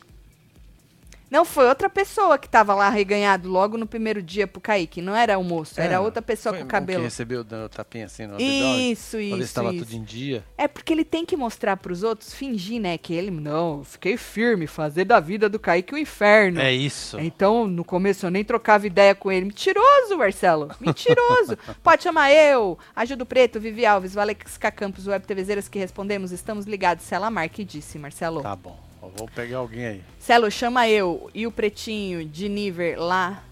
Não, 1.33 1.47
foi 1.47 1.67
outra 1.67 1.89
pessoa 1.89 2.37
que 2.37 2.47
tava 2.47 2.75
lá 2.75 2.91
reganhado 2.91 3.49
logo 3.49 3.79
no 3.79 3.87
primeiro 3.87 4.21
dia 4.23 4.47
pro 4.47 4.61
Kaique. 4.61 5.01
Não 5.01 5.17
era 5.17 5.39
o 5.39 5.43
moço, 5.43 5.81
era 5.81 5.95
É, 5.95 5.99
outra 5.99 6.21
pessoa 6.21 6.55
com 6.55 6.65
o 6.65 6.67
cabelo. 6.67 6.99
Que 6.99 7.05
recebeu 7.07 7.41
o 7.41 7.69
tapinha 7.71 8.05
assim 8.05 8.27
no 8.27 8.35
abdômen. 8.35 8.93
Isso, 8.93 9.17
Pra 9.17 9.37
se 9.39 9.43
isso, 9.43 9.55
tava 9.55 9.73
isso. 9.73 9.87
tudo 9.87 9.97
em 9.97 10.03
dia. 10.03 10.45
É 10.59 10.69
porque 10.69 10.93
ele 10.93 11.07
tem 11.07 11.25
que 11.25 11.35
mostrar 11.35 11.79
pros 11.79 12.03
outros, 12.03 12.35
fingir, 12.35 12.79
né? 12.79 12.99
Que 12.99 13.15
ele, 13.15 13.31
não, 13.31 13.83
fiquei 13.83 14.19
firme, 14.19 14.67
fazer 14.67 15.07
da 15.07 15.21
vida 15.21 15.49
do 15.49 15.59
Kaique 15.59 15.95
o 15.95 15.99
inferno. 15.99 16.61
É 16.61 16.71
isso. 16.71 17.19
Então, 17.19 17.67
no 17.67 17.83
começo 17.83 18.27
eu 18.27 18.31
nem 18.31 18.45
trocava 18.45 18.87
ideia 18.87 19.15
com 19.15 19.33
ele. 19.33 19.47
Mentiroso, 19.47 20.19
Marcelo. 20.19 20.71
Mentiroso. 20.79 21.57
Pode 21.83 22.03
chamar 22.03 22.31
eu, 22.31 22.79
Ajuda 22.95 23.23
o 23.23 23.27
Preto, 23.27 23.59
Vivi 23.59 23.87
Alves, 23.87 24.13
Valesca 24.13 24.71
Campos, 24.71 25.07
Web 25.07 25.27
TVzeiras 25.27 25.67
que 25.67 25.79
respondemos. 25.79 26.31
Estamos 26.31 26.67
ligados. 26.67 27.07
Cela 27.07 27.31
Marque 27.31 27.65
disse, 27.65 27.99
Marcelo. 27.99 28.43
Tá 28.43 28.55
bom. 28.55 28.92
Vou 29.17 29.29
pegar 29.29 29.59
alguém 29.59 29.87
aí. 29.87 30.03
Celo, 30.19 30.51
chama 30.51 30.89
eu 30.89 31.31
e 31.35 31.47
o 31.47 31.53
Pretinho 31.53 32.25
de 32.25 32.49
Niver 32.49 32.99
lá 33.01 33.43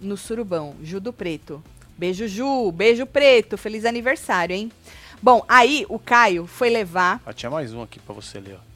no 0.00 0.16
Surubão. 0.16 0.74
Ju 0.82 1.00
do 1.00 1.12
Preto. 1.12 1.62
Beijo, 1.98 2.26
Ju. 2.26 2.72
Beijo, 2.72 3.06
Preto. 3.06 3.56
Feliz 3.58 3.84
aniversário, 3.84 4.54
hein? 4.56 4.72
Bom, 5.22 5.44
aí 5.48 5.86
o 5.88 5.98
Caio 5.98 6.46
foi 6.46 6.70
levar. 6.70 7.20
Ó, 7.26 7.32
tinha 7.32 7.50
mais 7.50 7.72
um 7.72 7.82
aqui 7.82 7.98
pra 7.98 8.14
você 8.14 8.38
ler, 8.40 8.54
ó. 8.54 8.66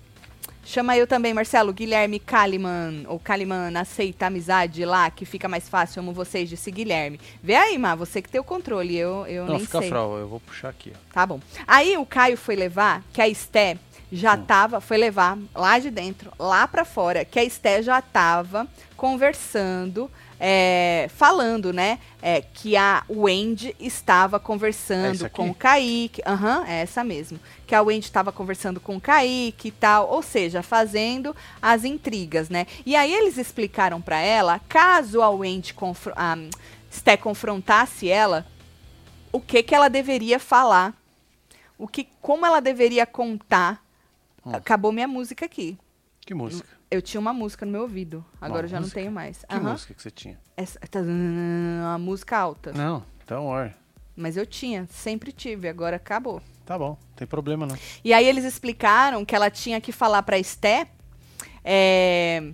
Chama 0.65 0.97
eu 0.97 1.07
também, 1.07 1.35
Marcelo. 1.35 1.73
Guilherme 1.73 2.19
Kaliman. 2.21 3.05
Ou 3.09 3.19
Kaliman, 3.19 3.73
aceita 3.79 4.27
a 4.27 4.29
amizade 4.29 4.85
lá, 4.85 5.11
que 5.11 5.25
fica 5.25 5.49
mais 5.49 5.69
fácil. 5.69 6.01
Amo 6.01 6.13
vocês, 6.13 6.49
disse 6.49 6.71
Guilherme. 6.71 7.19
Vê 7.43 7.57
aí, 7.57 7.77
Má, 7.77 7.95
você 7.95 8.23
que 8.23 8.29
tem 8.29 8.41
o 8.41 8.45
controle. 8.45 8.97
Eu, 8.97 9.27
eu 9.27 9.47
Não, 9.47 9.55
nem 9.57 9.65
fica 9.67 9.81
sei. 9.81 9.89
frau, 9.89 10.17
eu 10.17 10.29
vou 10.29 10.39
puxar 10.39 10.69
aqui, 10.69 10.93
ó. 10.95 11.13
Tá 11.13 11.27
bom. 11.27 11.41
Aí 11.67 11.97
o 11.99 12.07
Caio 12.07 12.37
foi 12.37 12.55
levar, 12.55 13.03
que 13.13 13.21
a 13.21 13.29
Esté 13.29 13.79
já 14.12 14.35
Hum. 14.35 14.44
tava, 14.44 14.81
foi 14.81 14.96
levar 14.99 15.38
lá 15.55 15.79
de 15.79 15.90
dentro, 15.90 16.33
lá 16.38 16.66
pra 16.66 16.85
fora, 16.85 17.25
que 17.25 17.38
a 17.38 17.44
Esté 17.44 17.83
já 17.83 18.01
tava 18.03 18.66
conversando, 18.96 20.11
é, 20.38 21.07
falando, 21.14 21.73
né, 21.73 21.99
é, 22.23 22.40
que 22.40 22.77
a 22.77 23.05
Wendy 23.09 23.77
estava 23.79 24.37
É 24.37 24.40
conversando 24.40 25.27
aqui? 25.27 25.35
com 25.37 25.51
o 25.51 25.55
Kaique. 25.55 26.23
Aham, 26.27 26.64
é 26.66 26.81
essa 26.83 27.05
mesmo. 27.05 27.38
Que 27.66 27.75
a 27.75 27.83
Wendy 27.83 28.07
estava 28.07 28.33
conversando 28.33 28.81
com 28.81 28.96
o 28.96 29.01
Kaique 29.01 29.68
e 29.68 29.70
tal, 29.70 30.09
ou 30.11 30.23
seja, 30.23 30.62
fazendo 30.62 31.37
as 31.61 31.85
intrigas, 31.85 32.49
né? 32.49 32.66
E 32.87 32.96
aí 32.96 33.12
eles 33.12 33.37
explicaram 33.38 34.01
pra 34.01 34.18
ela, 34.18 34.61
caso 34.68 35.23
a 35.23 35.29
Wendy 35.31 35.75
a 36.16 36.37
Esté 36.90 37.16
confrontasse 37.16 38.09
ela, 38.09 38.46
o 39.33 39.40
que 39.40 39.62
que 39.62 39.75
ela 39.75 39.88
deveria 39.88 40.40
falar, 40.40 40.94
o 41.79 41.87
que, 41.87 42.09
como 42.20 42.44
ela 42.44 42.61
deveria 42.61 43.07
contar. 43.07 43.81
Hum. 44.44 44.55
Acabou 44.55 44.92
minha 44.92 45.09
música 45.09 45.44
aqui. 45.44 45.79
Que 46.20 46.35
música? 46.35 46.68
Eu 46.90 47.00
tinha 47.00 47.20
uma 47.20 47.33
música 47.33 47.64
no 47.64 47.72
meu 47.72 47.83
ouvido, 47.83 48.24
agora 48.40 48.62
Uma 48.62 48.64
eu 48.66 48.68
já 48.68 48.81
música? 48.81 48.98
não 48.98 49.03
tenho 49.03 49.12
mais. 49.12 49.44
Que 49.48 49.55
Aham. 49.57 49.72
música 49.72 49.94
que 49.94 50.03
você 50.03 50.11
tinha? 50.11 50.38
Essa, 50.57 50.79
tá, 50.81 51.00
uma 51.00 51.98
música 51.98 52.37
alta. 52.37 52.72
Não, 52.72 53.05
então, 53.24 53.46
olha. 53.46 53.74
Mas 54.16 54.37
eu 54.37 54.44
tinha, 54.44 54.87
sempre 54.90 55.33
tive, 55.33 55.68
agora 55.68 55.96
acabou. 55.96 56.42
Tá 56.66 56.79
bom, 56.79 56.90
não 56.90 57.16
tem 57.16 57.26
problema 57.26 57.66
não. 57.66 57.76
E 58.05 58.12
aí 58.12 58.26
eles 58.26 58.44
explicaram 58.44 59.24
que 59.24 59.35
ela 59.35 59.50
tinha 59.50 59.81
que 59.81 59.92
falar 59.92 60.22
pra 60.22 60.38
Esté 60.38 60.87
é, 61.64 62.53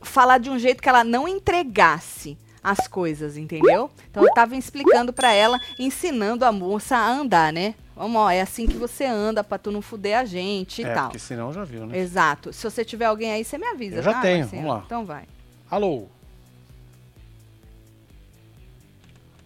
falar 0.00 0.38
de 0.38 0.50
um 0.50 0.58
jeito 0.58 0.82
que 0.82 0.88
ela 0.88 1.04
não 1.04 1.26
entregasse 1.26 2.38
as 2.62 2.86
coisas, 2.86 3.36
entendeu? 3.36 3.90
Então 4.10 4.22
eu 4.24 4.32
tava 4.34 4.56
explicando 4.56 5.12
pra 5.12 5.32
ela, 5.32 5.58
ensinando 5.78 6.44
a 6.44 6.52
moça 6.52 6.96
a 6.96 7.08
andar, 7.08 7.52
né? 7.52 7.74
Vamos, 7.98 8.16
ó, 8.20 8.30
é 8.30 8.40
assim 8.40 8.66
que 8.66 8.76
você 8.76 9.04
anda 9.04 9.42
pra 9.42 9.58
tu 9.58 9.70
não 9.72 9.82
fuder 9.82 10.16
a 10.18 10.24
gente 10.24 10.80
e 10.82 10.84
é, 10.84 10.94
tal. 10.94 11.04
porque 11.08 11.18
senão 11.18 11.52
já 11.52 11.64
viu, 11.64 11.84
né? 11.86 11.98
Exato. 11.98 12.52
Se 12.52 12.62
você 12.62 12.84
tiver 12.84 13.06
alguém 13.06 13.32
aí, 13.32 13.44
você 13.44 13.58
me 13.58 13.66
avisa. 13.66 13.96
Eu 13.96 14.02
já 14.04 14.12
tá, 14.14 14.20
tenho, 14.22 14.38
Marcinho? 14.40 14.62
vamos 14.62 14.76
lá. 14.78 14.82
Então 14.86 15.04
vai. 15.04 15.24
Alô? 15.70 16.06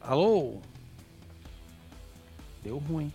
Alô? 0.01 0.57
Deu 2.62 2.79
ruim. 2.79 3.12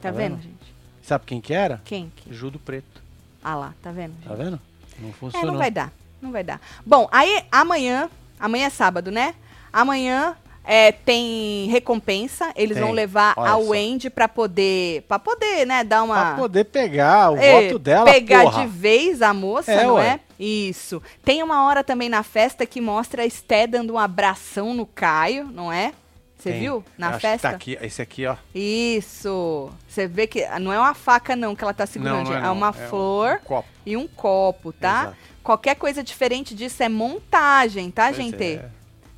Tá, 0.00 0.10
Tá 0.10 0.10
vendo, 0.10 0.36
vendo? 0.36 0.42
gente? 0.44 0.74
Sabe 1.02 1.24
quem 1.26 1.40
que 1.40 1.52
era? 1.52 1.80
Quem? 1.84 2.10
que- 2.14 2.32
Judo 2.32 2.58
Preto. 2.58 3.02
Ah 3.42 3.54
lá, 3.56 3.74
tá 3.82 3.90
vendo? 3.90 4.14
Tá 4.26 4.34
vendo? 4.34 4.60
Não 4.98 5.08
É, 5.08 5.12
funcionou. 5.12 5.52
não 5.52 5.58
vai 5.58 5.70
dar. 5.70 5.92
Não 6.20 6.30
vai 6.30 6.44
dar. 6.44 6.60
Bom, 6.84 7.08
aí 7.10 7.44
amanhã, 7.50 8.08
amanhã 8.38 8.66
é 8.66 8.70
sábado, 8.70 9.10
né? 9.10 9.34
Amanhã 9.72 10.36
é, 10.64 10.92
tem 10.92 11.66
recompensa. 11.68 12.52
Eles 12.54 12.76
Tem. 12.76 12.84
vão 12.84 12.92
levar 12.92 13.34
Olha 13.36 13.50
a. 13.52 13.56
Wendy 13.56 14.10
pra 14.10 14.28
poder, 14.28 15.02
para 15.02 15.18
poder, 15.18 15.66
né, 15.66 15.82
dar 15.84 16.02
uma 16.02 16.14
Pra 16.14 16.34
poder 16.36 16.64
pegar 16.64 17.32
o 17.32 17.36
É, 17.36 17.62
voto 17.62 17.78
dela, 17.78 18.04
pegar 18.10 18.42
porra. 18.42 18.62
de 18.62 18.66
vez 18.68 19.22
a 19.22 19.32
moça, 19.34 19.72
É, 19.72 19.84
não 19.84 19.94
ué. 19.94 20.06
é? 20.38 20.42
Isso. 20.42 21.02
Tem 21.24 21.42
uma 21.42 21.66
hora 21.66 21.82
também 21.84 22.08
na 22.08 22.22
festa 22.22 22.64
que 22.66 22.80
mostra 22.80 23.22
a 23.22 23.26
Esté 23.26 23.66
dando 23.66 23.94
um 23.94 23.98
abração 23.98 24.72
no 24.74 24.86
Caio, 24.86 25.46
não 25.52 25.72
é? 25.72 25.92
Você 26.38 26.52
viu? 26.52 26.82
Na 26.96 27.12
que 27.12 27.20
festa? 27.20 27.50
Tá 27.50 27.54
aqui, 27.54 27.76
esse 27.82 28.00
aqui, 28.00 28.26
ó. 28.26 28.34
Isso. 28.54 29.70
Você 29.86 30.06
vê 30.06 30.26
que 30.26 30.46
não 30.58 30.72
é 30.72 30.78
uma 30.78 30.94
faca 30.94 31.36
não 31.36 31.54
que 31.54 31.62
ela 31.62 31.74
tá 31.74 31.84
segurando, 31.84 32.24
não, 32.24 32.30
não 32.32 32.38
é, 32.38 32.40
não. 32.42 32.52
uma 32.54 32.70
um- 32.70 32.72
flor 32.72 33.40
um 33.50 33.62
e 33.84 33.96
um 33.96 34.08
copo, 34.08 34.72
tá? 34.72 35.02
Exato. 35.02 35.16
Qualquer 35.42 35.74
coisa 35.76 36.02
diferente 36.02 36.54
disso 36.54 36.82
é 36.82 36.88
montagem, 36.88 37.90
tá, 37.90 38.04
Pois 38.06 38.16
gente? 38.16 38.42
é. 38.42 38.64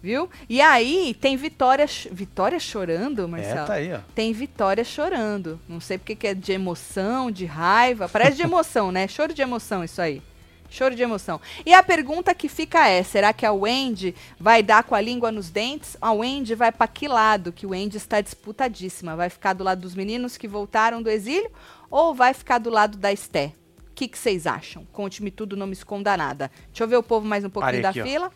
Viu? 0.02 0.28
E 0.48 0.60
aí 0.60 1.14
tem 1.20 1.36
Vitória, 1.36 1.86
Vitória 2.10 2.58
chorando, 2.58 3.28
Marcelo. 3.28 3.60
É, 3.60 3.64
tá 3.64 3.74
aí, 3.74 3.92
ó. 3.92 4.00
Tem 4.14 4.32
Vitória 4.32 4.82
chorando. 4.82 5.60
Não 5.68 5.78
sei 5.78 5.96
porque 5.96 6.16
que 6.16 6.26
é 6.26 6.34
de 6.34 6.50
emoção, 6.50 7.30
de 7.30 7.44
raiva. 7.44 8.08
Parece 8.08 8.36
de 8.36 8.42
emoção, 8.42 8.90
né? 8.90 9.06
Choro 9.06 9.32
de 9.32 9.40
emoção 9.40 9.84
isso 9.84 10.02
aí. 10.02 10.20
Choro 10.68 10.96
de 10.96 11.02
emoção. 11.02 11.40
E 11.64 11.72
a 11.72 11.82
pergunta 11.82 12.34
que 12.34 12.48
fica 12.48 12.88
é: 12.88 13.02
será 13.04 13.32
que 13.32 13.46
a 13.46 13.52
Wendy 13.52 14.14
vai 14.40 14.60
dar 14.60 14.82
com 14.82 14.94
a 14.94 15.00
língua 15.00 15.30
nos 15.30 15.50
dentes? 15.50 15.96
A 16.00 16.12
Wendy 16.12 16.56
vai 16.56 16.72
pra 16.72 16.88
que 16.88 17.06
lado? 17.06 17.52
Que 17.52 17.66
o 17.66 17.70
Wendy 17.70 17.98
está 17.98 18.20
disputadíssima. 18.20 19.14
Vai 19.14 19.28
ficar 19.28 19.52
do 19.52 19.62
lado 19.62 19.82
dos 19.82 19.94
meninos 19.94 20.36
que 20.36 20.48
voltaram 20.48 21.00
do 21.00 21.10
exílio 21.10 21.50
ou 21.88 22.12
vai 22.12 22.34
ficar 22.34 22.58
do 22.58 22.70
lado 22.70 22.98
da 22.98 23.12
Esté? 23.12 23.52
O 23.90 23.94
que 23.94 24.10
vocês 24.12 24.46
acham? 24.46 24.84
Conte-me 24.90 25.30
tudo, 25.30 25.56
não 25.56 25.66
me 25.66 25.74
esconda 25.74 26.16
nada. 26.16 26.50
Deixa 26.68 26.82
eu 26.82 26.88
ver 26.88 26.96
o 26.96 27.02
povo 27.02 27.24
mais 27.24 27.44
um 27.44 27.50
pouquinho 27.50 27.82
da 27.82 27.90
ó. 27.90 27.92
fila. 27.92 28.32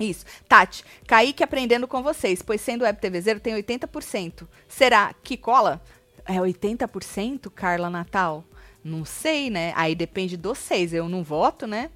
Isso. 0.00 0.24
Tati, 0.48 0.82
Kaique 1.06 1.44
aprendendo 1.44 1.86
com 1.86 2.02
vocês, 2.02 2.40
pois 2.40 2.62
sendo 2.62 2.84
web 2.84 2.98
TV 2.98 3.20
zero 3.20 3.38
tem 3.38 3.54
80%. 3.54 4.48
Será 4.66 5.14
que 5.22 5.36
cola? 5.36 5.80
É 6.24 6.36
80%, 6.36 7.50
Carla 7.50 7.90
Natal? 7.90 8.42
Não 8.82 9.04
sei, 9.04 9.50
né? 9.50 9.74
Aí 9.76 9.94
depende 9.94 10.38
dos 10.38 10.56
seis. 10.56 10.94
Eu 10.94 11.06
não 11.06 11.22
voto, 11.22 11.66
né? 11.66 11.90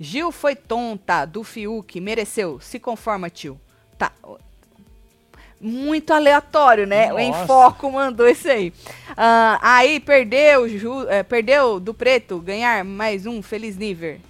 Gil 0.00 0.32
foi 0.32 0.56
tonta 0.56 1.26
do 1.26 1.44
Fiuk, 1.44 2.00
mereceu. 2.00 2.58
Se 2.60 2.78
conforma, 2.78 3.28
tio. 3.28 3.60
Tá. 3.98 4.10
Muito 5.60 6.12
aleatório, 6.12 6.86
né? 6.86 7.12
O 7.12 7.18
Nossa. 7.18 7.42
Enfoco 7.44 7.90
mandou 7.90 8.28
isso 8.28 8.48
aí. 8.48 8.72
Ah, 9.16 9.58
aí 9.62 10.00
perdeu, 10.00 10.68
Ju, 10.68 11.08
eh, 11.08 11.22
perdeu 11.22 11.78
do 11.78 11.94
preto 11.94 12.38
ganhar 12.38 12.84
mais 12.84 13.26
um 13.26 13.42
Feliz 13.42 13.76
Niver. 13.76 14.20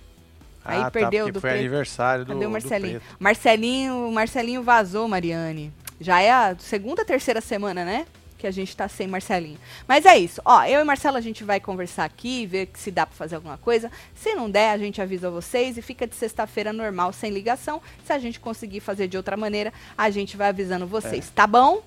Aí 0.64 0.80
ah, 0.80 0.90
perdeu 0.90 1.26
tá, 1.26 1.32
do 1.32 1.40
foi 1.40 1.50
preto. 1.50 1.60
aniversário 1.60 2.24
do, 2.24 2.32
Cadê 2.32 2.46
o 2.46 2.50
Marcelinho? 2.50 3.02
Marcelinho, 3.18 4.10
Marcelinho 4.10 4.62
vazou, 4.62 5.06
Mariane. 5.06 5.72
Já 6.00 6.20
é 6.20 6.30
a 6.30 6.56
segunda, 6.58 7.04
terceira 7.04 7.40
semana, 7.40 7.84
né? 7.84 8.06
Que 8.44 8.48
a 8.48 8.50
gente 8.50 8.76
tá 8.76 8.86
sem 8.88 9.06
Marcelinho. 9.06 9.56
Mas 9.88 10.04
é 10.04 10.18
isso. 10.18 10.38
Ó, 10.44 10.62
eu 10.64 10.78
e 10.78 10.84
Marcelo 10.84 11.16
a 11.16 11.20
gente 11.22 11.42
vai 11.42 11.58
conversar 11.58 12.04
aqui, 12.04 12.44
ver 12.44 12.68
se 12.74 12.90
dá 12.90 13.06
pra 13.06 13.16
fazer 13.16 13.36
alguma 13.36 13.56
coisa. 13.56 13.90
Se 14.14 14.34
não 14.34 14.50
der, 14.50 14.68
a 14.72 14.76
gente 14.76 15.00
avisa 15.00 15.30
vocês 15.30 15.78
e 15.78 15.80
fica 15.80 16.06
de 16.06 16.14
sexta-feira 16.14 16.70
normal, 16.70 17.10
sem 17.10 17.30
ligação. 17.30 17.80
Se 18.04 18.12
a 18.12 18.18
gente 18.18 18.38
conseguir 18.38 18.80
fazer 18.80 19.08
de 19.08 19.16
outra 19.16 19.34
maneira, 19.34 19.72
a 19.96 20.10
gente 20.10 20.36
vai 20.36 20.50
avisando 20.50 20.86
vocês, 20.86 21.32
tá 21.34 21.46
bom? 21.46 21.80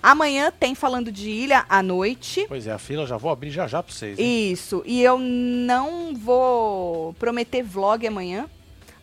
Amanhã 0.00 0.52
tem 0.52 0.72
falando 0.76 1.10
de 1.10 1.28
ilha 1.30 1.66
à 1.68 1.82
noite. 1.82 2.44
Pois 2.46 2.68
é, 2.68 2.70
a 2.70 2.78
fila 2.78 3.04
já 3.08 3.16
vou 3.16 3.32
abrir 3.32 3.50
já 3.50 3.66
já 3.66 3.82
pra 3.82 3.92
vocês. 3.92 4.16
hein? 4.16 4.52
Isso. 4.52 4.84
E 4.86 5.02
eu 5.02 5.18
não 5.18 6.14
vou 6.14 7.12
prometer 7.14 7.64
vlog 7.64 8.06
amanhã. 8.06 8.48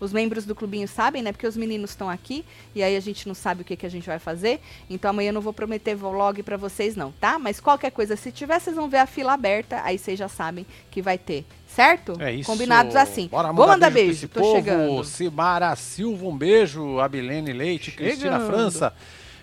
Os 0.01 0.11
membros 0.11 0.45
do 0.45 0.55
clubinho 0.55 0.87
sabem, 0.87 1.21
né? 1.21 1.31
Porque 1.31 1.45
os 1.45 1.55
meninos 1.55 1.91
estão 1.91 2.09
aqui 2.09 2.43
e 2.75 2.81
aí 2.81 2.97
a 2.97 2.99
gente 2.99 3.27
não 3.27 3.35
sabe 3.35 3.61
o 3.61 3.63
que, 3.63 3.75
que 3.77 3.85
a 3.85 3.89
gente 3.89 4.07
vai 4.07 4.17
fazer. 4.17 4.59
Então 4.89 5.11
amanhã 5.11 5.29
eu 5.29 5.33
não 5.33 5.41
vou 5.41 5.53
prometer 5.53 5.95
vlog 5.95 6.41
pra 6.41 6.57
vocês, 6.57 6.95
não, 6.95 7.11
tá? 7.11 7.37
Mas 7.37 7.59
qualquer 7.59 7.91
coisa, 7.91 8.15
se 8.15 8.31
tiver, 8.31 8.59
vocês 8.59 8.75
vão 8.75 8.89
ver 8.89 8.97
a 8.97 9.05
fila 9.05 9.33
aberta. 9.33 9.79
Aí 9.83 9.99
vocês 9.99 10.17
já 10.17 10.27
sabem 10.27 10.65
que 10.89 11.01
vai 11.01 11.19
ter, 11.19 11.45
certo? 11.67 12.17
É 12.19 12.33
isso. 12.33 12.49
Combinados 12.49 12.95
assim. 12.95 13.27
Bora 13.27 13.53
vou 13.53 13.67
mandar 13.67 13.91
beijo, 13.91 14.11
esse 14.11 14.27
tô 14.27 14.39
povo. 14.41 14.55
chegando. 14.55 15.03
Simara 15.03 15.75
Silva, 15.75 16.25
um 16.25 16.35
beijo. 16.35 16.99
Abilene 16.99 17.53
Leite, 17.53 17.91
Cristina 17.91 18.39
Chegando. 18.39 18.47
França. 18.47 18.93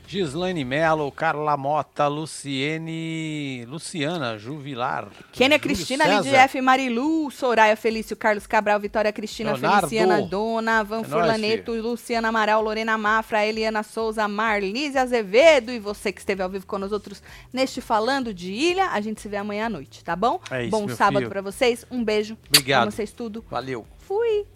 Gislaine 0.08 0.64
Melo, 0.64 1.12
Carla 1.12 1.54
Mota, 1.54 2.08
Luciene, 2.08 3.66
Luciana 3.66 4.38
Juvilar. 4.38 5.08
Kênia 5.32 5.58
Cristina. 5.58 6.06
Lidia 6.06 6.38
F, 6.44 6.62
Marilu, 6.62 7.30
Soraya 7.30 7.76
Felício, 7.76 8.16
Carlos 8.16 8.46
Cabral, 8.46 8.80
Vitória 8.80 9.12
Cristina, 9.12 9.52
Leonardo. 9.52 9.86
Feliciana 9.86 10.22
Dona, 10.22 10.82
Van 10.82 11.02
É 11.02 11.04
Furlaneto, 11.04 11.72
Luciana 11.74 12.28
Amaral, 12.28 12.62
Lorena 12.62 12.96
Mafra, 12.96 13.44
Eliana 13.44 13.82
Souza, 13.82 14.26
Marlise 14.26 14.96
Azevedo 14.96 15.70
e 15.70 15.78
você 15.78 16.10
que 16.10 16.20
esteve 16.20 16.42
ao 16.42 16.48
vivo 16.48 16.66
com 16.66 16.78
nós 16.78 16.90
outros 16.90 17.22
neste 17.52 17.82
Falando 17.82 18.32
de 18.32 18.50
Ilha. 18.50 18.86
A 18.86 19.02
gente 19.02 19.20
se 19.20 19.28
vê 19.28 19.36
amanhã 19.36 19.66
à 19.66 19.68
noite, 19.68 20.02
tá 20.02 20.16
bom? 20.16 20.40
É 20.50 20.62
isso, 20.62 20.70
Bom 20.70 20.88
sábado 20.88 21.28
pra 21.28 21.42
vocês, 21.42 21.84
um 21.90 22.02
beijo. 22.02 22.34
Obrigado. 22.48 22.84
Amo 22.84 22.92
vocês 22.92 23.12
tudo. 23.12 23.44
Valeu. 23.50 23.86
Fui! 23.98 24.46